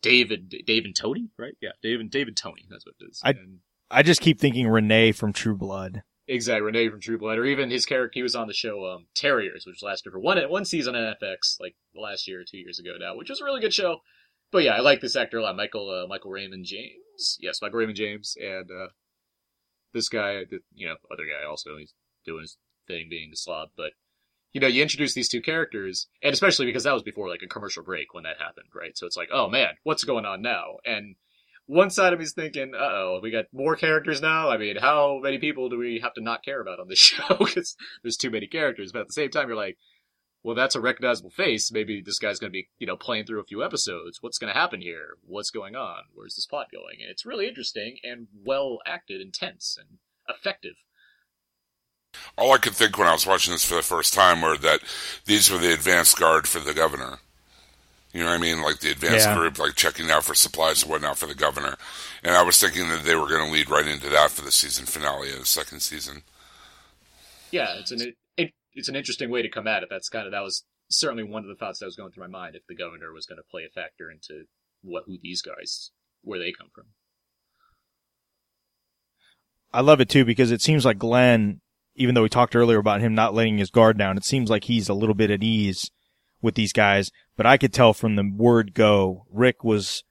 David, 0.02 0.54
Dave 0.66 0.84
and 0.84 0.96
Tony, 0.96 1.30
right? 1.38 1.54
Yeah, 1.60 1.72
Dave 1.82 2.00
and 2.00 2.10
David 2.10 2.36
Tony. 2.36 2.66
That's 2.70 2.86
what 2.86 2.94
it 3.00 3.10
is. 3.10 3.20
I 3.22 3.30
and, 3.30 3.58
I 3.90 4.02
just 4.02 4.22
keep 4.22 4.40
thinking 4.40 4.66
Renee 4.66 5.12
from 5.12 5.32
True 5.32 5.56
Blood. 5.56 6.02
Exactly, 6.32 6.62
Renee 6.62 6.88
from 6.88 7.00
True 7.00 7.18
Blood, 7.18 7.36
or 7.36 7.44
even 7.44 7.70
his 7.70 7.84
character. 7.84 8.12
He 8.14 8.22
was 8.22 8.34
on 8.34 8.46
the 8.46 8.54
show 8.54 8.86
um, 8.86 9.04
Terriers, 9.14 9.66
which 9.66 9.82
lasted 9.82 10.12
for 10.12 10.18
one 10.18 10.38
one 10.48 10.64
season 10.64 10.96
on 10.96 11.14
FX, 11.22 11.60
like 11.60 11.76
last 11.94 12.26
year 12.26 12.40
or 12.40 12.44
two 12.44 12.56
years 12.56 12.78
ago 12.78 12.92
now, 12.98 13.14
which 13.14 13.28
was 13.28 13.42
a 13.42 13.44
really 13.44 13.60
good 13.60 13.74
show. 13.74 13.98
But 14.50 14.62
yeah, 14.62 14.72
I 14.72 14.80
like 14.80 15.02
this 15.02 15.14
actor 15.14 15.36
a 15.36 15.42
lot, 15.42 15.56
Michael 15.56 15.90
uh, 15.90 16.06
Michael 16.08 16.30
Raymond 16.30 16.64
James. 16.64 17.36
Yes, 17.38 17.60
Michael 17.60 17.80
Raymond 17.80 17.98
James, 17.98 18.34
and 18.40 18.70
uh, 18.70 18.88
this 19.92 20.08
guy, 20.08 20.44
you 20.72 20.88
know, 20.88 20.96
other 21.12 21.24
guy 21.24 21.46
also. 21.46 21.76
He's 21.76 21.92
doing 22.24 22.40
his 22.40 22.56
thing, 22.86 23.08
being 23.10 23.28
the 23.28 23.36
slob. 23.36 23.68
But 23.76 23.92
you 24.54 24.60
know, 24.62 24.68
you 24.68 24.80
introduce 24.80 25.12
these 25.12 25.28
two 25.28 25.42
characters, 25.42 26.08
and 26.22 26.32
especially 26.32 26.64
because 26.64 26.84
that 26.84 26.94
was 26.94 27.02
before 27.02 27.28
like 27.28 27.42
a 27.42 27.46
commercial 27.46 27.82
break 27.82 28.14
when 28.14 28.24
that 28.24 28.40
happened, 28.40 28.68
right? 28.74 28.96
So 28.96 29.06
it's 29.06 29.18
like, 29.18 29.28
oh 29.34 29.50
man, 29.50 29.74
what's 29.82 30.04
going 30.04 30.24
on 30.24 30.40
now? 30.40 30.78
And 30.86 31.16
one 31.66 31.90
side 31.90 32.12
of 32.12 32.18
me 32.18 32.24
is 32.24 32.32
thinking, 32.32 32.72
uh 32.74 32.78
oh, 32.78 33.20
we 33.22 33.30
got 33.30 33.46
more 33.52 33.76
characters 33.76 34.20
now. 34.20 34.50
I 34.50 34.58
mean, 34.58 34.76
how 34.76 35.20
many 35.22 35.38
people 35.38 35.68
do 35.68 35.78
we 35.78 36.00
have 36.02 36.14
to 36.14 36.20
not 36.20 36.44
care 36.44 36.60
about 36.60 36.80
on 36.80 36.88
this 36.88 36.98
show? 36.98 37.36
Because 37.38 37.76
there's 38.02 38.16
too 38.16 38.30
many 38.30 38.46
characters. 38.46 38.92
But 38.92 39.02
at 39.02 39.06
the 39.08 39.12
same 39.12 39.30
time, 39.30 39.48
you're 39.48 39.56
like, 39.56 39.78
well, 40.42 40.56
that's 40.56 40.74
a 40.74 40.80
recognizable 40.80 41.30
face. 41.30 41.70
Maybe 41.70 42.02
this 42.04 42.18
guy's 42.18 42.40
going 42.40 42.50
to 42.50 42.52
be, 42.52 42.68
you 42.78 42.86
know, 42.86 42.96
playing 42.96 43.26
through 43.26 43.40
a 43.40 43.44
few 43.44 43.62
episodes. 43.62 44.18
What's 44.20 44.38
going 44.38 44.52
to 44.52 44.58
happen 44.58 44.80
here? 44.80 45.16
What's 45.24 45.50
going 45.50 45.76
on? 45.76 46.02
Where's 46.14 46.34
this 46.34 46.46
plot 46.46 46.66
going? 46.72 47.00
And 47.00 47.10
it's 47.10 47.24
really 47.24 47.46
interesting 47.46 47.98
and 48.02 48.26
well 48.44 48.78
acted, 48.84 49.20
intense, 49.20 49.78
and 49.78 49.98
effective. 50.28 50.74
All 52.36 52.52
I 52.52 52.58
could 52.58 52.74
think 52.74 52.98
when 52.98 53.08
I 53.08 53.12
was 53.12 53.26
watching 53.26 53.52
this 53.52 53.64
for 53.64 53.76
the 53.76 53.82
first 53.82 54.12
time 54.12 54.42
were 54.42 54.58
that 54.58 54.80
these 55.26 55.50
were 55.50 55.58
the 55.58 55.72
advance 55.72 56.14
guard 56.14 56.48
for 56.48 56.60
the 56.60 56.74
governor. 56.74 57.18
You 58.12 58.20
know 58.20 58.26
what 58.26 58.38
I 58.38 58.42
mean? 58.42 58.62
Like 58.62 58.80
the 58.80 58.90
advanced 58.90 59.26
yeah. 59.26 59.34
group, 59.34 59.58
like 59.58 59.74
checking 59.74 60.10
out 60.10 60.24
for 60.24 60.34
supplies 60.34 60.82
and 60.82 60.90
whatnot 60.90 61.16
for 61.16 61.26
the 61.26 61.34
governor. 61.34 61.76
And 62.22 62.36
I 62.36 62.42
was 62.42 62.60
thinking 62.60 62.88
that 62.90 63.04
they 63.04 63.16
were 63.16 63.28
going 63.28 63.46
to 63.46 63.52
lead 63.52 63.70
right 63.70 63.86
into 63.86 64.10
that 64.10 64.30
for 64.30 64.42
the 64.42 64.52
season 64.52 64.84
finale 64.84 65.32
of 65.32 65.40
the 65.40 65.46
second 65.46 65.80
season. 65.80 66.22
Yeah, 67.50 67.74
it's 67.78 67.90
an 67.90 68.12
it, 68.36 68.52
it's 68.74 68.88
an 68.88 68.96
interesting 68.96 69.30
way 69.30 69.42
to 69.42 69.48
come 69.48 69.66
at 69.66 69.82
it. 69.82 69.88
That's 69.90 70.08
kind 70.08 70.26
of 70.26 70.32
that 70.32 70.42
was 70.42 70.64
certainly 70.90 71.24
one 71.24 71.42
of 71.42 71.48
the 71.48 71.54
thoughts 71.54 71.78
that 71.78 71.86
was 71.86 71.96
going 71.96 72.12
through 72.12 72.28
my 72.28 72.38
mind 72.38 72.54
if 72.54 72.66
the 72.68 72.74
governor 72.74 73.12
was 73.12 73.26
going 73.26 73.38
to 73.38 73.50
play 73.50 73.62
a 73.64 73.70
factor 73.70 74.10
into 74.10 74.44
what 74.82 75.04
who 75.06 75.16
these 75.22 75.42
guys 75.42 75.90
where 76.22 76.38
they 76.38 76.52
come 76.52 76.68
from. 76.74 76.86
I 79.72 79.80
love 79.80 80.00
it 80.00 80.08
too 80.10 80.24
because 80.24 80.50
it 80.50 80.60
seems 80.60 80.84
like 80.84 80.98
Glenn, 80.98 81.60
even 81.94 82.14
though 82.14 82.22
we 82.22 82.28
talked 82.28 82.54
earlier 82.54 82.78
about 82.78 83.00
him 83.00 83.14
not 83.14 83.34
letting 83.34 83.58
his 83.58 83.70
guard 83.70 83.96
down, 83.96 84.18
it 84.18 84.24
seems 84.24 84.50
like 84.50 84.64
he's 84.64 84.88
a 84.88 84.94
little 84.94 85.14
bit 85.14 85.30
at 85.30 85.42
ease 85.42 85.90
with 86.42 86.54
these 86.54 86.72
guys. 86.72 87.10
But 87.36 87.46
I 87.46 87.56
could 87.56 87.72
tell 87.72 87.92
from 87.94 88.16
the 88.16 88.30
word 88.36 88.74
go, 88.74 89.26
Rick 89.30 89.64
was, 89.64 90.04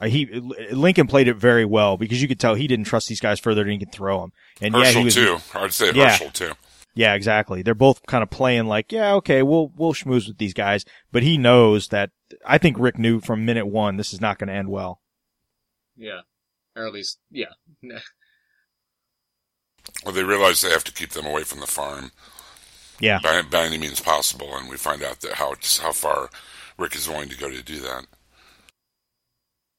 uh, 0.00 0.08
he, 0.08 0.26
Lincoln 0.72 1.06
played 1.06 1.28
it 1.28 1.36
very 1.36 1.64
well 1.64 1.96
because 1.96 2.20
you 2.20 2.28
could 2.28 2.40
tell 2.40 2.54
he 2.54 2.66
didn't 2.66 2.86
trust 2.86 3.08
these 3.08 3.20
guys 3.20 3.38
further 3.38 3.62
than 3.62 3.72
he 3.72 3.78
could 3.78 3.92
throw 3.92 4.20
them. 4.20 4.32
And 4.60 4.74
Hershel 4.74 4.84
yeah, 4.84 4.98
he 4.98 5.04
was, 5.04 5.14
too. 5.14 5.38
I'd 5.54 5.72
say 5.72 5.92
yeah, 5.92 6.16
Hershel 6.16 6.32
too. 6.32 6.52
Yeah, 6.96 7.14
exactly. 7.14 7.60
They're 7.62 7.74
both 7.74 8.06
kind 8.06 8.22
of 8.22 8.30
playing 8.30 8.66
like, 8.66 8.90
yeah, 8.90 9.12
okay, 9.16 9.42
we'll, 9.42 9.70
we'll 9.76 9.92
schmooze 9.92 10.26
with 10.26 10.38
these 10.38 10.54
guys. 10.54 10.86
But 11.12 11.22
he 11.22 11.36
knows 11.36 11.88
that, 11.88 12.10
I 12.44 12.56
think 12.56 12.78
Rick 12.78 12.98
knew 12.98 13.20
from 13.20 13.44
minute 13.44 13.66
one, 13.66 13.98
this 13.98 14.14
is 14.14 14.20
not 14.20 14.38
going 14.38 14.48
to 14.48 14.54
end 14.54 14.70
well. 14.70 15.02
Yeah. 15.94 16.20
Or 16.74 16.86
at 16.86 16.94
least, 16.94 17.18
yeah. 17.30 17.52
well, 20.04 20.14
they 20.14 20.24
realize 20.24 20.62
they 20.62 20.70
have 20.70 20.84
to 20.84 20.92
keep 20.92 21.10
them 21.10 21.26
away 21.26 21.42
from 21.42 21.60
the 21.60 21.66
farm. 21.66 22.12
Yeah. 22.98 23.20
By, 23.22 23.42
by 23.42 23.66
any 23.66 23.76
means 23.76 24.00
possible. 24.00 24.56
And 24.56 24.70
we 24.70 24.78
find 24.78 25.02
out 25.02 25.20
that 25.20 25.34
how, 25.34 25.54
how 25.82 25.92
far 25.92 26.30
Rick 26.78 26.94
is 26.94 27.08
willing 27.08 27.28
to 27.28 27.38
go 27.38 27.50
to 27.50 27.62
do 27.62 27.80
that. 27.80 28.06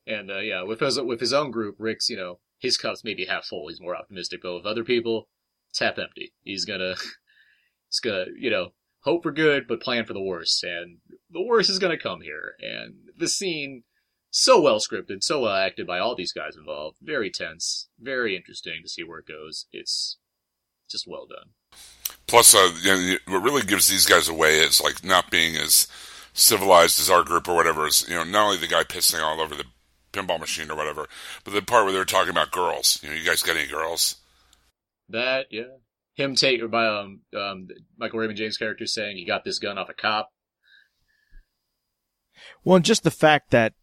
And 0.05 0.31
uh, 0.31 0.39
yeah, 0.39 0.63
with 0.63 0.79
his 0.79 0.99
with 0.99 1.19
his 1.19 1.33
own 1.33 1.51
group, 1.51 1.75
Rick's 1.79 2.09
you 2.09 2.17
know 2.17 2.39
his 2.59 2.77
cup's 2.77 3.03
maybe 3.03 3.25
half 3.25 3.45
full. 3.45 3.67
He's 3.67 3.81
more 3.81 3.95
optimistic, 3.95 4.41
but 4.41 4.55
with 4.55 4.65
other 4.65 4.83
people, 4.83 5.27
it's 5.69 5.79
half 5.79 5.99
empty. 5.99 6.33
He's 6.43 6.65
gonna 6.65 6.95
he's 7.89 7.99
gonna 7.99 8.25
you 8.37 8.49
know 8.49 8.69
hope 9.01 9.23
for 9.23 9.31
good, 9.31 9.67
but 9.67 9.81
plan 9.81 10.05
for 10.05 10.13
the 10.13 10.21
worst, 10.21 10.63
and 10.63 10.97
the 11.29 11.41
worst 11.41 11.69
is 11.69 11.79
gonna 11.79 11.97
come 11.97 12.21
here. 12.21 12.53
And 12.59 12.95
the 13.17 13.27
scene 13.27 13.83
so 14.31 14.61
well 14.61 14.79
scripted, 14.79 15.23
so 15.23 15.41
well 15.41 15.55
acted 15.55 15.85
by 15.85 15.99
all 15.99 16.15
these 16.15 16.33
guys 16.33 16.55
involved. 16.55 16.97
Very 17.01 17.29
tense, 17.29 17.89
very 17.99 18.35
interesting 18.35 18.81
to 18.83 18.89
see 18.89 19.03
where 19.03 19.19
it 19.19 19.27
goes. 19.27 19.65
It's 19.71 20.17
just 20.89 21.07
well 21.07 21.27
done. 21.27 21.49
Plus, 22.27 22.55
uh, 22.55 22.71
you 22.81 22.91
know, 22.91 23.17
what 23.27 23.43
really 23.43 23.61
gives 23.61 23.87
these 23.87 24.05
guys 24.05 24.27
away 24.29 24.59
is 24.59 24.81
like 24.81 25.03
not 25.03 25.31
being 25.31 25.55
as 25.55 25.87
civilized 26.37 26.99
as 26.99 27.09
our 27.09 27.23
group 27.23 27.49
or 27.49 27.55
whatever 27.55 27.87
is, 27.87 28.07
you 28.07 28.15
know, 28.15 28.23
not 28.23 28.45
only 28.45 28.57
the 28.57 28.67
guy 28.67 28.83
pissing 28.83 29.21
all 29.21 29.41
over 29.41 29.55
the 29.55 29.65
pinball 30.13 30.39
machine 30.39 30.69
or 30.69 30.75
whatever, 30.75 31.07
but 31.43 31.53
the 31.53 31.61
part 31.61 31.83
where 31.83 31.93
they're 31.93 32.05
talking 32.05 32.29
about 32.29 32.51
girls. 32.51 32.99
You 33.01 33.09
know, 33.09 33.15
you 33.15 33.25
guys 33.25 33.41
got 33.41 33.57
any 33.57 33.67
girls? 33.67 34.17
That, 35.09 35.47
yeah. 35.49 35.63
Him 36.13 36.35
take, 36.35 36.69
by, 36.69 36.87
um, 36.87 37.21
um, 37.35 37.67
Michael 37.97 38.19
Raymond 38.19 38.37
James' 38.37 38.57
character 38.57 38.85
saying 38.85 39.17
he 39.17 39.25
got 39.25 39.43
this 39.43 39.59
gun 39.59 39.77
off 39.77 39.89
a 39.89 39.93
cop. 39.93 40.29
Well, 42.63 42.75
and 42.75 42.85
just 42.85 43.03
the 43.03 43.11
fact 43.11 43.51
that 43.51 43.73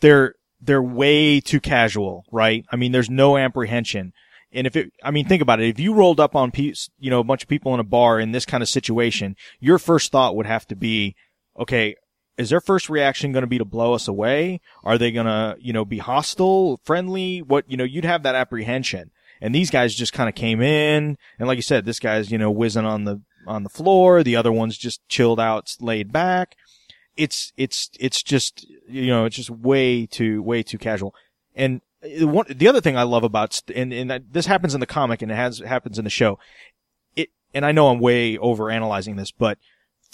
they're, 0.00 0.34
they're 0.60 0.82
way 0.82 1.40
too 1.40 1.60
casual, 1.60 2.24
right? 2.32 2.64
I 2.70 2.76
mean, 2.76 2.92
there's 2.92 3.10
no 3.10 3.36
apprehension. 3.36 4.12
And 4.52 4.66
if 4.66 4.76
it, 4.76 4.92
I 5.02 5.10
mean, 5.10 5.26
think 5.26 5.42
about 5.42 5.60
it. 5.60 5.68
If 5.68 5.80
you 5.80 5.94
rolled 5.94 6.20
up 6.20 6.36
on, 6.36 6.50
peace 6.50 6.90
you 6.98 7.10
know, 7.10 7.20
a 7.20 7.24
bunch 7.24 7.42
of 7.42 7.48
people 7.48 7.74
in 7.74 7.80
a 7.80 7.84
bar 7.84 8.20
in 8.20 8.32
this 8.32 8.46
kind 8.46 8.62
of 8.62 8.68
situation, 8.68 9.36
your 9.58 9.78
first 9.78 10.12
thought 10.12 10.36
would 10.36 10.46
have 10.46 10.66
to 10.68 10.76
be, 10.76 11.16
okay, 11.58 11.96
is 12.36 12.50
their 12.50 12.60
first 12.60 12.90
reaction 12.90 13.32
going 13.32 13.42
to 13.42 13.48
be 13.48 13.58
to 13.58 13.64
blow 13.64 13.94
us 13.94 14.08
away? 14.08 14.60
Are 14.82 14.98
they 14.98 15.12
going 15.12 15.26
to, 15.26 15.56
you 15.60 15.72
know, 15.72 15.84
be 15.84 15.98
hostile, 15.98 16.80
friendly? 16.84 17.42
What, 17.42 17.70
you 17.70 17.76
know, 17.76 17.84
you'd 17.84 18.04
have 18.04 18.24
that 18.24 18.34
apprehension. 18.34 19.10
And 19.40 19.54
these 19.54 19.70
guys 19.70 19.94
just 19.94 20.12
kind 20.12 20.28
of 20.28 20.34
came 20.34 20.60
in. 20.60 21.16
And 21.38 21.48
like 21.48 21.56
you 21.56 21.62
said, 21.62 21.84
this 21.84 22.00
guy's, 22.00 22.30
you 22.30 22.38
know, 22.38 22.50
whizzing 22.50 22.86
on 22.86 23.04
the, 23.04 23.20
on 23.46 23.62
the 23.62 23.68
floor. 23.68 24.22
The 24.22 24.36
other 24.36 24.52
one's 24.52 24.76
just 24.78 25.06
chilled 25.08 25.38
out, 25.38 25.76
laid 25.80 26.12
back. 26.12 26.56
It's, 27.16 27.52
it's, 27.56 27.90
it's 28.00 28.22
just, 28.22 28.66
you 28.88 29.08
know, 29.08 29.26
it's 29.26 29.36
just 29.36 29.50
way 29.50 30.06
too, 30.06 30.42
way 30.42 30.62
too 30.62 30.78
casual. 30.78 31.14
And 31.54 31.82
the 32.02 32.26
one, 32.26 32.46
the 32.48 32.68
other 32.68 32.80
thing 32.80 32.96
I 32.96 33.04
love 33.04 33.22
about, 33.22 33.60
and, 33.74 33.92
and 33.92 34.24
this 34.30 34.46
happens 34.46 34.74
in 34.74 34.80
the 34.80 34.86
comic 34.86 35.22
and 35.22 35.30
it 35.30 35.36
has, 35.36 35.60
happens 35.60 35.98
in 35.98 36.04
the 36.04 36.10
show. 36.10 36.38
It, 37.14 37.30
and 37.52 37.64
I 37.64 37.70
know 37.70 37.88
I'm 37.88 38.00
way 38.00 38.36
over 38.38 38.70
analyzing 38.70 39.16
this, 39.16 39.30
but 39.30 39.58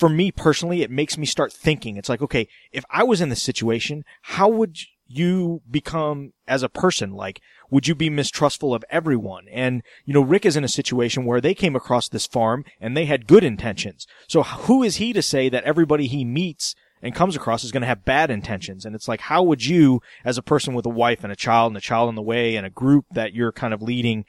for 0.01 0.09
me 0.09 0.32
personally, 0.32 0.80
it 0.80 0.90
makes 0.90 1.18
me 1.18 1.26
start 1.26 1.53
thinking. 1.53 1.98
It's 1.98 2.09
like, 2.09 2.22
okay, 2.22 2.48
if 2.72 2.84
I 2.90 3.05
was 3.05 3.20
in 3.20 3.28
this 3.28 3.42
situation, 3.42 4.03
how 4.22 4.48
would 4.48 4.78
you 5.07 5.61
become 5.70 6.32
as 6.48 6.62
a 6.62 6.70
person? 6.70 7.12
Like, 7.12 7.42
would 7.70 7.86
you 7.86 7.94
be 7.94 8.09
mistrustful 8.09 8.72
of 8.72 8.82
everyone? 8.88 9.44
And, 9.53 9.82
you 10.07 10.14
know, 10.14 10.22
Rick 10.22 10.46
is 10.46 10.57
in 10.57 10.64
a 10.64 10.68
situation 10.68 11.26
where 11.26 11.42
they 11.42 11.53
came 11.53 11.76
across 11.76 12.09
this 12.09 12.26
farm 12.26 12.64
and 12.80 12.96
they 12.96 13.05
had 13.05 13.26
good 13.26 13.44
intentions. 13.44 14.07
So 14.26 14.42
who 14.42 14.82
is 14.82 14.96
he 14.96 15.12
to 15.12 15.20
say 15.20 15.51
that 15.51 15.64
everybody 15.64 16.07
he 16.07 16.24
meets 16.24 16.74
and 17.03 17.14
comes 17.14 17.36
across 17.36 17.62
is 17.62 17.70
going 17.70 17.82
to 17.82 17.86
have 17.86 18.07
bad 18.07 18.30
intentions? 18.30 18.86
And 18.86 18.94
it's 18.94 19.07
like, 19.07 19.20
how 19.20 19.42
would 19.42 19.66
you, 19.66 20.01
as 20.24 20.38
a 20.38 20.42
person 20.42 20.72
with 20.72 20.86
a 20.86 20.90
wife 20.90 21.22
and 21.24 21.32
a 21.32 21.36
child 21.36 21.72
and 21.72 21.76
a 21.76 21.82
child 21.82 22.09
on 22.09 22.14
the 22.14 22.22
way 22.22 22.57
and 22.57 22.64
a 22.64 22.70
group 22.70 23.05
that 23.12 23.34
you're 23.34 23.53
kind 23.53 23.74
of 23.74 23.82
leading, 23.82 24.24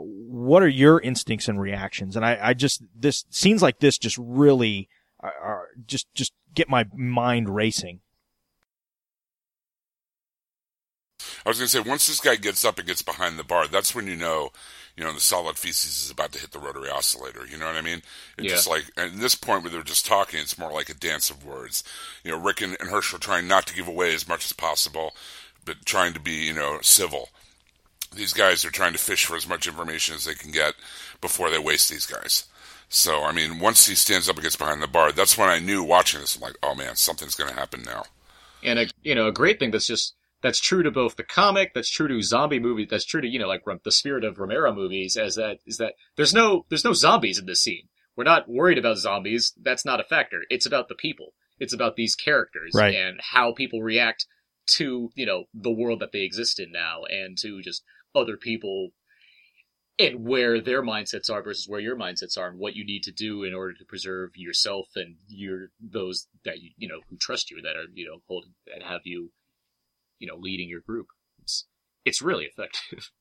what 0.00 0.62
are 0.62 0.68
your 0.68 1.00
instincts 1.00 1.48
and 1.48 1.60
reactions? 1.60 2.16
And 2.16 2.24
I, 2.24 2.38
I 2.40 2.54
just, 2.54 2.82
this 2.94 3.24
scenes 3.30 3.62
like 3.62 3.80
this 3.80 3.98
just 3.98 4.16
really 4.18 4.88
are, 5.20 5.34
are 5.42 5.68
just, 5.86 6.06
just 6.14 6.32
get 6.54 6.68
my 6.68 6.86
mind 6.94 7.54
racing. 7.54 8.00
I 11.44 11.48
was 11.48 11.58
going 11.58 11.68
to 11.68 11.72
say, 11.72 11.80
once 11.80 12.06
this 12.06 12.20
guy 12.20 12.36
gets 12.36 12.64
up 12.64 12.78
and 12.78 12.86
gets 12.86 13.02
behind 13.02 13.38
the 13.38 13.44
bar, 13.44 13.66
that's 13.66 13.94
when 13.94 14.06
you 14.06 14.16
know, 14.16 14.50
you 14.96 15.04
know, 15.04 15.12
the 15.12 15.20
solid 15.20 15.56
feces 15.56 16.04
is 16.04 16.10
about 16.10 16.32
to 16.32 16.38
hit 16.38 16.50
the 16.50 16.58
rotary 16.58 16.90
oscillator. 16.90 17.46
You 17.46 17.56
know 17.56 17.66
what 17.66 17.76
I 17.76 17.82
mean? 17.82 18.02
It's 18.36 18.44
Yeah. 18.46 18.50
just 18.50 18.68
like, 18.68 18.84
at 18.96 19.18
this 19.18 19.34
point 19.34 19.62
where 19.62 19.70
they're 19.70 19.82
just 19.82 20.06
talking, 20.06 20.40
it's 20.40 20.58
more 20.58 20.72
like 20.72 20.88
a 20.88 20.94
dance 20.94 21.30
of 21.30 21.44
words. 21.44 21.84
You 22.24 22.32
know, 22.32 22.38
Rick 22.38 22.60
and, 22.60 22.76
and 22.80 22.90
Hershel 22.90 23.20
trying 23.20 23.46
not 23.46 23.66
to 23.68 23.74
give 23.74 23.88
away 23.88 24.14
as 24.14 24.28
much 24.28 24.44
as 24.44 24.52
possible, 24.52 25.14
but 25.64 25.84
trying 25.84 26.12
to 26.14 26.20
be, 26.20 26.32
you 26.46 26.52
know, 26.52 26.78
civil. 26.82 27.30
These 28.14 28.32
guys 28.32 28.64
are 28.64 28.70
trying 28.70 28.92
to 28.92 28.98
fish 28.98 29.26
for 29.26 29.36
as 29.36 29.48
much 29.48 29.66
information 29.66 30.14
as 30.14 30.24
they 30.24 30.34
can 30.34 30.50
get 30.50 30.74
before 31.20 31.50
they 31.50 31.58
waste 31.58 31.90
these 31.90 32.06
guys. 32.06 32.44
So, 32.88 33.22
I 33.22 33.32
mean, 33.32 33.58
once 33.60 33.86
he 33.86 33.94
stands 33.94 34.28
up 34.28 34.36
and 34.36 34.42
gets 34.42 34.56
behind 34.56 34.82
the 34.82 34.86
bar, 34.88 35.12
that's 35.12 35.36
when 35.36 35.50
I 35.50 35.58
knew 35.58 35.82
watching 35.84 36.20
this, 36.20 36.36
I'm 36.36 36.42
like, 36.42 36.56
oh 36.62 36.74
man, 36.74 36.96
something's 36.96 37.34
going 37.34 37.50
to 37.50 37.56
happen 37.56 37.82
now. 37.82 38.04
and 38.62 38.78
a 38.78 38.86
you 39.02 39.14
know 39.14 39.28
a 39.28 39.32
great 39.32 39.58
thing 39.58 39.70
that's 39.70 39.86
just 39.86 40.14
that's 40.42 40.58
true 40.60 40.82
to 40.82 40.90
both 40.90 41.16
the 41.16 41.22
comic, 41.24 41.74
that's 41.74 41.90
true 41.90 42.08
to 42.08 42.22
zombie 42.22 42.58
movies, 42.60 42.88
that's 42.90 43.04
true 43.04 43.20
to 43.20 43.28
you 43.28 43.38
know 43.38 43.46
like 43.48 43.62
the 43.84 43.92
spirit 43.92 44.24
of 44.24 44.38
Romero 44.38 44.74
movies, 44.74 45.16
as 45.16 45.34
that 45.34 45.58
is 45.66 45.76
that 45.78 45.94
there's 46.16 46.32
no 46.32 46.64
there's 46.70 46.84
no 46.84 46.94
zombies 46.94 47.38
in 47.38 47.44
this 47.46 47.62
scene. 47.62 47.88
We're 48.16 48.24
not 48.24 48.48
worried 48.48 48.78
about 48.78 48.96
zombies. 48.98 49.52
That's 49.60 49.84
not 49.84 50.00
a 50.00 50.04
factor. 50.04 50.40
It's 50.50 50.66
about 50.66 50.88
the 50.88 50.94
people. 50.96 51.34
It's 51.60 51.74
about 51.74 51.94
these 51.96 52.14
characters 52.16 52.72
Right. 52.74 52.94
and 52.94 53.20
how 53.32 53.52
people 53.52 53.82
react 53.82 54.26
to 54.76 55.10
you 55.14 55.26
know 55.26 55.44
the 55.52 55.70
world 55.70 56.00
that 56.00 56.12
they 56.12 56.22
exist 56.22 56.58
in 56.58 56.72
now, 56.72 57.02
and 57.04 57.36
to 57.38 57.60
just 57.62 57.82
other 58.14 58.36
people 58.36 58.90
and 59.98 60.24
where 60.24 60.60
their 60.60 60.82
mindsets 60.82 61.30
are 61.30 61.42
versus 61.42 61.68
where 61.68 61.80
your 61.80 61.96
mindsets 61.96 62.38
are 62.38 62.48
and 62.48 62.58
what 62.58 62.76
you 62.76 62.84
need 62.84 63.02
to 63.02 63.12
do 63.12 63.42
in 63.42 63.52
order 63.52 63.74
to 63.74 63.84
preserve 63.84 64.30
yourself 64.36 64.86
and 64.94 65.16
your 65.28 65.70
those 65.80 66.28
that 66.44 66.60
you 66.60 66.70
you 66.76 66.88
know 66.88 67.00
who 67.10 67.16
trust 67.16 67.50
you 67.50 67.60
that 67.62 67.76
are 67.76 67.86
you 67.94 68.06
know 68.06 68.22
holding 68.28 68.54
and 68.72 68.82
have 68.82 69.00
you 69.04 69.30
you 70.18 70.26
know 70.26 70.36
leading 70.36 70.68
your 70.68 70.80
group 70.80 71.08
it's 71.42 71.66
it's 72.04 72.22
really 72.22 72.44
effective 72.44 73.10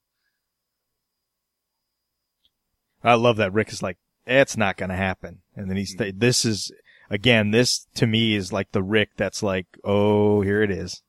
I 3.03 3.13
love 3.13 3.38
that 3.38 3.53
Rick 3.53 3.71
is 3.71 3.81
like, 3.81 3.97
it's 4.25 4.57
not 4.57 4.77
going 4.77 4.89
to 4.89 4.95
happen. 4.95 5.41
And 5.55 5.69
then 5.69 5.77
he's, 5.77 5.93
hmm. 5.93 6.09
this 6.15 6.45
is, 6.45 6.71
again, 7.09 7.51
this 7.51 7.88
to 7.95 8.07
me 8.07 8.35
is 8.35 8.51
like 8.51 8.71
the 8.71 8.83
Rick 8.83 9.11
that's 9.15 9.43
like, 9.43 9.67
oh, 9.83 10.41
here 10.41 10.61
it 10.61 10.71
is. 10.71 11.01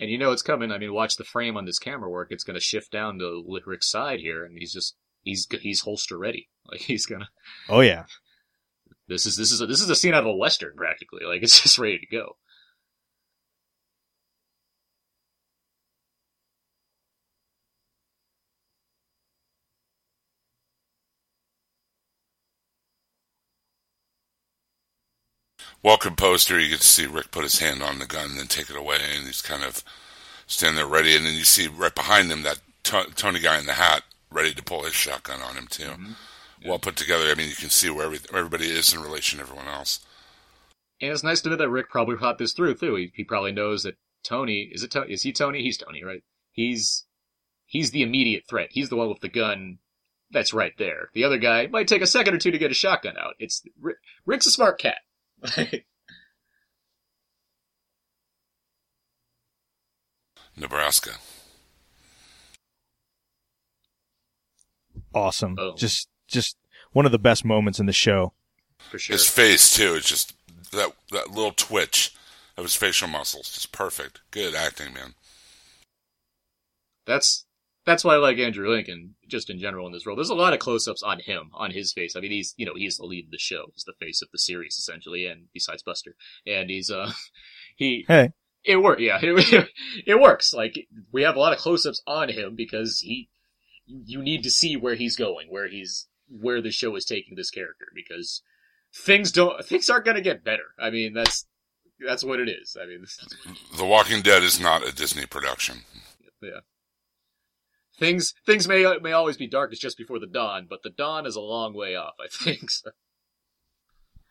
And 0.00 0.10
you 0.10 0.18
know 0.18 0.32
it's 0.32 0.42
coming. 0.42 0.70
I 0.72 0.78
mean 0.78 0.92
watch 0.92 1.16
the 1.16 1.24
frame 1.24 1.56
on 1.56 1.64
this 1.64 1.78
camera 1.78 2.10
work. 2.10 2.28
It's 2.30 2.44
going 2.44 2.54
to 2.58 2.60
shift 2.60 2.90
down 2.92 3.18
to 3.18 3.44
rick's 3.66 3.90
side 3.90 4.20
here 4.20 4.44
and 4.44 4.56
he's 4.58 4.72
just 4.72 4.96
he's 5.22 5.46
he's 5.60 5.80
holster 5.80 6.18
ready. 6.18 6.48
Like 6.70 6.80
he's 6.82 7.06
gonna 7.06 7.30
Oh 7.70 7.80
yeah. 7.80 8.04
this 9.06 9.24
is 9.24 9.38
this 9.38 9.52
is 9.52 9.62
a, 9.62 9.66
this 9.66 9.80
is 9.80 9.88
a 9.88 9.96
scene 9.96 10.12
out 10.12 10.24
of 10.24 10.26
a 10.26 10.36
western 10.36 10.76
practically. 10.76 11.24
Like 11.24 11.42
it's 11.42 11.62
just 11.62 11.78
ready 11.78 11.98
to 11.98 12.06
go 12.06 12.36
well 25.82 25.98
composed 25.98 26.48
here. 26.48 26.58
You 26.58 26.70
get 26.70 26.80
to 26.80 26.86
see 26.86 27.06
Rick 27.06 27.30
put 27.30 27.44
his 27.44 27.58
hand 27.60 27.82
on 27.82 27.98
the 27.98 28.06
gun 28.06 28.30
and 28.30 28.38
then 28.38 28.46
take 28.46 28.70
it 28.70 28.76
away, 28.76 28.98
and 29.16 29.26
he's 29.26 29.42
kind 29.42 29.62
of 29.64 29.82
standing 30.46 30.76
there 30.76 30.86
ready. 30.86 31.16
And 31.16 31.24
then 31.26 31.34
you 31.34 31.44
see 31.44 31.66
right 31.68 31.94
behind 31.94 32.30
him 32.30 32.42
that 32.42 32.60
to- 32.84 33.10
Tony 33.14 33.40
guy 33.40 33.58
in 33.58 33.66
the 33.66 33.74
hat 33.74 34.02
ready 34.30 34.52
to 34.54 34.62
pull 34.62 34.84
his 34.84 34.94
shotgun 34.94 35.40
on 35.40 35.54
him 35.56 35.66
too. 35.68 35.84
Mm-hmm. 35.84 36.12
Well 36.66 36.78
put 36.78 36.96
together. 36.96 37.24
I 37.30 37.34
mean, 37.34 37.48
you 37.48 37.54
can 37.54 37.70
see 37.70 37.90
where 37.90 38.06
every- 38.06 38.20
everybody 38.34 38.70
is 38.70 38.92
in 38.92 39.00
relation 39.00 39.38
to 39.38 39.44
everyone 39.44 39.68
else. 39.68 40.00
And 41.00 41.12
it's 41.12 41.22
nice 41.22 41.40
to 41.42 41.50
know 41.50 41.56
that 41.56 41.68
Rick 41.70 41.90
probably 41.90 42.16
thought 42.16 42.38
this 42.38 42.52
through 42.52 42.74
too. 42.74 42.96
He, 42.96 43.12
he 43.14 43.24
probably 43.24 43.52
knows 43.52 43.84
that 43.84 43.96
Tony 44.24 44.68
is 44.72 44.82
it. 44.82 44.90
Tony? 44.90 45.12
Is 45.12 45.22
he 45.22 45.32
Tony? 45.32 45.62
He's 45.62 45.78
Tony, 45.78 46.02
right? 46.02 46.22
He's 46.50 47.04
he's 47.66 47.92
the 47.92 48.02
immediate 48.02 48.44
threat. 48.48 48.70
He's 48.72 48.88
the 48.88 48.96
one 48.96 49.08
with 49.08 49.20
the 49.20 49.28
gun. 49.28 49.78
That's 50.30 50.52
right 50.52 50.72
there. 50.76 51.08
The 51.14 51.24
other 51.24 51.38
guy 51.38 51.68
might 51.68 51.88
take 51.88 52.02
a 52.02 52.06
second 52.06 52.34
or 52.34 52.38
two 52.38 52.50
to 52.50 52.58
get 52.58 52.70
a 52.72 52.74
shotgun 52.74 53.16
out. 53.16 53.34
It's 53.38 53.62
Rick, 53.80 53.98
Rick's 54.26 54.46
a 54.46 54.50
smart 54.50 54.80
cat. 54.80 54.98
Nebraska. 60.56 61.12
Awesome. 65.14 65.56
Oh. 65.58 65.74
Just, 65.76 66.08
just 66.26 66.56
one 66.92 67.06
of 67.06 67.12
the 67.12 67.18
best 67.18 67.44
moments 67.44 67.78
in 67.80 67.86
the 67.86 67.92
show. 67.92 68.32
For 68.90 68.98
sure. 68.98 69.14
His 69.14 69.28
face 69.28 69.74
too. 69.74 69.94
It's 69.94 70.08
just 70.08 70.34
that 70.70 70.92
that 71.10 71.30
little 71.30 71.52
twitch 71.52 72.14
of 72.56 72.64
his 72.64 72.74
facial 72.74 73.08
muscles. 73.08 73.50
Just 73.50 73.72
perfect. 73.72 74.20
Good 74.30 74.54
acting, 74.54 74.94
man. 74.94 75.14
That's 77.06 77.44
that's 77.88 78.04
why 78.04 78.14
I 78.14 78.18
like 78.18 78.38
Andrew 78.38 78.68
Lincoln 78.68 79.14
just 79.26 79.50
in 79.50 79.58
general 79.58 79.86
in 79.86 79.92
this 79.92 80.06
role. 80.06 80.16
There's 80.16 80.30
a 80.30 80.34
lot 80.34 80.52
of 80.52 80.58
close-ups 80.58 81.02
on 81.02 81.20
him, 81.20 81.50
on 81.54 81.70
his 81.70 81.92
face. 81.92 82.16
I 82.16 82.20
mean, 82.20 82.30
he's 82.30 82.54
you 82.56 82.66
know 82.66 82.74
he's 82.74 82.98
the 82.98 83.06
lead 83.06 83.26
of 83.26 83.30
the 83.30 83.38
show. 83.38 83.66
He's 83.74 83.84
the 83.84 83.94
face 83.98 84.22
of 84.22 84.28
the 84.32 84.38
series 84.38 84.76
essentially, 84.76 85.26
and 85.26 85.46
besides 85.52 85.82
Buster, 85.82 86.14
and 86.46 86.70
he's 86.70 86.90
uh 86.90 87.12
he 87.76 88.04
Hey, 88.06 88.32
it 88.64 88.76
works. 88.76 89.00
Yeah, 89.00 89.18
it, 89.22 89.68
it 90.06 90.20
works. 90.20 90.52
Like 90.52 90.86
we 91.12 91.22
have 91.22 91.36
a 91.36 91.40
lot 91.40 91.52
of 91.52 91.58
close-ups 91.58 92.02
on 92.06 92.28
him 92.28 92.54
because 92.54 93.00
he 93.00 93.28
you, 93.86 94.02
you 94.06 94.22
need 94.22 94.42
to 94.42 94.50
see 94.50 94.76
where 94.76 94.94
he's 94.94 95.16
going, 95.16 95.48
where 95.48 95.68
he's 95.68 96.06
where 96.28 96.60
the 96.60 96.70
show 96.70 96.94
is 96.96 97.04
taking 97.04 97.36
this 97.36 97.50
character 97.50 97.86
because 97.94 98.42
things 98.94 99.32
don't 99.32 99.64
things 99.64 99.88
aren't 99.88 100.04
going 100.04 100.16
to 100.16 100.22
get 100.22 100.44
better. 100.44 100.74
I 100.78 100.90
mean, 100.90 101.14
that's 101.14 101.46
that's 102.06 102.24
what 102.24 102.40
it 102.40 102.48
is. 102.48 102.76
I 102.80 102.86
mean, 102.86 103.04
The 103.76 103.84
Walking 103.84 104.22
Dead 104.22 104.42
is 104.42 104.60
not 104.60 104.86
a 104.86 104.94
Disney 104.94 105.26
production. 105.26 105.78
yeah. 106.42 106.60
Things 107.98 108.34
things 108.46 108.68
may 108.68 108.84
may 109.02 109.12
always 109.12 109.36
be 109.36 109.48
darkest 109.48 109.82
just 109.82 109.98
before 109.98 110.18
the 110.18 110.26
dawn, 110.26 110.66
but 110.68 110.82
the 110.82 110.90
dawn 110.90 111.26
is 111.26 111.36
a 111.36 111.40
long 111.40 111.74
way 111.74 111.96
off. 111.96 112.14
I 112.20 112.28
think. 112.30 112.70
So, 112.70 112.90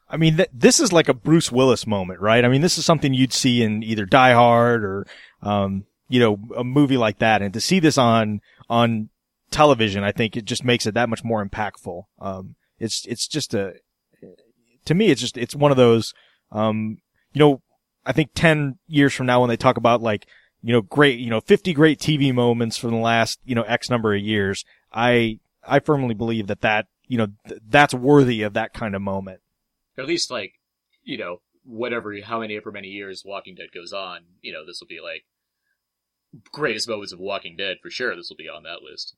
I 0.09 0.18
mean, 0.18 0.38
th- 0.38 0.49
this 0.53 0.80
is 0.80 0.93
like 0.93 1.09
a 1.09 1.13
Bruce 1.13 1.51
Willis 1.51 1.86
moment, 1.86 2.22
right? 2.22 2.45
I 2.45 2.47
mean, 2.47 2.61
this 2.61 2.78
is 2.78 2.86
something 2.86 3.13
you'd 3.13 3.34
see 3.34 3.61
in 3.61 3.84
either 3.84 4.05
Die 4.05 4.34
Hard 4.34 4.84
or, 4.84 5.07
um, 5.41 5.86
you 6.07 6.20
know, 6.20 6.39
a 6.55 6.63
movie 6.63 6.97
like 6.97 7.20
that. 7.20 7.41
And 7.41 7.53
to 7.53 7.61
see 7.61 7.80
this 7.80 7.97
on, 7.97 8.39
on 8.70 9.09
television, 9.51 10.03
I 10.03 10.11
think 10.13 10.38
it 10.38 10.45
just 10.45 10.63
makes 10.63 10.86
it 10.86 10.93
that 10.93 11.09
much 11.09 11.24
more 11.24 11.45
impactful. 11.45 12.03
Um, 12.20 12.55
it's, 12.80 13.05
it's 13.05 13.28
just 13.28 13.53
a, 13.53 13.74
to 14.86 14.95
me, 14.95 15.09
it's 15.09 15.20
just, 15.20 15.38
it's 15.38 15.55
one 15.55 15.72
of 15.72 15.78
those, 15.78 16.13
um, 16.51 16.99
you 17.34 17.39
know, 17.39 17.61
I 18.05 18.13
think 18.13 18.32
10 18.34 18.78
years 18.88 19.13
from 19.13 19.26
now 19.26 19.41
when 19.41 19.49
they 19.49 19.57
talk 19.57 19.76
about 19.76 20.01
like, 20.01 20.26
you 20.62 20.74
know, 20.74 20.82
great, 20.82 21.20
you 21.20 21.30
know, 21.30 21.39
50 21.39 21.74
great 21.74 21.99
TV 21.99 22.34
moments 22.34 22.78
from 22.78 22.91
the 22.91 22.97
last, 22.97 23.39
you 23.45 23.55
know, 23.55 23.64
X 23.64 23.89
number 23.89 24.14
of 24.14 24.22
years, 24.22 24.66
I, 24.91 25.39
I 25.66 25.80
firmly 25.80 26.14
believe 26.14 26.47
that 26.47 26.62
that, 26.62 26.88
you 27.08 27.18
know, 27.18 27.28
th- 27.47 27.62
that's 27.70 27.93
worthy 27.93 28.41
of 28.41 28.53
that 28.53 28.74
kind 28.74 28.95
of 28.95 29.01
moment. 29.01 29.41
at 29.97 30.05
least 30.05 30.30
like 30.30 30.53
you 31.03 31.18
know 31.18 31.41
whatever 31.64 32.14
how 32.24 32.39
many 32.39 32.60
for 32.60 32.72
many 32.72 32.88
years 32.89 33.24
Walking 33.26 33.55
Dead 33.55 33.70
goes 33.74 33.93
on, 33.93 34.22
you 34.41 34.53
know 34.53 34.66
this 34.66 34.80
will 34.80 34.88
be 34.88 34.99
like 35.01 35.24
greatest 36.51 36.88
moments 36.88 37.14
of 37.14 37.20
Walking 37.20 37.55
Dead 37.58 37.78
for 37.82 37.89
sure. 37.89 38.16
This 38.16 38.30
will 38.30 38.38
be 38.38 38.49
on 38.49 38.64
that 38.64 38.84
list. 38.84 39.16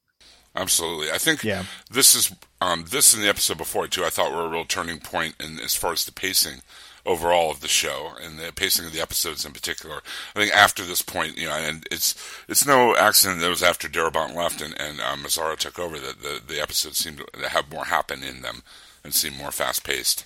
Absolutely. 0.55 1.11
I 1.11 1.17
think 1.17 1.43
Yeah. 1.43 1.63
this 1.89 2.15
is 2.15 2.33
um, 2.61 2.85
this 2.89 3.13
and 3.13 3.23
the 3.23 3.29
episode 3.29 3.57
before 3.57 3.87
too. 3.87 4.03
I 4.03 4.09
thought 4.09 4.31
were 4.31 4.45
a 4.45 4.49
real 4.49 4.65
turning 4.65 4.99
point 4.99 5.35
in 5.39 5.59
as 5.59 5.75
far 5.75 5.93
as 5.93 6.05
the 6.05 6.11
pacing 6.11 6.61
overall 7.05 7.49
of 7.49 7.61
the 7.61 7.67
show 7.67 8.11
and 8.21 8.37
the 8.37 8.51
pacing 8.51 8.85
of 8.85 8.91
the 8.91 8.99
episodes 9.01 9.45
in 9.45 9.53
particular. 9.53 10.01
I 10.35 10.39
think 10.39 10.53
after 10.53 10.83
this 10.83 11.01
point, 11.01 11.37
you 11.37 11.47
know, 11.47 11.53
and 11.53 11.87
it's 11.91 12.15
it's 12.49 12.65
no 12.67 12.95
accident 12.97 13.39
that 13.39 13.47
it 13.47 13.49
was 13.49 13.63
after 13.63 13.87
Darabont 13.87 14.35
left 14.35 14.61
and 14.61 14.73
and 14.79 14.99
um, 14.99 15.23
Mazzara 15.23 15.55
took 15.57 15.79
over 15.79 15.97
that 15.99 16.21
the 16.21 16.41
the 16.45 16.59
episodes 16.61 16.97
seemed 16.97 17.23
to 17.33 17.49
have 17.49 17.71
more 17.71 17.85
happen 17.85 18.23
in 18.23 18.41
them 18.41 18.63
and 19.03 19.13
seem 19.13 19.35
more 19.37 19.51
fast 19.51 19.83
paced. 19.85 20.25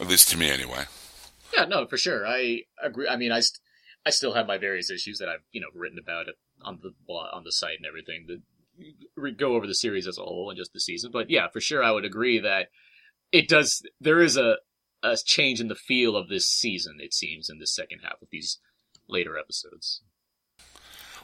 At 0.00 0.08
least 0.08 0.30
to 0.30 0.38
me, 0.38 0.50
anyway. 0.50 0.84
Yeah, 1.54 1.66
no, 1.66 1.86
for 1.86 1.98
sure. 1.98 2.26
I 2.26 2.62
agree. 2.82 3.06
I 3.06 3.16
mean, 3.16 3.30
I, 3.30 3.40
st- 3.40 3.60
I 4.06 4.10
still 4.10 4.32
have 4.32 4.46
my 4.46 4.56
various 4.56 4.90
issues 4.90 5.18
that 5.18 5.28
I've 5.28 5.42
you 5.52 5.60
know 5.60 5.68
written 5.74 5.98
about 5.98 6.28
it 6.28 6.36
on 6.62 6.78
the 6.82 6.94
blog, 7.06 7.28
on 7.34 7.44
the 7.44 7.52
site 7.52 7.76
and 7.76 7.86
everything. 7.86 8.24
The 8.26 8.36
re- 8.36 8.42
go 9.36 9.54
over 9.54 9.66
the 9.66 9.74
series 9.74 10.06
as 10.06 10.18
a 10.18 10.22
whole 10.22 10.50
and 10.50 10.58
just 10.58 10.72
the 10.72 10.80
season, 10.80 11.10
but 11.12 11.30
yeah, 11.30 11.48
for 11.48 11.60
sure, 11.60 11.82
I 11.82 11.90
would 11.90 12.04
agree 12.04 12.38
that 12.40 12.68
it 13.30 13.48
does. 13.48 13.82
There 14.00 14.20
is 14.20 14.36
a 14.36 14.56
a 15.02 15.16
change 15.16 15.60
in 15.60 15.68
the 15.68 15.74
feel 15.74 16.16
of 16.16 16.28
this 16.28 16.46
season. 16.46 16.98
It 17.00 17.12
seems 17.12 17.50
in 17.50 17.58
the 17.58 17.66
second 17.66 18.00
half 18.02 18.22
of 18.22 18.28
these 18.30 18.58
later 19.08 19.36
episodes. 19.36 20.02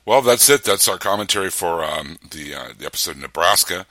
Well, 0.05 0.23
that's 0.23 0.49
it. 0.49 0.65
That's 0.65 0.89
our 0.89 0.99
commentary 0.99 1.51
for 1.51 1.85
um, 1.85 2.19
the 2.31 2.55
uh, 2.55 2.69
the 2.77 2.87
episode 2.87 3.19
Nebraska 3.19 3.87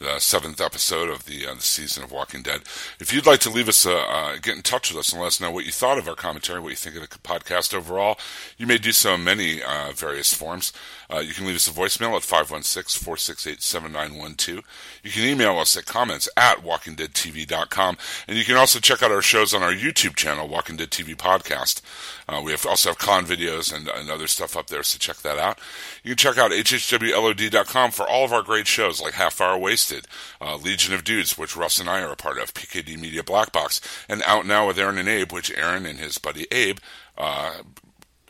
the 0.00 0.18
seventh 0.18 0.60
episode 0.62 1.10
of 1.10 1.26
the, 1.26 1.46
uh, 1.46 1.54
the 1.54 1.60
season 1.60 2.02
of 2.02 2.10
Walking 2.10 2.40
Dead. 2.42 2.62
If 2.98 3.12
you'd 3.12 3.26
like 3.26 3.40
to 3.40 3.50
leave 3.50 3.68
us, 3.68 3.84
a, 3.84 3.98
uh, 3.98 4.36
get 4.40 4.56
in 4.56 4.62
touch 4.62 4.90
with 4.90 4.98
us 4.98 5.12
and 5.12 5.20
let 5.20 5.26
us 5.28 5.40
know 5.40 5.50
what 5.50 5.66
you 5.66 5.72
thought 5.72 5.98
of 5.98 6.08
our 6.08 6.14
commentary, 6.14 6.58
what 6.58 6.70
you 6.70 6.76
think 6.76 6.96
of 6.96 7.02
the 7.02 7.08
podcast 7.18 7.74
overall, 7.74 8.18
you 8.56 8.66
may 8.66 8.78
do 8.78 8.92
so 8.92 9.12
in 9.14 9.24
many 9.24 9.62
uh, 9.62 9.92
various 9.94 10.32
forms. 10.32 10.72
Uh, 11.12 11.18
you 11.18 11.34
can 11.34 11.44
leave 11.46 11.56
us 11.56 11.68
a 11.68 11.72
voicemail 11.72 12.16
at 12.16 12.22
516-468-7912. 12.22 14.62
You 15.02 15.10
can 15.10 15.24
email 15.24 15.58
us 15.58 15.76
at 15.76 15.84
comments 15.84 16.30
at 16.36 16.58
walkingdeadtv.com. 16.58 17.96
And 18.26 18.38
you 18.38 18.44
can 18.44 18.56
also 18.56 18.78
check 18.78 19.02
out 19.02 19.12
our 19.12 19.20
shows 19.20 19.52
on 19.52 19.62
our 19.62 19.72
YouTube 19.72 20.16
channel, 20.16 20.48
Walking 20.48 20.76
Dead 20.76 20.90
TV 20.90 21.14
Podcast. 21.16 21.82
Uh, 22.30 22.40
we 22.40 22.52
have 22.52 22.64
also 22.64 22.90
have 22.90 22.98
con 22.98 23.26
videos 23.26 23.74
and, 23.74 23.88
and, 23.88 24.08
other 24.08 24.28
stuff 24.28 24.56
up 24.56 24.68
there, 24.68 24.84
so 24.84 24.98
check 24.98 25.16
that 25.18 25.36
out. 25.36 25.58
You 26.04 26.10
can 26.10 26.16
check 26.16 26.38
out 26.38 26.52
hhwlod.com 26.52 27.90
for 27.90 28.08
all 28.08 28.24
of 28.24 28.32
our 28.32 28.42
great 28.42 28.68
shows 28.68 29.00
like 29.00 29.14
Half 29.14 29.40
Hour 29.40 29.58
Wasted, 29.90 30.06
uh, 30.40 30.56
Legion 30.56 30.94
of 30.94 31.04
Dudes, 31.04 31.36
which 31.36 31.56
Russ 31.56 31.78
and 31.80 31.88
I 31.88 32.02
are 32.02 32.12
a 32.12 32.16
part 32.16 32.38
of, 32.38 32.54
PKD 32.54 32.98
Media 32.98 33.22
Black 33.22 33.52
Box, 33.52 33.80
and 34.08 34.22
Out 34.26 34.46
Now 34.46 34.66
with 34.66 34.78
Aaron 34.78 34.98
and 34.98 35.08
Abe, 35.08 35.32
which 35.32 35.50
Aaron 35.56 35.86
and 35.86 35.98
his 35.98 36.18
buddy 36.18 36.46
Abe 36.50 36.78
uh, 37.18 37.62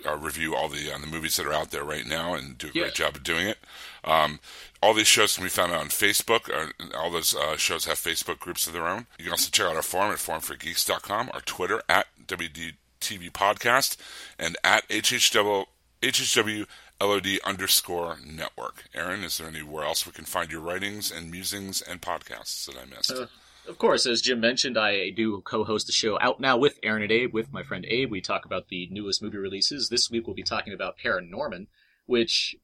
uh, 0.06 0.16
review 0.16 0.54
all 0.54 0.68
the 0.68 0.90
uh, 0.92 0.98
the 0.98 1.06
movies 1.06 1.36
that 1.36 1.46
are 1.46 1.52
out 1.52 1.70
there 1.70 1.84
right 1.84 2.06
now 2.06 2.34
and 2.34 2.56
do 2.56 2.68
a 2.68 2.72
great 2.72 2.94
job 2.94 3.16
of 3.16 3.22
doing 3.22 3.46
it. 3.46 3.58
Um, 4.04 4.40
all 4.82 4.94
these 4.94 5.06
shows 5.06 5.34
can 5.34 5.44
be 5.44 5.50
found 5.50 5.72
on 5.72 5.88
Facebook. 5.88 6.48
Uh, 6.50 6.96
all 6.96 7.10
those 7.10 7.34
uh, 7.34 7.56
shows 7.56 7.84
have 7.84 7.98
Facebook 7.98 8.38
groups 8.38 8.66
of 8.66 8.72
their 8.72 8.88
own. 8.88 9.06
You 9.18 9.24
can 9.24 9.32
also 9.32 9.50
check 9.50 9.66
out 9.66 9.76
our 9.76 9.82
forum 9.82 10.12
at 10.12 10.18
forumforgeeks.com, 10.18 11.30
our 11.34 11.42
Twitter 11.42 11.82
at 11.88 12.06
WDTV 12.26 13.30
Podcast, 13.32 13.98
and 14.38 14.56
at 14.64 14.88
HHW, 14.88 15.66
HHW 16.00 16.66
LOD 17.00 17.38
underscore 17.44 18.18
network. 18.24 18.84
Aaron, 18.94 19.24
is 19.24 19.38
there 19.38 19.48
anywhere 19.48 19.84
else 19.84 20.06
we 20.06 20.12
can 20.12 20.24
find 20.24 20.50
your 20.50 20.60
writings 20.60 21.10
and 21.10 21.30
musings 21.30 21.80
and 21.80 22.02
podcasts 22.02 22.66
that 22.66 22.76
I 22.76 22.84
missed? 22.84 23.12
Uh, 23.12 23.26
of 23.68 23.78
course, 23.78 24.06
as 24.06 24.20
Jim 24.20 24.40
mentioned, 24.40 24.78
I 24.78 25.10
do 25.10 25.40
co-host 25.42 25.86
the 25.86 25.92
show 25.92 26.18
Out 26.20 26.40
Now 26.40 26.56
with 26.56 26.78
Aaron 26.82 27.02
and 27.02 27.12
Abe, 27.12 27.32
with 27.32 27.52
my 27.52 27.62
friend 27.62 27.84
Abe. 27.86 28.10
We 28.10 28.20
talk 28.20 28.44
about 28.44 28.68
the 28.68 28.88
newest 28.90 29.22
movie 29.22 29.38
releases. 29.38 29.88
This 29.88 30.10
week 30.10 30.26
we'll 30.26 30.34
be 30.34 30.42
talking 30.42 30.72
about 30.72 30.96
Paranorman, 30.98 31.66
which 32.06 32.56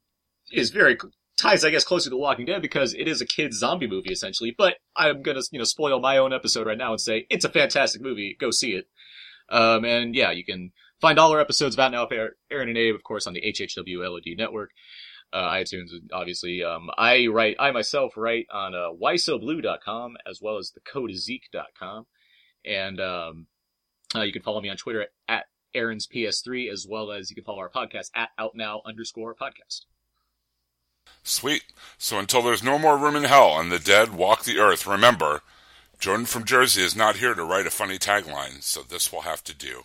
is 0.51 0.71
very 0.71 0.97
ties, 1.39 1.65
I 1.65 1.71
guess, 1.71 1.85
closer 1.85 2.11
to 2.11 2.17
Walking 2.17 2.47
Dead 2.47 2.63
because 2.63 2.95
it 2.95 3.09
is 3.09 3.21
a 3.21 3.27
kid's 3.27 3.59
zombie 3.59 3.87
movie 3.87 4.13
essentially. 4.13 4.55
But 4.57 4.77
I'm 4.97 5.23
gonna, 5.23 5.43
you 5.51 5.59
know, 5.59 5.65
spoil 5.65 6.01
my 6.01 6.19
own 6.19 6.33
episode 6.33 6.67
right 6.67 6.79
now 6.79 6.93
and 6.93 7.01
say 7.01 7.27
it's 7.31 7.45
a 7.45 7.51
fantastic 7.51 8.03
movie. 8.03 8.37
Go 8.39 8.51
see 8.51 8.73
it. 8.73 8.89
Um, 9.49 9.85
and 9.85 10.15
yeah, 10.15 10.33
you 10.33 10.45
can 10.45 10.73
find 11.01 11.19
all 11.19 11.33
our 11.33 11.41
episodes 11.41 11.75
of 11.75 11.81
Out 11.81 11.93
Now 11.93 12.07
with 12.09 12.33
Aaron 12.51 12.69
and 12.69 12.79
Abe, 12.79 12.95
of 12.95 13.03
course, 13.03 13.27
on 13.27 13.35
the 13.35 13.43
HHW 13.43 13.99
LOD 13.99 14.37
network 14.37 14.71
uh, 15.33 15.51
iTunes, 15.51 15.91
obviously. 16.13 16.63
Um, 16.63 16.91
I 16.97 17.27
write, 17.27 17.57
I 17.59 17.71
myself 17.71 18.17
write 18.17 18.47
on 18.53 18.75
uh, 18.75 18.89
whysoblu.com 19.01 20.17
as 20.29 20.41
well 20.41 20.59
as 20.59 20.73
thecodezeek.com. 20.73 22.07
And 22.65 23.01
um, 23.01 23.47
uh, 24.15 24.23
you 24.23 24.33
can 24.33 24.43
follow 24.43 24.61
me 24.61 24.71
on 24.71 24.77
Twitter 24.77 25.03
at, 25.03 25.09
at 25.29 25.45
Aaron's 25.75 26.07
PS3 26.07 26.71
as 26.73 26.87
well 26.89 27.13
as 27.13 27.31
you 27.31 27.37
can 27.37 27.45
follow 27.45 27.59
our 27.59 27.71
podcast 27.71 28.11
at 28.15 28.31
outnow 28.39 28.81
underscore 28.85 29.35
podcast. 29.35 29.83
Sweet. 31.23 31.65
So 31.99 32.19
until 32.19 32.43
there's 32.43 32.63
no 32.63 32.79
more 32.79 32.97
room 32.97 33.17
in 33.17 33.25
hell 33.25 33.59
and 33.61 33.71
the 33.71 33.79
dead 33.79 34.15
walk 34.15 34.45
the 34.45 34.59
earth, 34.59 34.87
remember, 34.87 35.43
Jordan 35.99 36.27
from 36.27 36.45
Jersey 36.45 36.83
is 36.83 36.97
not 36.97 37.17
here 37.17 37.35
to 37.35 37.45
write 37.45 37.67
a 37.67 37.71
funny 37.71 37.99
tagline, 37.99 38.63
so 38.63 38.83
this 38.83 39.13
will 39.13 39.23
have 39.23 39.43
to 39.45 39.55
do. 39.55 39.85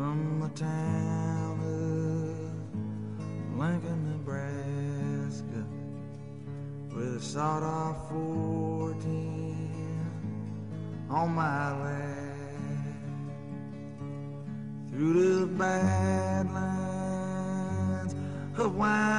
From 0.00 0.40
the 0.40 0.48
town 0.58 1.60
of 1.60 3.58
Lincoln, 3.58 4.00
Nebraska, 4.12 5.62
with 6.94 7.16
a 7.16 7.20
sawed 7.20 7.62
off 7.62 8.08
14 8.08 8.96
on 11.10 11.34
my 11.34 11.82
lap. 11.82 12.16
Through 14.88 15.40
the 15.40 15.46
badlands 15.48 16.54
of 18.56 18.74
Wyoming, 18.74 19.10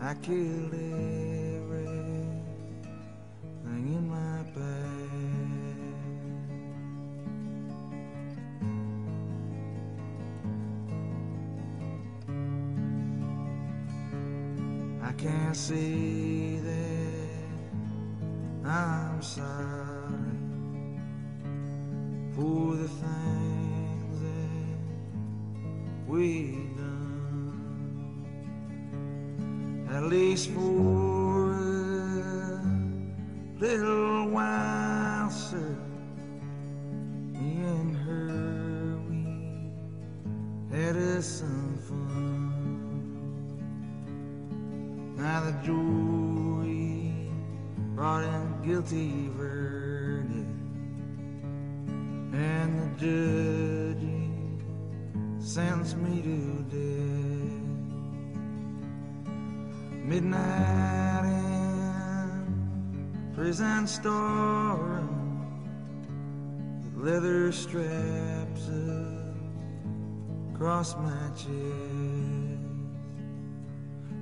I 0.00 0.14
killed 0.14 0.72
everything 0.72 1.27
see 15.58 16.17
prison 63.88 64.02
storeroom, 64.02 65.50
with 66.82 66.96
leather 67.06 67.52
straps 67.52 68.68
across 70.54 70.96
my 70.96 71.28
chest. 71.30 71.48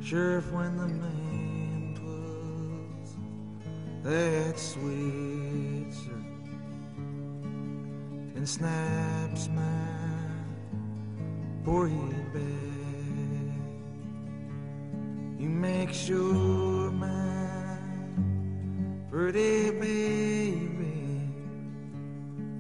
Sheriff, 0.01 0.53
when 0.53 0.77
the 0.77 0.89
man 0.89 1.95
was 2.05 3.17
that 4.05 4.59
sweet, 4.59 5.93
sir, 5.93 6.25
and 8.37 8.49
snaps 8.49 9.49
my 9.49 9.63
poor 11.65 11.89
head 11.89 12.33
back. 12.33 12.43
You 15.39 15.49
make 15.49 15.93
sure 15.93 16.91
my 16.93 17.36
pretty 19.11 19.71
baby 19.71 21.31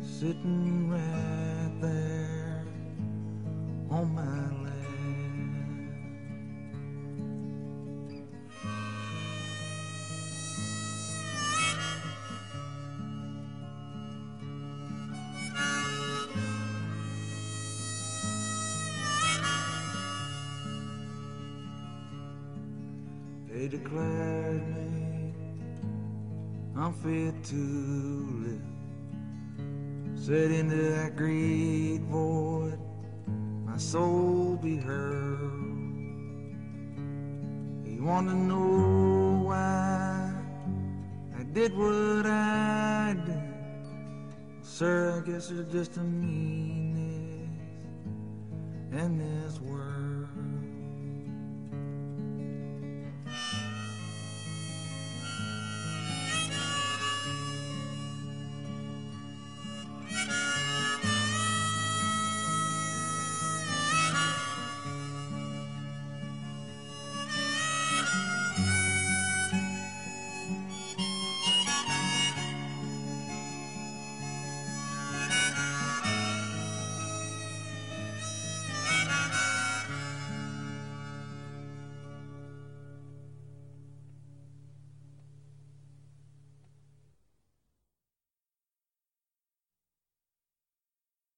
sitting 0.01 0.89
right 0.89 1.81
there 1.81 2.65
on 3.91 4.15
my 4.15 4.46
to 27.51 27.76